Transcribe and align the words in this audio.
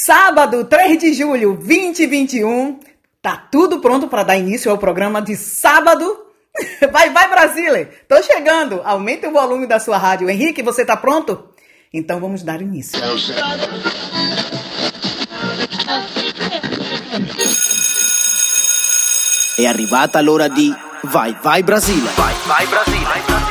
Sábado, 0.00 0.64
3 0.64 0.96
de 0.96 1.12
julho, 1.12 1.54
2021. 1.54 2.78
Tá 3.20 3.36
tudo 3.50 3.80
pronto 3.80 4.06
para 4.06 4.22
dar 4.22 4.38
início 4.38 4.70
ao 4.70 4.78
programa 4.78 5.20
de 5.20 5.34
sábado. 5.34 6.24
Vai, 6.92 7.10
vai, 7.10 7.28
Brasília! 7.28 7.90
Tô 8.08 8.20
chegando! 8.22 8.80
Aumente 8.84 9.26
o 9.26 9.32
volume 9.32 9.66
da 9.66 9.78
sua 9.78 9.96
rádio. 9.96 10.28
Henrique, 10.28 10.62
você 10.62 10.84
tá 10.84 10.96
pronto? 10.96 11.50
Então 11.92 12.20
vamos 12.20 12.42
dar 12.42 12.60
início. 12.60 12.98
È 19.58 19.66
arrivata 19.66 20.20
l'ora 20.20 20.48
di 20.48 20.74
Vai 21.04 21.36
Vai 21.42 21.62
Brasile. 21.62 22.08
Vai 22.16 22.34
Vai 22.46 22.66
Brasile. 22.66 23.47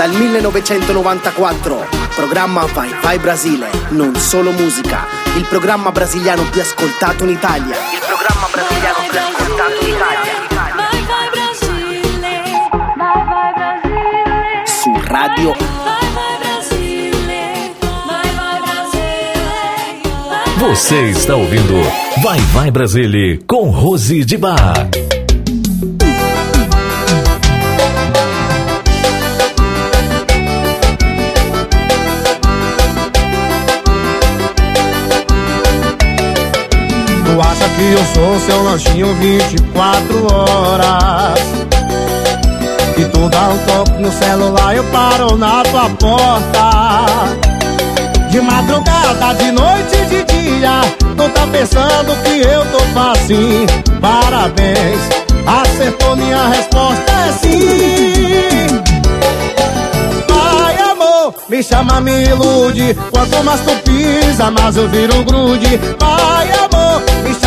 Dal 0.00 0.12
1994, 0.12 1.86
programma 2.14 2.64
Vai 2.64 2.88
Vai 3.02 3.18
Brasile, 3.18 3.68
non 3.90 4.14
solo 4.14 4.50
musica, 4.50 5.04
il 5.36 5.44
programma 5.44 5.92
brasiliano 5.92 6.42
più 6.44 6.62
ascoltato 6.62 7.24
in 7.24 7.30
Italia. 7.32 7.76
Il 7.76 8.00
programma 8.06 8.48
brasiliano 8.50 8.98
più 9.10 9.18
ascoltato 9.18 9.84
in 9.84 9.88
Italia. 9.92 10.32
Vai 10.48 11.04
Vai 11.04 11.28
Brasile, 11.34 12.42
Vai 12.96 13.24
Vai 13.26 13.52
Brasile. 13.52 14.62
Su 14.64 14.90
Radio 15.04 15.52
Vai 15.52 16.08
Vai 16.14 16.38
Brasile, 16.40 17.74
Vai 18.06 18.30
Vai 18.36 18.58
Brasile. 18.62 20.56
Você 20.60 21.10
está 21.10 21.36
ouvindo 21.36 21.74
Vai 22.22 22.40
Vai 22.54 22.70
Brasile 22.70 23.44
com 23.46 23.68
Rose 23.68 24.24
de 24.24 24.38
Bar. 24.38 24.88
Que 37.80 37.92
eu 37.92 38.04
sou 38.14 38.40
seu 38.40 38.62
lanchinho 38.62 39.14
24 39.14 40.26
horas. 40.34 41.40
E 42.98 43.04
tu 43.06 43.28
dá 43.30 43.48
um 43.48 43.58
toque 43.58 44.02
no 44.02 44.12
celular 44.12 44.76
eu 44.76 44.84
paro 44.84 45.36
na 45.38 45.62
tua 45.62 45.88
porta. 45.88 46.70
De 48.30 48.40
madrugada, 48.42 49.34
de 49.34 49.50
noite 49.50 49.96
e 49.96 50.06
de 50.06 50.24
dia 50.24 50.82
Tu 51.16 51.28
tá 51.30 51.46
pensando 51.46 52.22
que 52.22 52.40
eu 52.40 52.64
tô 52.66 52.80
facinho. 52.92 53.66
Parabéns, 53.98 55.00
acertou 55.46 56.16
minha 56.16 56.48
resposta 56.48 57.12
é 57.12 57.32
sim. 57.32 58.30
Me 61.48 61.62
chama, 61.64 62.00
me 62.00 62.24
ilude. 62.24 62.96
Quanto 63.10 63.42
mais 63.42 63.60
tu 63.62 63.74
pisa, 63.82 64.50
mais 64.52 64.76
eu 64.76 64.88
viro 64.88 65.24
grude. 65.24 65.80
Vai 65.98 66.69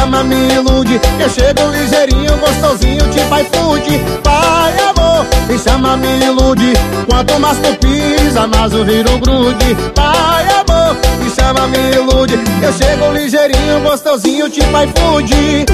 chama, 0.04 0.24
me 0.24 0.36
ilude. 0.54 1.00
Eu 1.20 1.30
chego 1.30 1.72
ligeirinho, 1.72 2.38
gostosinho, 2.38 3.04
tipo 3.10 3.36
iFood. 3.38 4.02
Vai 4.24 4.74
amor, 4.90 5.26
me 5.48 5.58
chama, 5.58 5.98
me 5.98 6.26
ilude. 6.26 6.74
Quanto 7.10 7.40
mais 7.40 7.58
tu 7.60 7.74
pisa, 7.78 8.48
mais 8.48 8.74
eu 8.74 8.84
viro 8.84 9.18
grude. 9.20 9.78
Vai 9.96 10.46
amor, 10.60 10.96
me 11.20 11.30
chama, 11.30 11.68
me 11.68 11.96
ilude. 11.96 12.34
Eu 12.62 12.74
chego 12.74 13.12
ligeirinho, 13.14 13.80
gostosinho, 13.82 14.50
tipo 14.50 14.70
iFood 14.70 15.66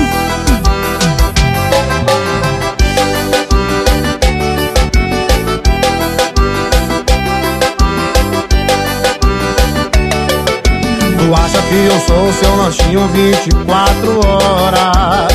Tu 11.30 11.36
acha 11.36 11.62
que 11.62 11.76
eu 11.76 12.00
sou 12.08 12.34
seu 12.34 12.56
lanchinho 12.56 13.08
24 13.10 14.20
horas? 14.28 15.32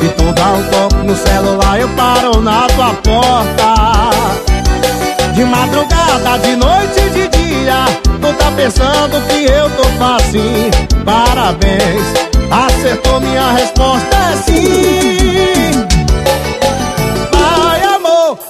E 0.00 0.08
tu 0.08 0.32
dá 0.32 0.52
um 0.52 0.62
toque 0.70 1.06
no 1.06 1.14
celular 1.14 1.78
eu 1.78 1.86
paro 1.90 2.40
na 2.40 2.66
tua 2.68 2.94
porta. 3.04 3.74
De 5.34 5.44
madrugada, 5.44 6.38
de 6.38 6.56
noite 6.56 7.00
e 7.00 7.10
de 7.10 7.28
dia 7.28 7.84
Tu 8.04 8.32
tá 8.38 8.50
pensando 8.56 9.20
que 9.28 9.44
eu 9.44 9.68
tô 9.76 9.84
facinho 9.98 10.70
Parabéns, 11.04 12.02
acertou 12.50 13.20
minha 13.20 13.52
resposta 13.52 14.16
é 14.16 14.36
sim. 14.36 15.20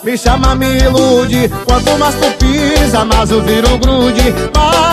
Me 0.03 0.16
chama, 0.16 0.54
me 0.54 0.78
ilude. 0.78 1.48
Quanto 1.66 1.98
mais 1.98 2.15
tu 2.15 2.26
pisa, 2.38 3.04
mais 3.04 3.31
eu 3.31 3.42
viro 3.42 3.78
grude. 3.78 4.34
Vai 4.53 4.90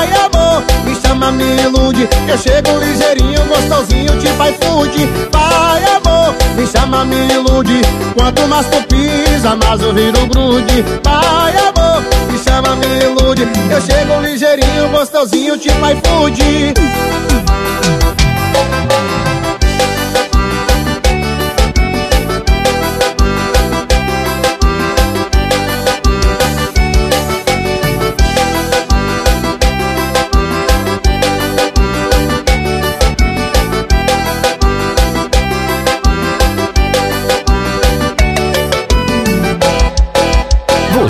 chama, 1.18 1.32
me 1.32 1.44
ilude. 1.62 2.08
Eu 2.28 2.38
chego 2.38 2.78
ligeirinho, 2.80 3.44
gostosinho, 3.46 4.12
tipo 4.20 4.44
iFood 4.46 5.10
Vai 5.32 5.84
amor, 5.96 6.36
me 6.56 6.68
chama, 6.68 7.06
me 7.06 7.16
ilude. 7.34 7.82
Quanto 8.16 8.48
mais 8.48 8.68
tu 8.68 8.82
pisa, 8.88 9.56
mais 9.56 9.82
eu 9.82 9.94
viro 9.94 10.28
grude. 10.28 10.86
Vai 11.04 11.58
amor, 11.58 12.04
me 12.32 12.38
chama, 12.38 12.76
me 12.76 12.86
ilude. 13.04 13.48
Eu 13.72 13.82
chego 13.82 14.22
ligeirinho, 14.22 14.90
gostosinho, 14.90 15.58
tipo 15.58 15.80
iFood 15.88 16.74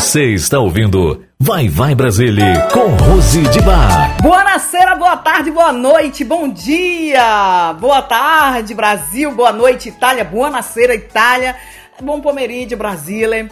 Você 0.07 0.23
está 0.27 0.57
ouvindo 0.57 1.25
Vai 1.37 1.67
Vai 1.67 1.93
Brasília 1.93 2.69
com 2.71 2.87
Rose 2.95 3.41
de 3.41 3.59
Bar. 3.59 4.15
Boa 4.21 4.41
noite, 4.41 4.95
boa 4.95 5.17
tarde, 5.17 5.51
boa 5.51 5.73
noite, 5.73 6.23
bom 6.23 6.47
dia. 6.47 7.75
Boa 7.77 8.01
tarde, 8.01 8.73
Brasil, 8.73 9.35
boa 9.35 9.51
noite, 9.51 9.89
Itália, 9.89 10.23
boa 10.23 10.49
noite, 10.49 10.93
Itália. 10.93 11.57
Bom 12.01 12.21
pomeriggio, 12.21 12.77
Brasília 12.77 13.49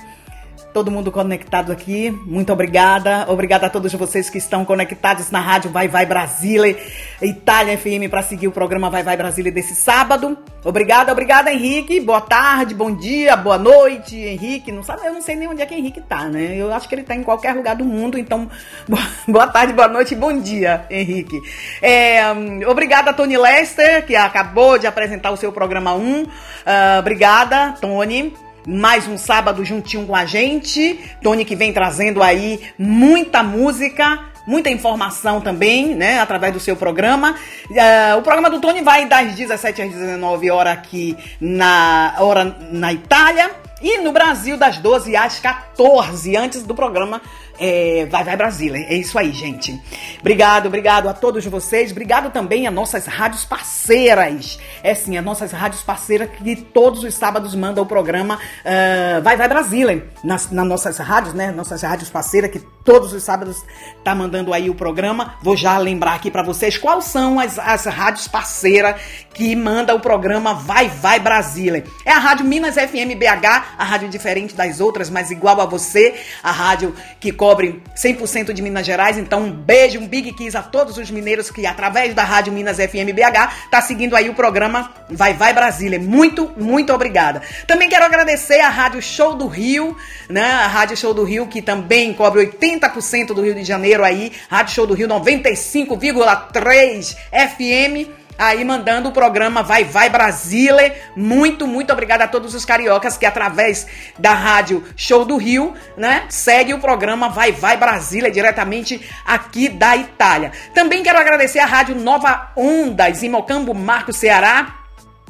todo 0.76 0.92
mundo 0.92 1.10
conectado 1.10 1.72
aqui. 1.72 2.12
Muito 2.26 2.52
obrigada. 2.52 3.26
Obrigada 3.30 3.68
a 3.68 3.70
todos 3.70 3.94
vocês 3.94 4.30
que 4.30 4.38
estão 4.38 4.66
conectados 4.66 5.32
na 5.32 5.40
rádio 5.40 5.72
Vai 5.72 5.88
Vai 5.88 6.06
Brasília, 6.06 6.78
Itália 7.22 7.78
FM, 7.78 8.10
para 8.10 8.22
seguir 8.22 8.50
o 8.50 8.52
programa 8.52 8.90
Vai 8.90 9.02
Vai 9.02 9.16
Brasília 9.16 9.54
desse 9.54 9.74
sábado. 9.74 10.38
Obrigada, 10.66 11.14
obrigada, 11.14 11.50
Henrique. 11.50 12.02
Boa 12.02 12.20
tarde, 12.20 12.76
bom 12.76 12.94
dia, 12.94 13.38
boa 13.38 13.58
noite, 13.58 14.18
Henrique. 14.18 14.70
Não 14.70 14.84
sabe, 14.84 15.08
eu 15.08 15.14
não 15.14 15.22
sei 15.22 15.38
nem 15.38 15.48
onde 15.48 15.62
é 15.62 15.66
que 15.66 15.74
Henrique 15.74 16.02
tá, 16.02 16.26
né? 16.26 16.58
Eu 16.58 16.74
acho 16.74 16.90
que 16.90 16.96
ele 16.96 17.04
tá 17.04 17.16
em 17.16 17.24
qualquer 17.24 17.56
lugar 17.56 17.78
do 17.78 17.86
mundo, 17.86 18.20
então 18.20 18.50
boa 19.26 19.48
tarde, 19.48 19.72
boa 19.72 19.88
noite, 19.88 20.14
bom 20.14 20.38
dia, 20.38 20.86
Henrique. 20.90 21.40
É, 21.82 22.34
hum, 22.34 22.60
obrigada, 22.68 23.14
Tony 23.14 23.38
Lester, 23.38 24.06
que 24.06 24.14
acabou 24.14 24.78
de 24.78 24.88
apresentar 24.88 25.32
o 25.32 25.38
seu 25.38 25.54
programa 25.54 25.94
1. 25.94 26.24
Uh, 26.24 26.28
ah, 26.66 26.98
obrigada, 27.00 27.76
Tony 27.80 28.34
mais 28.68 29.08
um 29.08 29.18
sábado 29.18 29.64
juntinho 29.64 30.06
com 30.06 30.16
a 30.16 30.26
gente. 30.26 31.00
Tony 31.22 31.46
que 31.46 31.56
vem 31.56 31.72
trazendo 31.72 32.24
aí 32.24 32.60
muita 32.78 33.44
música, 33.44 34.20
muita 34.48 34.70
informação 34.70 35.40
também, 35.40 35.94
né, 35.94 36.20
através 36.20 36.54
do 36.54 36.60
seu 36.60 36.76
programa. 36.76 37.36
Uh, 37.70 38.18
o 38.18 38.22
programa 38.22 38.50
do 38.50 38.60
Tony 38.60 38.82
vai 38.82 39.08
das 39.08 39.36
17 39.36 39.82
às 39.84 39.92
19 39.92 40.50
horas 40.50 40.74
aqui 40.74 41.16
na 41.40 42.16
hora 42.18 42.44
na 42.72 42.92
Itália 42.92 43.52
e 43.82 44.00
no 44.00 44.12
Brasil 44.12 44.58
das 44.58 44.78
12 44.78 45.16
às 45.16 45.40
14, 45.40 46.36
antes 46.36 46.64
do 46.64 46.74
programa 46.74 47.22
é, 47.60 48.06
vai, 48.10 48.24
vai 48.24 48.36
Brasília. 48.36 48.86
É 48.88 48.96
isso 48.96 49.18
aí, 49.18 49.32
gente. 49.32 49.80
Obrigado, 50.20 50.68
obrigado 50.68 51.08
a 51.08 51.14
todos 51.14 51.46
vocês. 51.46 51.92
Obrigado 51.92 52.32
também 52.32 52.68
a 52.68 52.72
nossas 52.72 53.06
rádios 53.06 53.46
parceiras. 53.46 54.60
É 54.84 54.94
sim, 54.94 55.18
as 55.18 55.24
nossas 55.24 55.52
rádios 55.52 55.82
parceiras 55.82 56.30
que 56.30 56.56
todos 56.56 57.04
os 57.04 57.14
sábados 57.14 57.56
mandam 57.56 57.84
o 57.84 57.88
programa 57.88 58.36
uh, 58.36 59.22
Vai, 59.22 59.38
vai 59.38 59.48
Brasília. 59.48 60.08
Nas, 60.24 60.52
nas 60.52 60.68
nossas 60.68 60.98
rádios, 60.98 61.34
né? 61.34 61.52
Nossas 61.52 61.82
rádios 61.82 62.10
parceiras 62.10 62.52
que 62.52 62.60
todos 62.60 63.14
os 63.14 63.24
sábados 63.24 63.64
tá 64.04 64.14
mandando 64.14 64.54
aí 64.54 64.70
o 64.70 64.76
programa. 64.76 65.36
Vou 65.42 65.58
já 65.58 65.78
lembrar 65.78 66.14
aqui 66.14 66.30
para 66.30 66.44
vocês 66.44 66.78
quais 66.78 67.06
são 67.06 67.40
as, 67.40 67.58
as 67.58 67.86
rádios 67.86 68.28
parceiras 68.28 68.96
que 69.34 69.56
manda 69.56 69.94
o 69.94 70.00
programa 70.00 70.54
Vai, 70.54 70.88
vai 70.88 71.20
Brasília. 71.20 71.84
É 72.06 72.12
a 72.12 72.20
Rádio 72.20 72.46
Minas 72.46 72.76
FM 72.76 73.18
BH, 73.18 73.76
a 73.78 73.84
rádio 73.84 74.10
diferente 74.10 74.54
das 74.54 74.80
outras, 74.80 75.10
mas 75.10 75.32
igual 75.32 75.60
a 75.60 75.66
você, 75.66 76.16
a 76.44 76.52
rádio 76.52 76.96
que 77.20 77.32
cobre 77.46 77.80
100% 77.96 78.54
de 78.54 78.62
Minas 78.64 78.84
Gerais. 78.84 79.20
Então, 79.20 79.44
um 79.44 79.52
beijo, 79.52 80.00
um 80.00 80.08
big 80.08 80.34
kiss 80.34 80.58
a 80.58 80.64
todos 80.64 80.98
os 80.98 81.12
mineiros 81.12 81.52
que, 81.52 81.64
através 81.68 82.16
da 82.16 82.24
Rádio 82.24 82.52
Minas 82.52 82.78
FM 82.78 83.14
BH, 83.14 83.70
tá 83.70 83.80
seguindo 83.82 84.16
aí 84.16 84.28
o 84.28 84.34
programa 84.34 84.92
Vai 85.12 85.36
Vai 85.36 85.54
Brasília. 85.54 86.00
Muito, 86.00 86.52
muito 86.58 86.92
obrigada. 86.92 87.44
Também 87.68 87.88
quero 87.88 88.04
agradecer 88.04 88.62
a 88.62 88.70
Rádio 88.70 89.00
Show 89.00 89.36
do 89.36 89.46
Rio, 89.46 89.96
né? 90.28 90.42
A 90.42 90.66
Rádio 90.66 90.98
Show 90.98 91.14
do 91.14 91.24
Rio, 91.24 91.46
que 91.46 91.62
também 91.62 92.16
cobre 92.16 92.48
80% 92.48 93.28
do 93.28 93.44
Rio 93.44 93.54
de 93.54 93.64
Janeiro 93.64 94.04
aí. 94.04 94.32
Rádio 94.50 94.74
Show 94.74 94.88
do 94.88 94.96
Rio 94.96 95.08
95,3 95.08 97.16
FM 97.32 98.25
aí 98.38 98.64
mandando 98.64 99.10
o 99.10 99.12
programa 99.12 99.64
Vai 99.64 99.84
Vai 99.84 100.10
Brasile. 100.10 100.94
Muito, 101.16 101.68
muito 101.68 101.92
obrigada 101.92 102.24
a 102.24 102.28
todos 102.28 102.54
os 102.54 102.66
cariocas 102.66 103.18
que 103.18 103.26
através 103.26 103.88
da 104.18 104.34
rádio 104.34 104.84
Show 104.96 105.26
do 105.26 105.38
Rio, 105.38 105.74
né, 105.98 106.26
segue 106.30 106.74
o 106.74 106.80
programa 106.80 107.30
Vai 107.30 107.52
Vai 107.52 107.78
Brasília 107.78 108.32
diretamente 108.32 109.08
aqui 109.26 109.70
da 109.70 109.96
Itália. 109.96 110.52
Também 110.74 111.04
quero 111.04 111.20
agradecer 111.20 111.60
a 111.60 111.66
rádio 111.66 111.96
Nova 111.96 112.52
Ondas 112.56 113.24
em 113.24 113.30
Mocambo, 113.30 113.74
Marco, 113.74 114.14
Ceará 114.14 114.85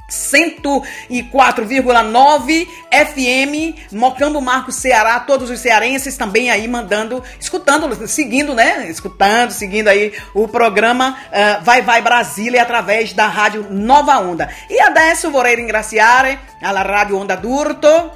104,9 0.10 2.68
FM, 2.92 3.76
Mocambo 3.92 4.40
Marco 4.40 4.72
Ceará, 4.72 5.20
todos 5.20 5.50
os 5.50 5.60
cearenses 5.60 6.16
também 6.16 6.52
aí 6.52 6.68
mandando, 6.68 7.24
escutando, 7.40 8.08
seguindo, 8.08 8.54
né? 8.54 8.88
Escutando, 8.90 9.52
seguindo 9.52 9.88
aí 9.88 10.14
o 10.34 10.48
programa 10.48 11.18
uh, 11.28 11.64
Vai 11.64 11.82
Vai 11.82 12.02
Brasília 12.02 12.62
através 12.62 13.14
da 13.14 13.28
rádio 13.28 13.66
Nova 13.70 14.20
Onda. 14.20 14.50
E 14.70 14.80
adesso 14.80 15.32
vorrei 15.32 15.56
ringraziare 15.56 16.40
alla 16.62 16.84
Radio 16.84 17.18
Onda 17.18 17.36
d'Urto 17.36 17.88
uh, 17.88 18.12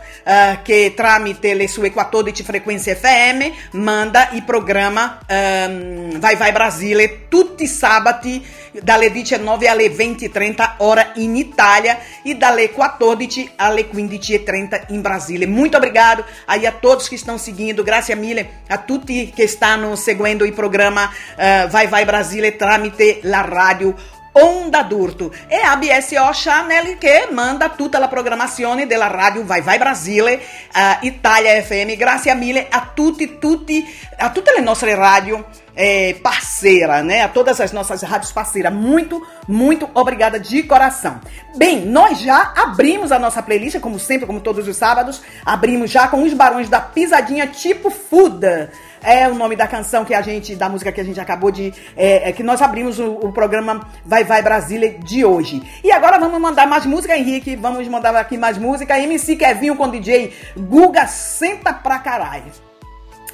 che 0.63 0.93
tramite 0.95 1.53
le 1.53 1.67
sue 1.67 1.91
14 1.91 2.43
frequenze 2.43 2.95
FM 2.95 3.77
manda 3.77 4.29
il 4.33 4.43
programma 4.43 5.19
um, 5.29 6.19
Vai 6.19 6.35
Vai 6.35 6.51
Brasile 6.51 7.27
tutti 7.27 7.63
i 7.63 7.67
sabati 7.67 8.45
dalle 8.83 9.11
19 9.11 9.67
alle 9.67 9.87
20.30 9.87 10.73
ora 10.77 11.11
in 11.15 11.35
Italia 11.35 11.78
e 12.23 12.35
dalle 12.35 12.69
14 12.69 13.51
alle 13.55 13.89
15.30 13.89 14.85
in 14.89 15.01
Brasile. 15.01 15.45
Muito 15.45 15.77
obrigado 15.77 16.23
aí 16.45 16.65
a 16.65 16.71
todos 16.71 17.07
que 17.07 17.15
estão 17.15 17.37
seguindo, 17.37 17.83
grazie 17.83 18.15
mille 18.15 18.49
a 18.67 18.77
tutti 18.77 19.31
che 19.35 19.47
stanno 19.47 19.95
seguendo 19.95 20.45
il 20.45 20.53
programma 20.53 21.05
uh, 21.05 21.67
Vai 21.69 21.87
Vai 21.87 22.05
Brasile 22.05 22.55
tramite 22.55 23.19
la 23.23 23.41
radio 23.41 23.95
Onda 24.41 24.81
d'Urto. 24.83 25.31
E 25.47 25.55
a 25.55 25.75
BSO 25.75 26.29
Chanel 26.33 26.97
che 26.97 27.27
manda 27.31 27.69
tutta 27.69 27.99
la 27.99 28.07
programmazione 28.07 28.87
della 28.87 29.07
radio 29.07 29.45
Vai 29.45 29.61
Vai 29.61 29.77
Brasile, 29.77 30.35
uh, 30.73 31.05
Italia 31.05 31.61
FM. 31.61 31.95
Grazie 31.95 32.33
mille 32.35 32.67
a 32.69 32.91
tutti, 32.93 33.37
tutti, 33.37 33.85
a 34.17 34.29
tutte 34.29 34.53
le 34.55 34.61
nostre 34.61 34.95
radio 34.95 35.45
é, 35.81 36.13
parceira, 36.15 37.01
né? 37.01 37.21
A 37.21 37.29
todas 37.29 37.61
as 37.61 37.71
nossas 37.71 38.01
rádios 38.01 38.33
parceiras. 38.33 38.73
Muito, 38.73 39.25
muito 39.47 39.89
obrigada 39.93 40.37
de 40.37 40.61
coração. 40.63 41.21
Bem, 41.55 41.85
nós 41.85 42.19
já 42.19 42.53
abrimos 42.53 43.13
a 43.13 43.17
nossa 43.17 43.41
playlist, 43.41 43.79
como 43.79 43.97
sempre, 43.97 44.27
como 44.27 44.41
todos 44.41 44.67
os 44.67 44.75
sábados. 44.75 45.21
Abrimos 45.45 45.89
já 45.89 46.09
com 46.09 46.21
os 46.23 46.33
Barões 46.33 46.67
da 46.67 46.81
Pisadinha 46.81 47.47
tipo 47.47 47.89
Fuda. 47.89 48.71
É 49.01 49.27
o 49.27 49.35
nome 49.35 49.55
da 49.55 49.67
canção 49.67 50.03
que 50.03 50.13
a 50.13 50.21
gente, 50.21 50.55
da 50.55 50.69
música 50.69 50.91
que 50.91 51.01
a 51.01 51.03
gente 51.03 51.19
acabou 51.19 51.51
de. 51.51 51.73
É, 51.95 52.29
é 52.29 52.31
que 52.31 52.43
nós 52.43 52.61
abrimos 52.61 52.99
o, 52.99 53.11
o, 53.13 53.31
programa 53.31 53.87
Vai 54.05 54.23
Vai 54.23 54.41
Brasília 54.41 54.97
de 54.99 55.23
hoje. 55.23 55.61
E 55.83 55.91
agora 55.91 56.19
vamos 56.19 56.39
mandar 56.39 56.67
mais 56.67 56.85
música, 56.85 57.17
Henrique. 57.17 57.55
Vamos 57.55 57.87
mandar 57.87 58.15
aqui 58.15 58.37
mais 58.37 58.57
música. 58.57 58.99
MC 58.99 59.35
Kevinho 59.35 59.75
com 59.75 59.89
DJ 59.89 60.33
Guga 60.57 61.07
Senta 61.07 61.73
Pra 61.73 61.99
Caralho. 61.99 62.68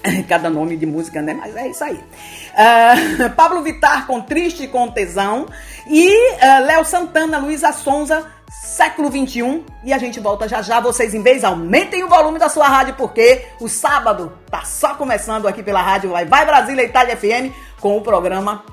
Cada 0.27 0.49
nome 0.49 0.77
de 0.77 0.85
música, 0.85 1.21
né? 1.21 1.33
Mas 1.33 1.55
é 1.55 1.67
isso 1.67 1.83
aí. 1.83 1.95
Uh, 1.95 3.29
Pablo 3.35 3.61
Vitar 3.61 4.07
com 4.07 4.21
Triste 4.21 4.67
com 4.67 4.89
Tesão. 4.89 5.47
E 5.87 6.33
uh, 6.35 6.65
Léo 6.65 6.85
Santana, 6.85 7.37
Luísa 7.37 7.71
Sonza, 7.71 8.25
século 8.49 9.09
21. 9.09 9.63
E 9.83 9.93
a 9.93 9.97
gente 9.97 10.19
volta 10.19 10.47
já 10.47 10.61
já. 10.61 10.79
Vocês, 10.79 11.13
em 11.13 11.21
vez, 11.21 11.43
aumentem 11.43 12.03
o 12.03 12.09
volume 12.09 12.39
da 12.39 12.49
sua 12.49 12.67
rádio, 12.67 12.95
porque 12.95 13.45
o 13.59 13.67
sábado 13.67 14.31
tá 14.49 14.63
só 14.63 14.95
começando 14.95 15.47
aqui 15.47 15.63
pela 15.63 15.81
rádio 15.81 16.11
Vai 16.11 16.25
Vai 16.25 16.45
Brasília 16.45 16.83
Itália 16.83 17.17
FM 17.17 17.53
com 17.79 17.97
o 17.97 18.01
programa 18.01 18.63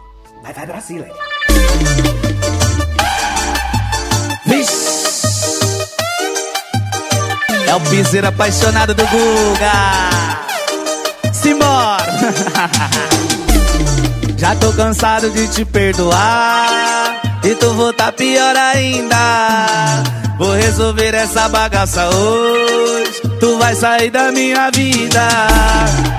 Vai 0.43 0.53
Vai 0.53 0.67
Brasília. 0.67 1.11
É 7.67 7.75
o 7.75 7.81
piseiro 7.81 8.27
apaixonado 8.27 8.93
do 8.93 9.03
Guga. 9.07 10.52
Simbora! 11.43 12.07
Já 14.43 14.57
tô 14.57 14.73
cansado 14.73 15.31
de 15.31 15.47
te 15.47 15.65
perdoar. 15.65 17.21
E 17.45 17.55
tu 17.55 17.73
voltar 17.75 18.11
pior 18.13 18.57
ainda. 18.57 20.03
Vou 20.37 20.53
resolver 20.53 21.15
essa 21.15 21.49
bagaça 21.49 22.09
hoje. 22.09 23.21
Tu 23.39 23.59
vai 23.59 23.75
sair 23.75 24.11
da 24.11 24.33
minha 24.33 24.69
vida. 24.73 25.29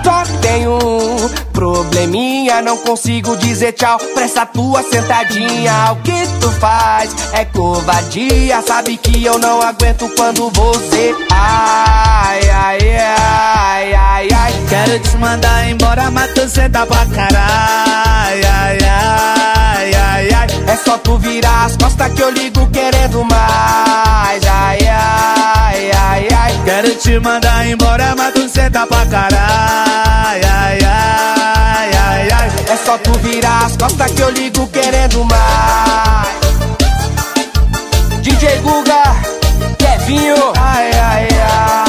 Só 0.03 0.23
tenho 0.41 0.77
um 0.77 1.29
probleminha 1.51 2.61
Não 2.61 2.77
consigo 2.77 3.35
dizer 3.37 3.73
tchau. 3.73 3.97
Pra 4.13 4.23
essa 4.23 4.45
tua 4.45 4.83
sentadinha. 4.83 5.91
O 5.91 5.95
que 5.97 6.27
tu 6.39 6.49
faz? 6.53 7.13
É 7.33 7.43
covardia. 7.43 8.61
Sabe 8.61 8.95
que 8.95 9.25
eu 9.25 9.37
não 9.37 9.61
aguento 9.61 10.09
quando 10.15 10.49
você. 10.49 11.13
Ai, 11.29 12.49
ai, 12.49 12.79
ai, 12.97 13.93
ai, 13.93 14.27
ai 14.33 14.42
Quero 14.73 14.99
te 14.99 15.17
mandar 15.17 15.69
embora, 15.69 16.09
mas 16.09 16.33
tu 16.33 16.49
senta 16.49 16.83
pra 16.87 17.05
caralho. 17.05 17.37
Ai, 17.37 18.41
ai, 18.43 19.93
ai, 19.93 20.33
ai 20.33 20.47
É 20.65 20.75
só 20.75 20.97
tu 20.97 21.15
virar 21.19 21.65
as 21.65 21.77
costas 21.77 22.11
que 22.13 22.23
eu 22.23 22.31
ligo 22.31 22.67
querendo 22.71 23.23
mais. 23.23 24.43
Ai, 24.43 24.79
ai, 24.89 25.91
ai, 25.91 26.27
ai. 26.35 26.61
Quero 26.65 26.95
te 26.95 27.19
mandar 27.19 27.67
embora, 27.67 28.15
mas 28.17 28.33
tu 28.33 28.49
senta 28.49 28.87
pra 28.87 29.05
caralho. 29.05 29.37
Ai, 30.43 30.79
ai, 30.83 31.91
ai, 31.93 32.31
ai. 32.31 32.51
É 32.67 32.77
só 32.83 32.97
tu 32.97 33.11
virar 33.19 33.65
as 33.67 33.77
costas 33.77 34.09
que 34.09 34.21
eu 34.23 34.31
ligo 34.31 34.65
querendo 34.69 35.23
mais. 35.25 36.29
DJ 38.23 38.57
Guga, 38.63 39.03
Kevinho. 39.77 40.51
Ai, 40.57 40.91
ai, 40.93 41.27
ai 41.31 41.82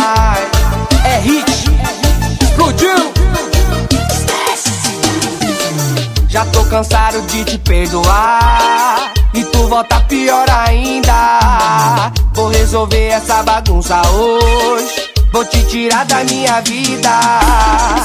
Já 6.29 6.44
tô 6.47 6.65
cansado 6.65 7.23
de 7.26 7.44
te 7.44 7.59
perdoar. 7.59 9.12
E 9.35 9.44
tu 9.44 9.69
volta 9.69 10.00
pior 10.00 10.49
ainda. 10.50 12.12
Vou 12.35 12.49
resolver 12.49 13.09
essa 13.09 13.43
bagunça 13.43 14.00
hoje 14.11 15.04
Vou 15.34 15.44
te 15.44 15.64
tirar 15.64 16.06
da 16.06 16.22
minha 16.22 16.60
vida. 16.60 17.10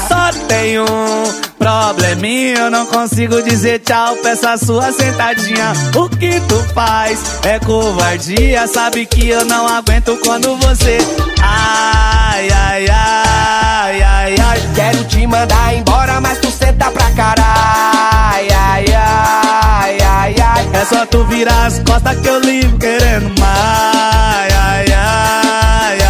Só 0.08 0.36
tenho 0.48 0.82
um 0.82 1.40
probleminha 1.56 2.58
Eu 2.58 2.70
não 2.72 2.84
consigo 2.86 3.40
dizer 3.40 3.78
tchau. 3.78 4.16
Pra 4.16 4.32
essa 4.32 4.56
sua 4.56 4.90
sentadinha. 4.90 5.72
O 5.94 6.08
que 6.08 6.40
tu 6.40 6.58
faz 6.74 7.20
é 7.44 7.60
covardia. 7.60 8.66
Sabe 8.66 9.06
que 9.06 9.28
eu 9.28 9.44
não 9.44 9.68
aguento 9.68 10.18
quando 10.24 10.56
você 10.56 10.98
Ai, 11.40 12.48
ai, 12.50 12.86
ai, 12.90 14.02
ai, 14.02 14.34
ai. 14.36 14.60
Quero 14.74 15.04
te 15.04 15.24
mandar 15.24 15.76
embora, 15.76 16.20
mas 16.20 16.36
tu 16.38 16.50
senta 16.50 16.90
pra 16.90 17.12
caralho. 17.12 17.44
Ai, 17.46 18.48
ai, 18.52 19.98
ai, 20.02 20.34
ai. 20.36 20.70
É 20.72 20.84
só 20.84 21.06
tu 21.06 21.24
virar 21.26 21.66
as 21.66 21.78
costas 21.78 22.18
que 22.18 22.28
eu 22.28 22.40
ligo 22.40 22.76
querendo 22.76 23.38
mais. 23.38 24.52
Ai, 24.52 24.52
ai, 24.52 24.92
ai, 24.92 26.09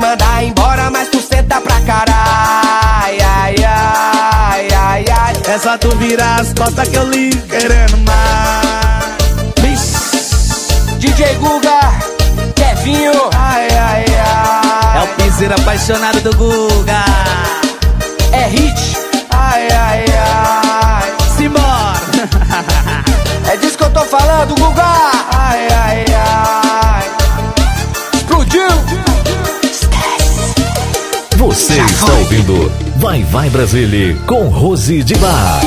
mandar 0.00 0.42
embora, 0.42 0.90
mas 0.90 1.08
tu 1.08 1.20
senta 1.20 1.60
pra 1.60 1.80
caralho 1.82 2.80
Ai, 3.10 3.56
ai, 3.64 4.68
ai, 4.72 5.04
ai. 5.08 5.32
É 5.46 5.58
só 5.58 5.76
tu 5.76 5.88
virar 5.96 6.40
as 6.40 6.52
costas 6.52 6.88
que 6.88 6.96
eu 6.96 7.08
ligo 7.08 7.40
querendo 7.48 7.96
mais. 7.98 9.10
DJ 10.98 11.34
Guga, 11.36 11.80
Kevinho. 12.54 13.30
Ai, 13.34 13.68
ai, 13.70 14.04
ai. 14.06 14.98
É 14.98 15.04
o 15.04 15.08
piseiro 15.16 15.54
apaixonado 15.54 16.20
do 16.20 16.36
Guga. 16.36 17.04
É 18.32 18.46
hit. 18.48 18.96
Ai, 19.30 19.68
ai, 19.70 20.04
ai. 20.16 21.12
Simbora. 21.36 22.00
É 23.52 23.56
disso 23.56 23.76
que 23.76 23.82
eu 23.82 23.90
tô 23.90 24.04
falando, 24.04 24.54
Guga. 24.54 24.84
Ai, 25.36 25.66
ai, 25.72 26.04
ai. 26.14 27.02
Explodiu 28.14 28.68
você 31.40 31.80
está 31.80 32.12
ouvindo 32.12 32.70
Vai 32.96 33.22
Vai 33.22 33.48
Brasília 33.48 34.14
com 34.26 34.48
Rose 34.48 35.02
de 35.02 35.14
Bar. 35.14 35.62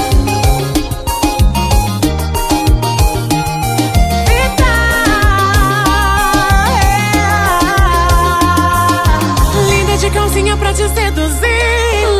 Linda 9.67 9.97
de 9.97 10.11
calcinha 10.11 10.55
pra 10.57 10.71
te 10.73 10.87
seduzir. 10.89 11.41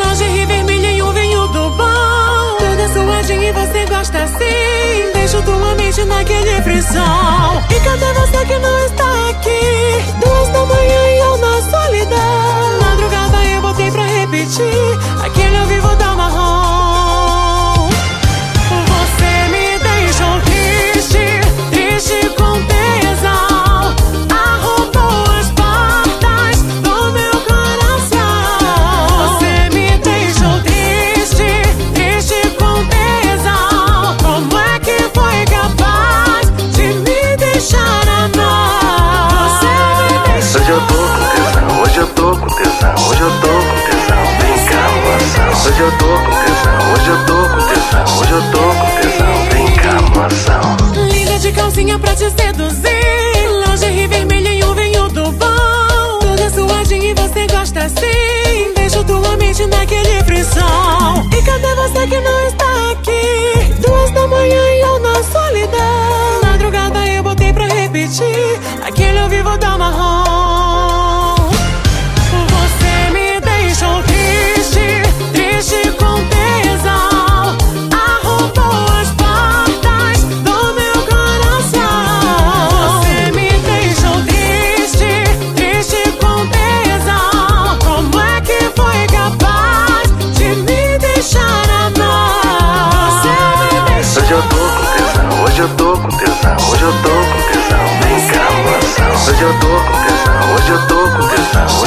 Lingerie 0.03 0.45
vermelha 0.47 0.91
e 0.91 1.03
um 1.03 1.13
vinho 1.13 1.47
do 1.49 1.69
bom. 1.69 2.57
Toda 2.57 2.91
suadinha 2.91 3.49
e 3.49 3.53
você 3.53 3.85
gosta 3.85 4.23
assim. 4.23 5.11
Deixo 5.13 5.39
tua 5.43 5.75
mente 5.75 6.03
naquele 6.05 6.59
frisão. 6.63 7.63
E 7.69 7.79
cadê 7.81 8.13
você 8.13 8.45
que 8.47 8.57
não 8.57 8.85
está 8.85 9.29
aqui? 9.29 10.25
Duas 10.25 10.49
da 10.49 10.65
manhã 10.65 11.07
e 11.07 11.12
起。 14.45 14.92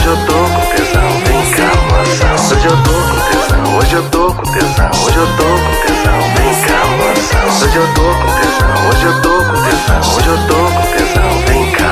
Hoje 0.06 0.20
eu 0.20 0.26
tô 0.26 0.34
com 0.34 0.60
tesão, 0.76 1.10
vem 1.26 1.50
cá. 1.50 1.72
Hoje 2.46 2.64
eu 2.64 2.76
tô 2.84 2.94
com 2.94 3.16
tesão, 3.26 3.76
hoje 3.76 3.94
eu 3.96 4.10
tô 4.10 4.34
com 4.34 4.42
tesão, 4.52 4.90
hoje 5.04 5.16
eu 5.16 5.26
tô 5.36 5.42
com 5.42 5.74
tesão, 5.82 6.20
vem 6.36 6.54
cá. 6.62 6.80
Hoje 7.50 7.76
eu 7.76 7.86
tô 7.92 8.02
com 8.14 8.30
tesão, 8.38 8.70
hoje 8.88 9.04
eu 9.04 9.14
tô 9.20 9.34
com 9.44 9.58
tesão, 9.64 10.00
hoje 10.14 10.28
eu 10.28 10.38
tô 10.46 10.60
com 10.70 10.84
tesão, 10.96 11.30
vem 11.48 11.72
cá. 11.72 11.90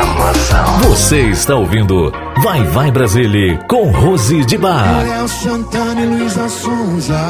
Você 0.87 1.21
está 1.23 1.57
ouvindo 1.57 2.13
Vai 2.45 2.63
Vai 2.63 2.93
Brasile 2.93 3.59
com 3.69 3.91
Rose 3.91 4.45
de 4.45 4.59
Bar. 4.59 5.03
Léo 5.03 5.27
Santana 5.27 6.01
e 6.01 6.07
Luísa 6.07 6.49
Sonza. 6.49 7.21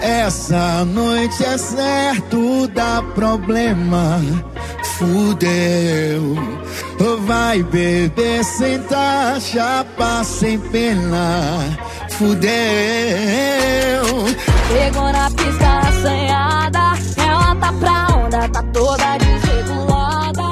Essa 0.00 0.84
noite 0.84 1.44
é 1.44 1.58
certo, 1.58 2.68
dá 2.68 3.02
problema. 3.16 4.20
Fudeu 4.84 6.53
vai 7.34 7.62
beber 7.64 8.44
sem 8.44 8.78
taxa, 8.82 9.84
sem 10.24 10.58
pena, 10.70 11.76
fudeu. 12.10 12.44
Pegou 14.72 15.12
na 15.12 15.28
pista 15.30 15.78
assanhada, 15.88 16.92
é 17.16 17.22
ela 17.22 17.56
tá 17.56 17.72
pra 17.72 18.16
onda, 18.16 18.48
tá 18.48 18.62
toda 18.72 19.18
desregulada. 19.18 20.42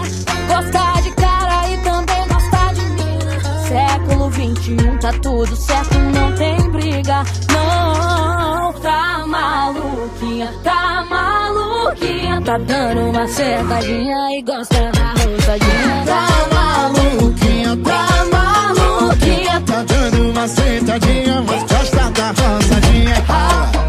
Gosta 0.48 1.02
de 1.02 1.10
cara 1.12 1.68
e 1.70 1.76
também 1.78 2.28
gosta 2.28 2.74
de 2.74 2.84
mina. 2.96 3.34
Século 3.68 4.30
21 4.30 4.98
tá 4.98 5.12
tudo 5.22 5.54
certo, 5.54 5.98
não 5.98 6.32
tem 6.32 6.70
briga, 6.70 7.22
não. 7.52 8.72
Tá 8.80 9.24
maluquinha, 9.26 10.52
tá 10.64 11.06
maluquinha, 11.08 12.40
tá 12.42 12.58
dando 12.58 13.10
uma 13.10 13.28
cercadinha 13.28 14.38
e 14.38 14.42
gosta 14.42 14.90
da 14.92 15.10
rosadinha. 15.22 16.04
Tá 16.06 16.51
maluquinha, 16.88 17.76
tá 17.76 18.06
maluquinha. 18.32 19.60
Tá 19.66 19.82
dando 19.84 20.30
uma 20.30 20.48
sentadinha, 20.48 21.42
mas 21.46 21.62
gosta 21.62 22.10
da 22.10 22.28
rosadinha. 22.28 23.24
Ah. 23.28 23.81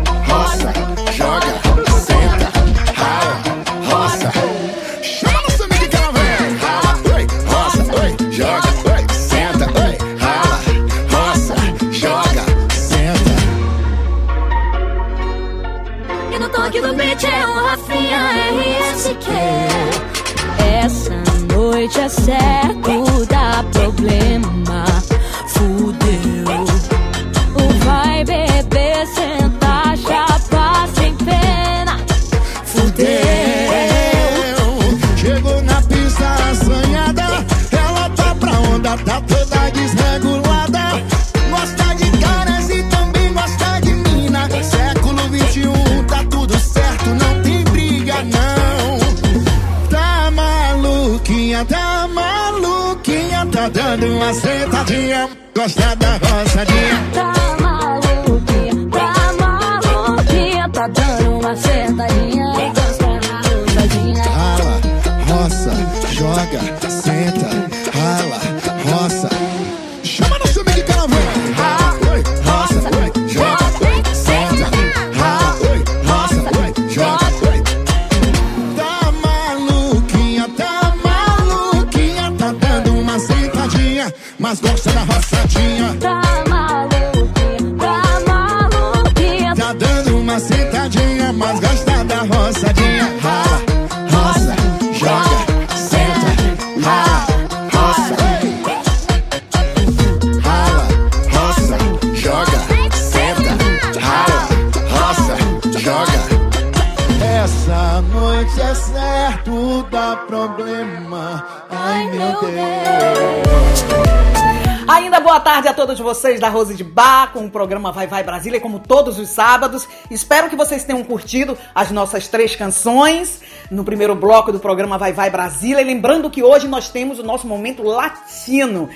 de 116.84 116.92
bar 116.92 117.32
com 117.32 117.46
o 117.46 117.50
programa 117.50 117.92
Vai 117.92 118.06
Vai 118.06 118.24
Brasília, 118.24 118.60
como 118.60 118.80
todos 118.80 119.18
os 119.18 119.30
sábados. 119.30 119.88
Espero 120.12 120.50
que 120.50 120.56
vocês 120.56 120.84
tenham 120.84 121.04
curtido 121.04 121.58
as 121.74 121.90
nossas 121.90 122.28
três 122.28 122.56
canções 122.56 123.42
no 123.72 123.86
primeiro 123.86 124.14
bloco 124.14 124.52
do 124.52 124.60
programa 124.60 124.98
Vai 124.98 125.14
Vai 125.14 125.30
Brasília. 125.30 125.82
E 125.82 125.86
lembrando 125.86 126.30
que 126.30 126.44
hoje 126.44 126.68
nós 126.68 126.90
temos 126.90 127.18
o 127.20 127.24
nosso 127.24 127.48
momento 127.48 127.82
latino. 127.82 128.90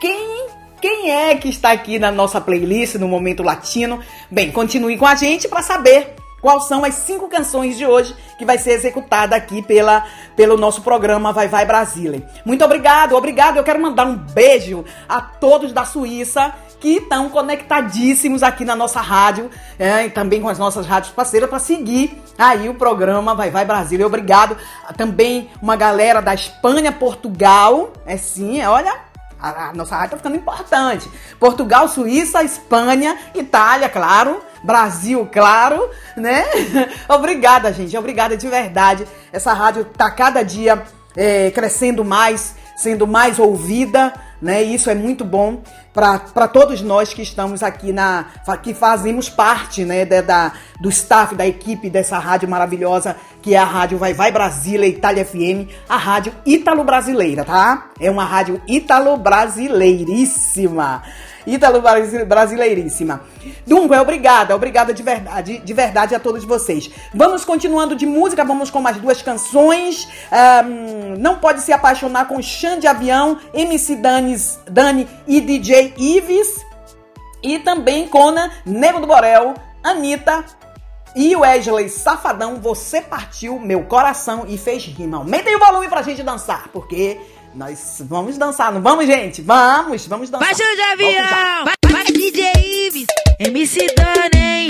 Quem 0.00 0.46
quem 0.80 1.10
é 1.10 1.34
que 1.34 1.48
está 1.48 1.72
aqui 1.72 1.98
na 1.98 2.12
nossa 2.12 2.40
playlist 2.40 2.96
no 2.96 3.08
momento 3.08 3.42
latino? 3.42 4.00
Bem, 4.30 4.52
continue 4.52 4.96
com 4.96 5.06
a 5.06 5.14
gente 5.14 5.48
para 5.48 5.62
saber 5.62 6.14
quais 6.40 6.64
são 6.64 6.84
as 6.84 6.94
cinco 6.94 7.28
canções 7.28 7.76
de 7.76 7.86
hoje 7.86 8.14
que 8.38 8.44
vai 8.44 8.58
ser 8.58 8.72
executada 8.72 9.34
aqui 9.34 9.62
pela, 9.62 10.06
pelo 10.36 10.56
nosso 10.56 10.82
programa 10.82 11.32
Vai 11.32 11.48
Vai 11.48 11.64
Brasília. 11.64 12.28
Muito 12.44 12.64
obrigado, 12.64 13.16
obrigado. 13.16 13.56
Eu 13.56 13.64
quero 13.64 13.80
mandar 13.80 14.06
um 14.06 14.16
beijo 14.16 14.84
a 15.08 15.20
todos 15.20 15.72
da 15.72 15.84
Suíça 15.84 16.54
que 16.80 16.98
estão 16.98 17.28
conectadíssimos 17.28 18.42
aqui 18.42 18.64
na 18.64 18.76
nossa 18.76 19.00
rádio 19.00 19.50
é, 19.78 20.06
e 20.06 20.10
também 20.10 20.40
com 20.40 20.48
as 20.48 20.58
nossas 20.58 20.86
rádios 20.86 21.12
parceiras 21.12 21.48
para 21.48 21.58
seguir 21.58 22.22
aí 22.38 22.68
o 22.68 22.74
programa 22.74 23.34
Vai 23.34 23.50
Vai 23.50 23.64
Brasília. 23.64 24.06
Obrigado. 24.06 24.56
Também 24.96 25.50
uma 25.60 25.76
galera 25.76 26.20
da 26.20 26.34
Espanha, 26.34 26.92
Portugal. 26.92 27.92
É 28.04 28.16
sim, 28.16 28.60
é, 28.60 28.68
olha, 28.68 28.94
a, 29.40 29.72
nossa 29.74 29.96
rádio 29.96 30.12
tá 30.12 30.16
ficando 30.18 30.36
importante. 30.36 31.10
Portugal, 31.38 31.88
Suíça, 31.88 32.42
Espanha, 32.42 33.16
Itália, 33.34 33.88
claro. 33.88 34.42
Brasil, 34.62 35.28
claro, 35.30 35.88
né? 36.16 36.44
Obrigada, 37.08 37.72
gente. 37.72 37.96
Obrigada 37.96 38.36
de 38.36 38.48
verdade. 38.48 39.06
Essa 39.32 39.52
rádio 39.52 39.84
tá 39.84 40.10
cada 40.10 40.42
dia 40.42 40.82
é, 41.16 41.50
crescendo 41.52 42.04
mais, 42.04 42.56
sendo 42.76 43.06
mais 43.06 43.38
ouvida, 43.38 44.12
né? 44.40 44.62
Isso 44.62 44.90
é 44.90 44.94
muito 44.94 45.24
bom 45.24 45.62
para 45.92 46.48
todos 46.48 46.82
nós 46.82 47.14
que 47.14 47.22
estamos 47.22 47.62
aqui 47.62 47.92
na. 47.92 48.26
que 48.62 48.74
fazemos 48.74 49.28
parte 49.28 49.84
né, 49.84 50.04
da, 50.04 50.20
da, 50.20 50.52
do 50.80 50.88
staff, 50.88 51.34
da 51.34 51.46
equipe 51.46 51.88
dessa 51.88 52.18
rádio 52.18 52.48
maravilhosa, 52.48 53.16
que 53.40 53.54
é 53.54 53.58
a 53.58 53.64
Rádio 53.64 53.98
Vai 53.98 54.12
Vai 54.12 54.30
Brasília, 54.30 54.86
Itália 54.86 55.24
FM, 55.24 55.70
a 55.88 55.96
rádio 55.96 56.32
ítalo-brasileira, 56.44 57.44
tá? 57.44 57.90
É 57.98 58.10
uma 58.10 58.24
rádio. 58.24 58.60
Ítalo 58.66 59.16
brasileiríssima. 59.16 61.02
Dunga, 63.66 64.02
obrigada, 64.02 64.54
obrigada 64.54 64.92
de 64.92 65.02
verdade, 65.02 65.58
de 65.58 65.72
verdade 65.72 66.14
a 66.14 66.20
todos 66.20 66.44
vocês. 66.44 66.90
Vamos 67.14 67.44
continuando 67.44 67.94
de 67.94 68.04
música, 68.04 68.44
vamos 68.44 68.70
com 68.70 68.80
mais 68.80 68.96
duas 68.96 69.22
canções. 69.22 70.08
Um, 70.64 71.16
não 71.18 71.38
pode 71.38 71.60
se 71.60 71.72
apaixonar 71.72 72.26
com 72.26 72.42
Xande 72.42 72.86
Avião, 72.86 73.38
MC 73.54 73.96
Danis, 73.96 74.58
Dani 74.68 75.06
e 75.26 75.40
DJ 75.40 75.94
Ives. 75.96 76.64
E 77.42 77.58
também 77.60 78.08
Cona, 78.08 78.50
Nego 78.64 79.00
do 79.00 79.06
Borel, 79.06 79.54
Anitta, 79.84 80.44
e 81.16 81.34
Wesley 81.34 81.88
Safadão, 81.88 82.56
você 82.56 83.00
partiu 83.00 83.58
meu 83.58 83.84
coração 83.84 84.44
e 84.46 84.58
fez 84.58 84.84
rima. 84.84 85.16
Aumentem 85.16 85.56
o 85.56 85.58
volume 85.58 85.88
pra 85.88 86.02
gente 86.02 86.22
dançar, 86.22 86.68
porque 86.74 87.18
nós 87.56 88.02
vamos 88.06 88.36
dançar, 88.36 88.70
não 88.70 88.82
vamos, 88.82 89.06
gente? 89.06 89.40
Vamos, 89.40 90.06
vamos 90.06 90.28
dançar. 90.28 90.46
Vai, 90.46 90.54
de 90.54 90.82
avião! 90.82 91.64
Vai, 91.64 91.74
vai, 91.90 92.04
DJ 92.04 92.52
Ives, 92.86 93.06
MC 93.40 93.86
Dani, 93.96 94.68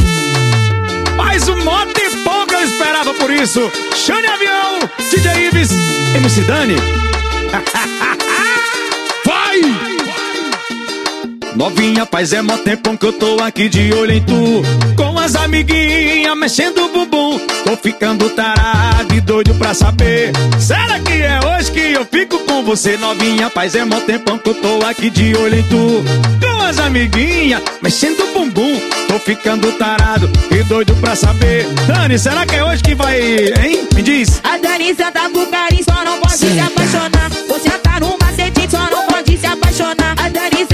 Mais 1.16 1.48
um 1.48 1.64
mó 1.64 1.84
tempão 1.86 2.46
que 2.46 2.54
eu 2.54 2.62
esperava 2.62 3.12
por 3.14 3.30
isso. 3.30 3.60
Xane 3.92 4.26
Avião, 4.28 4.78
DJ 5.10 5.48
Ives, 5.48 5.70
MC 6.14 6.42
Dani. 6.42 6.76
Novinha, 11.56 12.04
paz, 12.04 12.34
é 12.34 12.42
mó 12.42 12.58
tempão 12.58 12.98
que 12.98 13.06
eu 13.06 13.14
tô 13.14 13.42
aqui 13.42 13.66
de 13.70 13.90
olho 13.94 14.12
em 14.12 14.22
tu. 14.22 14.62
Com 14.94 15.18
as 15.18 15.34
amiguinhas 15.34 16.36
mexendo 16.36 16.84
o 16.84 16.88
bumbum 16.88 17.38
Tô 17.64 17.76
ficando 17.78 18.28
tarado 18.30 19.14
e 19.14 19.20
doido 19.22 19.54
pra 19.54 19.72
saber. 19.72 20.32
Será 20.60 21.00
que 21.00 21.14
é 21.14 21.40
hoje 21.40 21.72
que 21.72 21.92
eu 21.92 22.04
fico 22.04 22.38
com 22.40 22.62
você 22.62 22.98
Novinha, 22.98 23.48
paz, 23.48 23.74
é 23.74 23.84
mó 23.86 23.98
tempão 24.00 24.38
que 24.38 24.50
eu 24.50 24.54
tô 24.54 24.84
aqui 24.86 25.08
de 25.08 25.34
olho 25.34 25.58
em 25.58 25.62
tu. 25.62 26.04
Com 26.40 26.62
as 26.62 26.78
amiguinhas 26.78 27.62
mexendo 27.82 28.20
o 28.20 28.32
bumbum 28.34 28.78
Tô 29.08 29.18
ficando 29.18 29.72
tarado 29.72 30.30
e 30.50 30.62
doido 30.64 30.94
pra 30.96 31.16
saber. 31.16 31.66
Dani, 31.86 32.18
será 32.18 32.44
que 32.44 32.56
é 32.56 32.64
hoje 32.64 32.82
que 32.82 32.94
vai, 32.94 33.18
hein? 33.18 33.88
Me 33.94 34.02
diz. 34.02 34.42
A 34.44 34.58
Dani 34.58 34.94
senta 34.94 35.30
pro 35.30 35.46
carinho, 35.46 35.84
só 35.84 36.04
não 36.04 36.20
pode 36.20 36.36
se 36.36 36.60
apaixonar. 36.60 37.30
Você 37.48 37.70
tá 37.70 37.98
no 37.98 38.16
macete, 38.20 38.70
só 38.70 38.90
não 38.90 39.06
pode 39.06 39.38
se 39.38 39.46
apaixonar. 39.46 40.14
A 40.18 40.28
Dani 40.28 40.66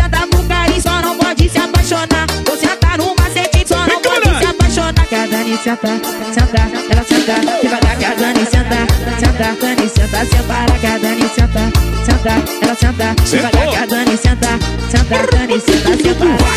Dani 5.52 5.64
senta, 5.64 5.88
senta, 6.32 6.62
ela 6.90 7.04
senta 7.04 7.34
Devagar 7.60 7.98
que 7.98 8.04
a 8.06 8.14
Dani 8.14 8.46
senta, 8.46 8.86
senta 9.20 9.56
Dani 9.60 9.88
senta, 9.88 10.24
separa 10.24 10.78
que 10.78 10.86
a 10.86 10.98
Dani 10.98 11.28
senta, 11.28 11.60
senta 12.06 12.30
Ela 12.62 12.74
senta, 12.74 13.14
devagar 13.30 13.68
que 13.68 13.76
a 13.76 13.86
Dani 13.86 14.16
senta, 14.16 14.48
senta 14.90 15.26
Dani 15.30 15.60
senta, 15.60 15.90
separa 16.02 16.56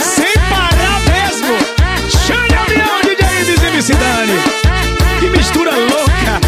Sem 0.00 0.34
parar 0.48 1.00
mesmo 1.10 1.54
Xane 2.08 2.54
Avião, 2.54 3.00
DJ 3.02 3.26
Ives 3.40 3.62
e 3.62 3.66
MC 3.66 3.94
Dani 3.94 4.38
Que 5.18 5.26
mistura 5.36 5.72
louca 5.72 6.40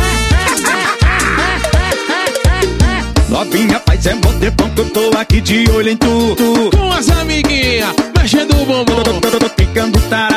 Novinha, 3.29 3.81
paz, 3.81 4.07
é 4.07 4.15
bom 4.15 4.39
tempão 4.39 4.71
que 4.71 4.81
eu 4.83 4.91
tô 4.91 5.19
aqui 5.19 5.41
de 5.41 5.69
olho 5.73 5.91
em 5.91 5.97
tu, 5.97 6.37
tu. 6.37 6.71
Com 6.71 6.93
as 6.93 7.11
amiguinhas, 7.11 7.93
mexendo 8.17 8.53
o 8.63 8.65
bumbum 8.65 8.97
ficando 9.77 10.01
tarado 10.09 10.33
e 10.33 10.36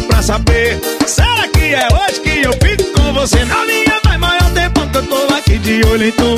doido 0.00 0.06
pra 0.06 0.22
saber. 0.22 0.80
Será 1.06 1.48
que 1.48 1.74
é 1.74 1.88
hoje 1.92 2.20
que 2.20 2.42
eu 2.42 2.52
fico 2.52 2.92
com 2.92 3.12
você? 3.12 3.44
Novinha, 3.44 4.00
faz 4.02 4.18
maior 4.18 4.50
tempão 4.52 4.88
que 4.88 4.96
eu 4.98 5.02
tô 5.06 5.34
aqui 5.34 5.58
de 5.58 5.84
olho 5.86 6.08
em 6.08 6.12
tu. 6.12 6.36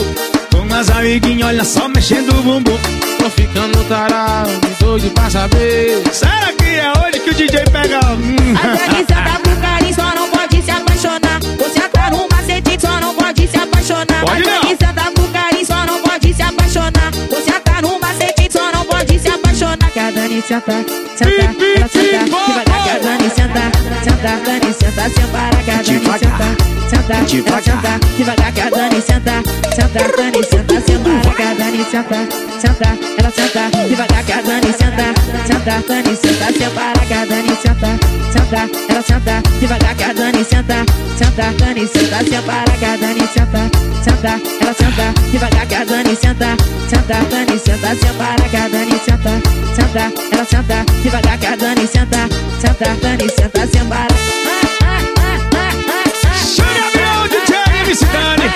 Com 0.51 0.75
as 0.75 0.90
amiguinhas, 0.90 1.48
olha 1.48 1.64
só, 1.64 1.88
mexendo 1.88 2.31
o 2.31 2.42
bumbum. 2.42 2.79
Tô 3.18 3.31
ficando 3.31 3.85
tarado 3.88 4.51
doido 4.81 5.11
pra 5.11 5.31
saber. 5.31 6.03
Será 6.12 6.53
que 6.59 6.64
é 6.64 6.90
hoje 6.90 7.20
que 7.20 7.31
o 7.31 7.35
DJ 7.35 7.64
pega... 7.70 8.01
Hum. 8.14 8.55
A 8.57 8.96
senta 8.96 9.40
pro 9.42 9.57
carinho, 9.57 9.94
só 9.94 10.14
não 10.14 10.29
pode 10.29 10.62
se 10.62 10.70
apaixonar. 10.70 11.40
Você 11.59 11.88
tá 11.88 12.11
no 12.11 12.29
macete, 12.31 12.81
só 12.81 13.01
não 13.01 13.14
pode 13.14 13.48
se 13.48 13.57
apaixonar. 13.57 14.25
Pode 14.25 14.48
A 14.48 14.68
senta 14.68 15.11
pro 15.14 15.29
carinho, 15.29 15.66
só 15.66 15.87
não 15.87 16.03
pode 16.03 16.35
se 16.35 16.42
apaixonar. 16.42 17.11
Você 17.31 17.61
tá 17.61 17.83
no 17.83 18.01
macete, 18.01 18.48
só 18.53 18.72
não 18.72 18.85
pode 18.85 19.18
se 19.18 19.29
apaixonar. 19.29 19.90
Que 19.92 19.98
a 19.98 20.11
Dani 20.11 20.42
senta, 20.42 20.85
senta, 21.16 21.31
ela 21.31 21.88
senta 21.88 22.25
Devagar 22.25 22.40
que 22.42 22.53
a 22.53 22.64
Dani 22.64 22.71
senta, 24.02 24.40
Dani 24.44 24.72
senta, 24.72 25.04
que 25.64 25.70
a 25.70 25.82
Dani 25.82 26.18
senta. 26.18 26.72
Devagar. 28.16 28.42
Dani 28.70 29.00
senta, 29.02 29.42
senta 29.74 30.00
Dani 30.16 30.42
senta, 30.50 30.80
separa 30.80 31.34
que 31.34 31.42
a 31.42 31.54
Dani 31.54 31.84
senta. 31.84 32.18
Senta, 32.60 32.88
ela 33.18 33.30
senta 33.30 33.70
Devagar 33.88 34.42
Dani 34.44 34.72
senta, 34.72 35.06
senta 35.46 35.82
Dani 35.88 36.16
senta, 36.16 36.46
separa 36.52 37.06
que 37.06 37.14
a 37.14 37.26
Dani 37.26 37.56
senta. 37.62 37.98
Senta, 38.32 38.68
ela 38.88 39.02
senta 39.02 39.42
Devagar 39.60 40.14
Dani 40.14 40.44
senta. 40.44 40.84
Senta, 41.18 41.52
Dani 41.58 41.86
senta, 41.86 42.24
que 42.24 42.36
a 42.36 42.96
Dani 42.96 43.26
senta. 43.34 43.70
Senta, 44.02 44.40
ela 44.60 44.74
senta 44.74 45.12
Devagar 45.30 45.86
Dani 45.86 46.16
senta. 46.16 46.56
Senta, 46.88 47.16
Dani 47.30 47.58
senta, 47.58 47.94
que 48.50 48.56
a 48.56 48.68
Dani 48.68 48.91
senta 49.92 50.12
ela 50.33 50.44
senta 50.44 50.85
Devagar 51.02 51.38
que 51.38 51.46
a 51.46 51.57
Dani 51.57 51.87
senta 51.87 52.28
Senta, 52.61 52.96
Dani 53.02 53.28
senta, 53.28 53.66
separa 53.66 54.09
Xane 56.33 56.81
Avião, 56.81 57.28
DJ 57.28 57.57
MC 57.83 58.05
Dani. 58.07 58.50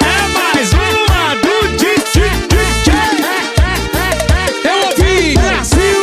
É 0.00 0.28
mais 0.36 0.72
uma 0.72 1.34
do 1.36 1.68
DJ 1.78 2.22
Eu 4.64 4.76
ouvi 4.88 5.34
Brasil. 5.34 6.00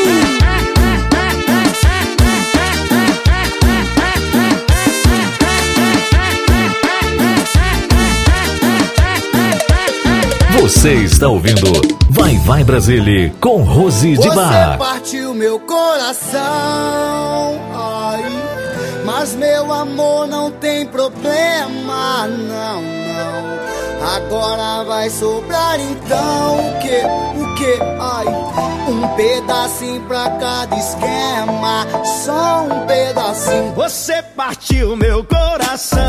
Você 10.61 10.93
está 10.93 11.27
ouvindo 11.27 11.98
Vai 12.19 12.37
Vai 12.37 12.63
Brasília 12.63 13.33
com 13.39 13.63
Rose 13.63 14.11
de 14.11 14.17
Você 14.17 14.35
Bar. 14.35 14.77
partiu 14.77 15.33
meu 15.33 15.59
coração, 15.59 16.39
ai, 17.73 18.23
mas 19.05 19.33
meu 19.35 19.71
amor 19.73 20.27
não 20.27 20.51
tem 20.51 20.85
problema, 20.85 22.27
não, 22.27 22.81
não. 22.81 23.59
Agora 24.15 24.83
vai 24.83 25.09
sobrar 25.09 25.79
então 25.79 26.57
o 26.57 26.79
que, 26.79 27.41
o 27.41 27.55
que, 27.55 27.77
ai, 27.99 28.25
um 28.89 29.07
pedacinho 29.15 30.01
pra 30.01 30.29
cada 30.31 30.75
esquema, 30.75 31.87
só 32.25 32.63
um 32.63 32.85
pedacinho. 32.85 33.73
Você 33.75 34.21
partiu 34.35 34.95
meu 34.95 35.23
coração, 35.23 35.99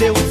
seu 0.00 0.29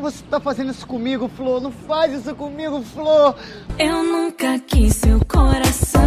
que 0.00 0.04
você 0.04 0.24
tá 0.30 0.40
fazendo 0.40 0.70
isso 0.70 0.86
comigo, 0.86 1.28
Flor? 1.28 1.60
Não 1.60 1.70
faz 1.70 2.12
isso 2.14 2.34
comigo, 2.34 2.82
Flor. 2.82 3.36
Eu 3.78 4.02
nunca 4.02 4.58
quis 4.60 4.96
seu 4.96 5.20
coração. 5.26 6.00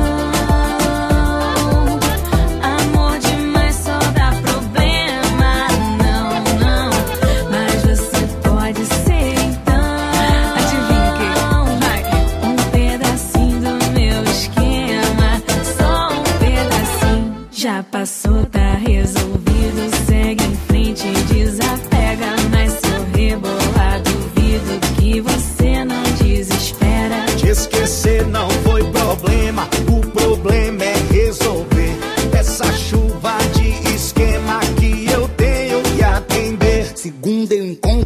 Amor 2.63 3.19
demais 3.19 3.75
só 3.75 3.99
dá 3.99 4.31
problema. 4.41 5.67
Não, 6.01 6.29
não. 6.59 6.89
Mas 7.51 7.83
você 7.83 8.25
pode 8.41 8.83
ser 8.85 9.35
então. 9.45 9.85
Adivinha 10.57 11.13
que? 11.19 12.47
Um 12.47 12.55
pedacinho 12.71 13.59
do 13.59 13.73
meu 13.91 14.23
esquema. 14.23 15.41
Só 15.77 16.07
um 16.09 16.23
pedacinho. 16.39 17.47
Já 17.51 17.83
passou, 17.83 18.43
tá 18.47 18.62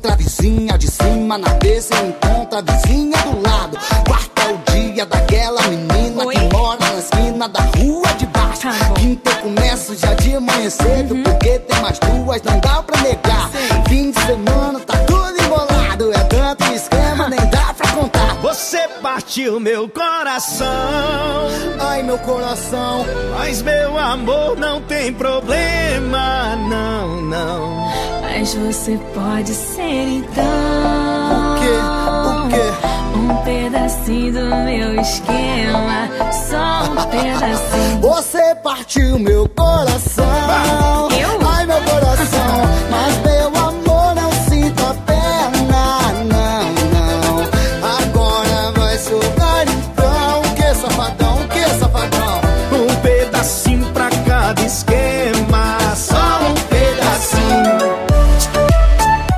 eu 0.08 0.14
encontro 0.14 0.14
a 0.14 0.16
vizinha 0.16 0.78
de 0.78 0.88
cima, 0.90 1.38
na 1.38 1.50
terça 1.56 1.96
eu 1.96 2.10
encontro 2.10 2.60
a 2.60 2.62
vizinha 2.62 3.18
do 3.18 3.42
lado. 3.42 3.78
Quarta 4.08 4.42
é 4.42 4.54
o 4.54 4.58
dia 4.72 5.06
daquela 5.06 5.62
menina 5.68 6.26
que 6.26 6.56
mora 6.56 6.80
na 6.80 7.00
esquina 7.00 7.50
da 7.50 7.60
rua 7.60 8.14
de 8.18 8.26
baixo. 8.28 8.68
Quinta 8.96 9.30
eu 9.32 9.38
começo 9.38 9.96
já 9.96 10.14
de 10.14 10.40
manhã 10.40 10.70
cedo, 10.70 11.16
Você 19.38 19.44
partiu 19.44 19.60
meu 19.60 19.88
coração, 19.88 20.68
Ai, 21.80 22.02
meu 22.02 22.18
coração. 22.18 23.06
mas 23.38 23.62
meu 23.62 23.96
amor 23.96 24.58
não 24.58 24.82
tem 24.82 25.14
problema, 25.14 26.56
não, 26.56 27.22
não. 27.22 27.88
Mas 28.24 28.56
você 28.56 29.00
pode 29.14 29.54
ser 29.54 30.08
então. 30.08 30.44
O 31.30 31.60
quê? 31.60 31.70
O 32.26 32.50
quê? 32.50 32.88
Um 33.16 33.44
pedacinho 33.44 34.34
do 34.34 34.56
meu 34.66 35.00
esquema. 35.02 36.10
Só 36.34 36.92
um 36.92 36.96
pedacinho. 37.12 38.02
Você 38.02 38.56
partiu 38.64 39.20
meu 39.20 39.48
coração. 39.50 41.10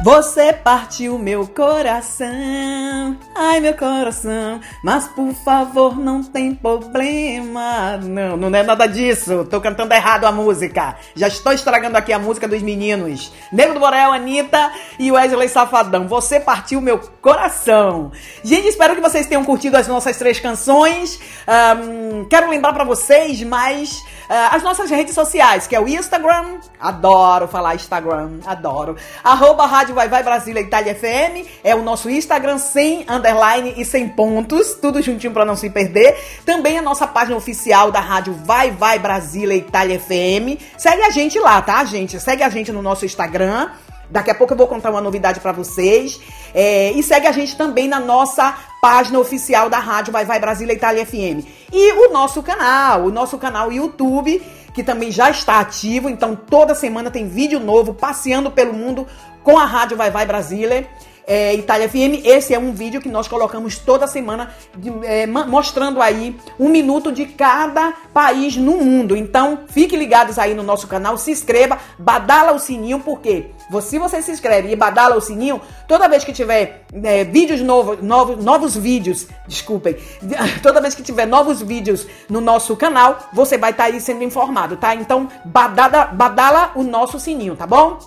Você 0.10 0.52
partiu 0.52 1.20
meu 1.20 1.48
coração, 1.48 3.16
ai 3.36 3.60
meu 3.60 3.76
coração, 3.76 4.60
mas 4.84 5.08
por 5.10 5.32
favor 5.46 6.00
não 6.00 6.24
tem 6.24 6.56
problema. 6.56 7.96
Não, 7.98 8.36
não 8.36 8.58
é 8.58 8.64
nada 8.64 8.88
disso. 8.88 9.46
Tô 9.46 9.62
cantando 9.62 9.94
errado 9.94 10.26
a 10.26 10.32
música. 10.32 10.96
Já 11.16 11.28
estou 11.28 11.54
estragando 11.54 11.96
aqui 11.96 12.12
a 12.12 12.18
música 12.18 12.48
dos 12.48 12.64
meninos. 12.64 13.32
Nego 13.52 13.76
do 13.76 13.80
Borel, 13.80 14.12
Anitta 14.12 14.72
e 14.98 15.12
Wesley 15.12 15.48
Safadão. 15.48 16.08
Você 16.08 16.40
partiu 16.40 16.82
meu 16.82 16.98
coração. 17.22 18.12
Gente, 18.44 18.68
espero 18.68 18.96
que 18.96 19.02
vocês 19.02 19.28
tenham 19.28 19.46
curtido 19.46 19.78
as 19.78 19.88
nossas 19.88 20.18
três 20.18 20.40
canções. 20.40 21.20
Ahn, 21.46 22.26
quero 22.28 22.50
lembrar 22.50 22.74
pra 22.74 22.84
vocês 22.84 23.44
mais 23.44 24.02
ah, 24.30 24.56
as 24.56 24.62
nossas 24.62 24.92
redes 24.92 25.16
sociais, 25.16 25.66
que 25.66 25.76
é 25.76 25.80
o 25.80 25.88
Instagram. 25.88 26.60
Adoro 26.80 27.48
falar 27.48 27.74
Instagram, 27.74 28.40
adoro. 28.46 28.96
Arroba 29.24 29.66
Rádio 29.66 29.96
Vai 30.00 30.08
Vai 30.08 30.24
Brasília 30.24 30.62
Itália 30.62 30.96
FM. 30.96 31.46
É 31.62 31.76
o 31.76 31.84
nosso 31.84 32.10
Instagram 32.10 32.58
sem 32.58 33.06
underline 33.10 33.74
e 33.76 33.84
sem 33.84 34.08
pontos. 34.08 34.76
Tudo 34.76 35.02
juntinho 35.02 35.34
pra 35.34 35.44
não 35.44 35.58
se 35.58 35.70
perder. 35.70 36.18
Também 36.46 36.78
a 36.78 36.82
nossa 36.82 37.06
página 37.06 37.36
oficial 37.36 37.92
da 37.92 38.00
Rádio 38.00 38.34
Vai 38.46 38.72
Vai 38.72 38.98
Brasília 38.98 39.54
Itália 39.56 40.00
FM. 40.00 40.58
Segue 40.78 41.02
a 41.02 41.10
gente 41.10 41.38
lá, 41.38 41.62
tá, 41.62 41.84
gente? 41.84 42.18
Segue 42.18 42.44
a 42.44 42.50
gente 42.50 42.72
no 42.72 42.82
nosso 42.82 43.04
Instagram. 43.04 43.72
Daqui 44.10 44.32
a 44.32 44.36
pouco 44.36 44.54
eu 44.54 44.58
vou 44.58 44.68
contar 44.68 44.90
uma 44.90 45.02
novidade 45.02 45.42
pra 45.42 45.52
vocês. 45.52 46.18
É, 46.54 46.92
e 46.94 47.04
segue 47.04 47.28
a 47.28 47.34
gente 47.34 47.58
também 47.58 47.90
na 47.90 48.00
nossa 48.00 48.56
página 48.82 49.20
oficial 49.20 49.70
da 49.70 49.80
rádio 49.80 50.14
Vai 50.14 50.26
Vai 50.26 50.40
Brasília 50.40 50.74
Itália 50.74 51.06
FM. 51.06 51.46
E 51.72 51.94
o 51.94 52.12
nosso 52.12 52.42
canal, 52.42 53.06
o 53.06 53.12
nosso 53.12 53.38
canal 53.38 53.72
YouTube, 53.72 54.42
que 54.74 54.84
também 54.84 55.12
já 55.12 55.30
está 55.30 55.60
ativo. 55.60 56.10
Então 56.10 56.36
toda 56.36 56.76
semana 56.76 57.12
tem 57.12 57.28
vídeo 57.28 57.60
novo 57.60 57.94
passeando 57.94 58.52
pelo 58.52 58.74
mundo 58.74 59.08
com 59.44 59.58
a 59.58 59.66
rádio 59.66 59.98
Vai 59.98 60.12
Vai 60.12 60.26
Brasília. 60.26 60.88
É, 61.32 61.54
Itália 61.54 61.88
FM, 61.88 62.26
esse 62.26 62.56
é 62.56 62.58
um 62.58 62.74
vídeo 62.74 63.00
que 63.00 63.08
nós 63.08 63.28
colocamos 63.28 63.78
toda 63.78 64.08
semana 64.08 64.50
de- 64.76 64.92
é, 65.06 65.28
mostrando 65.28 66.02
aí 66.02 66.36
um 66.60 66.70
minuto 66.70 67.12
de 67.12 67.28
cada 67.28 67.94
país 68.12 68.58
no 68.58 68.78
mundo. 68.78 69.16
Então, 69.16 69.60
fiquem 69.68 70.00
ligados 70.00 70.40
aí 70.40 70.56
no 70.56 70.64
nosso 70.64 70.88
canal, 70.88 71.20
se 71.20 71.30
inscreva, 71.30 71.78
badala 72.00 72.52
o 72.54 72.58
sininho, 72.58 73.00
porque 73.02 73.52
se 73.80 74.00
você 74.00 74.24
se 74.24 74.32
inscreve 74.32 74.72
e 74.72 74.76
badala 74.76 75.16
o 75.16 75.22
sininho, 75.22 75.62
toda 75.88 76.10
vez 76.10 76.24
que 76.24 76.34
tiver 76.34 76.86
é, 77.04 77.24
vídeos 77.24 77.62
novos, 77.62 78.02
novos, 78.02 78.44
novos 78.44 78.76
vídeos, 78.76 79.28
desculpem, 79.48 79.98
toda 80.64 80.82
vez 80.82 80.96
que 80.96 81.04
tiver 81.04 81.28
novos 81.28 81.62
vídeos 81.62 82.08
no 82.28 82.42
nosso 82.42 82.76
canal, 82.76 83.20
você 83.32 83.56
vai 83.56 83.70
estar 83.70 83.84
aí 83.84 84.02
sendo 84.02 84.24
informado, 84.24 84.78
tá? 84.78 84.96
Então, 84.96 85.30
badala 85.46 86.72
o 86.76 86.82
nosso 86.82 87.20
sininho, 87.20 87.56
tá 87.56 87.68
bom? 87.68 88.00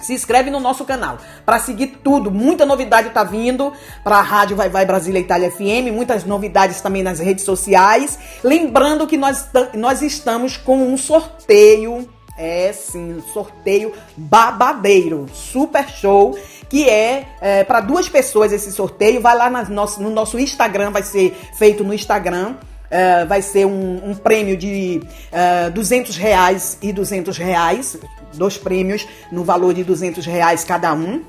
Se 0.00 0.14
inscreve 0.14 0.50
no 0.50 0.60
nosso 0.60 0.84
canal 0.84 1.18
para 1.44 1.58
seguir 1.58 1.98
tudo. 2.02 2.30
Muita 2.30 2.64
novidade 2.64 3.10
tá 3.10 3.24
vindo 3.24 3.72
para 4.04 4.16
a 4.16 4.22
Rádio 4.22 4.56
Vai 4.56 4.68
Vai 4.68 4.86
Brasília 4.86 5.18
Itália 5.18 5.50
FM, 5.50 5.92
muitas 5.92 6.24
novidades 6.24 6.80
também 6.80 7.02
nas 7.02 7.18
redes 7.18 7.44
sociais. 7.44 8.18
Lembrando 8.42 9.06
que 9.06 9.16
nós, 9.16 9.48
nós 9.74 10.00
estamos 10.00 10.56
com 10.56 10.76
um 10.76 10.96
sorteio, 10.96 12.08
é 12.36 12.72
sim, 12.72 13.14
um 13.14 13.22
sorteio 13.32 13.92
babadeiro, 14.16 15.26
super 15.34 15.88
show, 15.88 16.38
que 16.68 16.88
é, 16.88 17.64
para 17.66 17.80
duas 17.80 18.08
pessoas 18.08 18.52
esse 18.52 18.70
sorteio. 18.70 19.20
Vai 19.20 19.36
lá 19.36 19.50
nosso, 19.64 20.00
no 20.00 20.10
nosso 20.10 20.38
Instagram, 20.38 20.92
vai 20.92 21.02
ser 21.02 21.36
feito 21.58 21.82
no 21.82 21.92
Instagram. 21.92 22.54
É, 22.90 23.26
vai 23.26 23.42
ser 23.42 23.66
um, 23.66 24.10
um 24.10 24.14
prêmio 24.14 24.56
de 24.56 25.02
é, 25.30 25.68
200 25.68 26.16
reais 26.16 26.78
e 26.80 26.90
200 26.90 27.36
reais, 27.36 27.98
dois 28.34 28.56
prêmios 28.56 29.06
no 29.30 29.44
valor 29.44 29.74
de 29.74 29.84
200 29.84 30.24
reais 30.26 30.64
cada 30.64 30.92
um, 30.92 31.22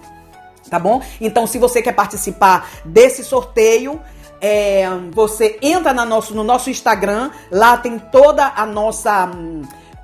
tá 0.70 0.80
bom? 0.80 1.02
Então, 1.20 1.48
se 1.48 1.58
você 1.58 1.82
quer 1.82 1.94
participar 1.94 2.70
desse 2.86 3.24
sorteio, 3.24 4.00
é, 4.42 4.88
você 5.12 5.58
entra 5.62 5.94
na 5.94 6.06
nosso, 6.06 6.34
no 6.34 6.44
nosso 6.44 6.70
Instagram, 6.70 7.32
lá 7.52 7.78
tem 7.78 8.00
toda 8.00 8.54
a 8.56 8.66
nossa. 8.66 9.30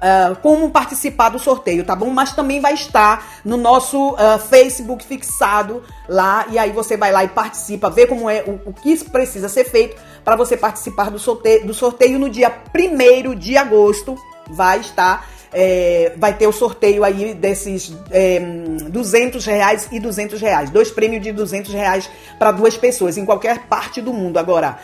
ah, 0.01 0.35
como 0.41 0.69
participar 0.69 1.29
do 1.29 1.39
sorteio, 1.39 1.85
tá 1.85 1.95
bom? 1.95 2.09
Mas 2.09 2.33
também 2.33 2.59
vai 2.59 2.73
estar 2.73 3.25
no 3.45 3.55
nosso 3.55 4.15
ah, 4.17 4.37
Facebook 4.37 5.05
fixado 5.05 5.83
lá, 6.07 6.45
e 6.49 6.59
aí 6.59 6.71
você 6.71 6.97
vai 6.97 7.11
lá 7.11 7.23
e 7.23 7.29
participa, 7.29 7.89
vê 7.89 8.05
como 8.05 8.29
é 8.29 8.43
o, 8.45 8.69
o 8.69 8.73
que 8.73 8.97
precisa 9.09 9.47
ser 9.47 9.63
feito 9.65 9.95
para 10.23 10.35
você 10.35 10.57
participar 10.57 11.09
do 11.09 11.19
sorteio, 11.19 11.65
do 11.65 11.73
sorteio 11.73 12.19
no 12.19 12.29
dia 12.29 12.53
1 12.75 13.35
de 13.35 13.55
agosto. 13.57 14.15
Vai 14.47 14.79
estar 14.79 15.27
é, 15.57 16.11
vai 16.17 16.33
ter 16.33 16.47
o 16.47 16.51
sorteio 16.51 17.05
aí 17.05 17.33
desses 17.33 17.93
é, 18.11 18.41
200 18.89 19.45
reais 19.45 19.87
e 19.89 20.01
200 20.01 20.41
reais. 20.41 20.69
Dois 20.69 20.91
prêmios 20.91 21.23
de 21.23 21.31
200 21.31 21.73
reais 21.73 22.09
para 22.37 22.51
duas 22.51 22.75
pessoas 22.75 23.17
em 23.17 23.25
qualquer 23.25 23.59
parte 23.69 24.01
do 24.01 24.11
mundo. 24.11 24.37
Agora, 24.37 24.77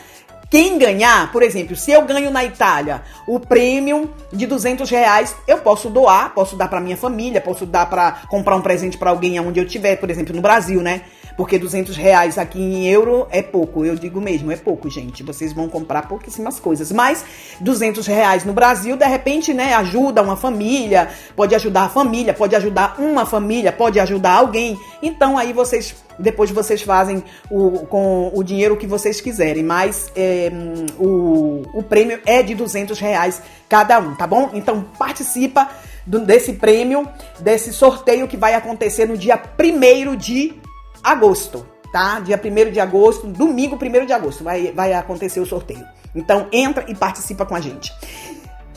quem 0.50 0.78
ganhar, 0.78 1.30
por 1.30 1.42
exemplo, 1.42 1.76
se 1.76 1.92
eu 1.92 2.02
ganho 2.02 2.30
na 2.30 2.42
Itália 2.42 3.02
o 3.26 3.38
prêmio 3.38 4.10
de 4.32 4.46
200 4.46 4.88
reais, 4.88 5.36
eu 5.46 5.58
posso 5.58 5.90
doar, 5.90 6.32
posso 6.34 6.56
dar 6.56 6.68
para 6.68 6.80
minha 6.80 6.96
família, 6.96 7.40
posso 7.40 7.66
dar 7.66 7.88
para 7.90 8.22
comprar 8.30 8.56
um 8.56 8.62
presente 8.62 8.96
para 8.96 9.10
alguém 9.10 9.38
onde 9.40 9.60
eu 9.60 9.64
estiver, 9.64 9.96
por 9.96 10.08
exemplo, 10.08 10.34
no 10.34 10.40
Brasil, 10.40 10.80
né? 10.80 11.02
Porque 11.36 11.58
200 11.58 11.96
reais 11.96 12.38
aqui 12.38 12.60
em 12.60 12.86
euro 12.86 13.26
é 13.30 13.42
pouco, 13.42 13.84
eu 13.84 13.96
digo 13.96 14.20
mesmo, 14.20 14.50
é 14.52 14.56
pouco, 14.56 14.88
gente. 14.90 15.22
Vocês 15.22 15.52
vão 15.52 15.68
comprar 15.68 16.08
pouquíssimas 16.08 16.60
coisas. 16.60 16.92
Mas 16.92 17.24
200 17.60 18.06
reais 18.06 18.44
no 18.44 18.52
Brasil, 18.52 18.96
de 18.96 19.06
repente, 19.06 19.52
né, 19.54 19.74
ajuda 19.74 20.22
uma 20.22 20.36
família, 20.36 21.08
pode 21.34 21.54
ajudar 21.54 21.84
a 21.84 21.88
família, 21.88 22.34
pode 22.34 22.54
ajudar 22.54 22.96
uma 22.98 23.26
família, 23.26 23.72
pode 23.72 23.98
ajudar 23.98 24.32
alguém. 24.32 24.78
Então 25.02 25.38
aí 25.38 25.52
vocês, 25.52 25.94
depois 26.18 26.50
vocês 26.50 26.82
fazem 26.82 27.22
o, 27.50 27.86
com 27.86 28.30
o 28.34 28.42
dinheiro 28.42 28.76
que 28.76 28.86
vocês 28.86 29.20
quiserem. 29.20 29.62
Mas 29.62 30.10
é, 30.14 30.50
o, 30.98 31.62
o 31.74 31.82
prêmio 31.82 32.20
é 32.26 32.42
de 32.42 32.54
200 32.54 32.98
reais 32.98 33.42
cada 33.68 33.98
um, 33.98 34.14
tá 34.14 34.26
bom? 34.26 34.50
Então 34.52 34.84
participa 34.98 35.68
desse 36.06 36.54
prêmio, 36.54 37.08
desse 37.38 37.72
sorteio 37.72 38.26
que 38.26 38.36
vai 38.36 38.54
acontecer 38.54 39.06
no 39.06 39.16
dia 39.16 39.40
1 39.58 40.16
de 40.16 40.61
agosto, 41.02 41.66
tá? 41.92 42.20
Dia 42.20 42.40
1 42.42 42.70
de 42.70 42.80
agosto, 42.80 43.26
domingo 43.26 43.76
1 43.76 44.06
de 44.06 44.12
agosto, 44.12 44.44
vai, 44.44 44.72
vai 44.72 44.92
acontecer 44.92 45.40
o 45.40 45.46
sorteio. 45.46 45.86
Então 46.14 46.46
entra 46.52 46.84
e 46.88 46.94
participa 46.94 47.44
com 47.44 47.54
a 47.54 47.60
gente. 47.60 47.92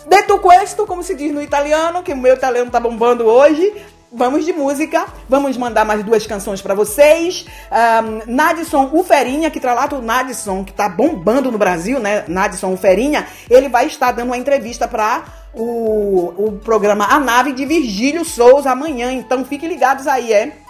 Detto 0.07 0.39
questo, 0.39 0.85
como 0.85 1.01
se 1.01 1.15
diz 1.15 1.33
no 1.33 1.41
italiano, 1.41 2.03
que 2.03 2.13
o 2.13 2.17
meu 2.17 2.35
italiano 2.35 2.69
tá 2.69 2.79
bombando 2.79 3.25
hoje. 3.25 3.73
Vamos 4.11 4.45
de 4.45 4.53
música, 4.53 5.07
vamos 5.27 5.57
mandar 5.57 5.83
mais 5.83 6.01
duas 6.03 6.25
canções 6.25 6.61
pra 6.61 6.73
vocês. 6.73 7.45
Um, 7.69 8.33
Nadson 8.33 8.91
Uferinha, 8.93 9.51
que 9.51 9.59
tralata 9.59 9.95
o 9.97 10.01
Nadson, 10.01 10.63
que 10.63 10.71
tá 10.71 10.88
bombando 10.88 11.51
no 11.51 11.57
Brasil, 11.57 11.99
né? 11.99 12.23
Nadson 12.27 12.71
Uferinha, 12.71 13.27
ele 13.49 13.67
vai 13.67 13.88
estar 13.88 14.13
dando 14.13 14.27
uma 14.27 14.38
entrevista 14.38 14.88
pra 14.88 15.25
o, 15.53 16.33
o 16.38 16.59
programa 16.63 17.05
A 17.05 17.19
Nave 17.19 17.51
de 17.51 17.65
Virgílio 17.65 18.23
Souza 18.23 18.71
amanhã. 18.71 19.11
Então 19.11 19.43
fiquem 19.43 19.67
ligados 19.67 20.07
aí, 20.07 20.31
é? 20.31 20.64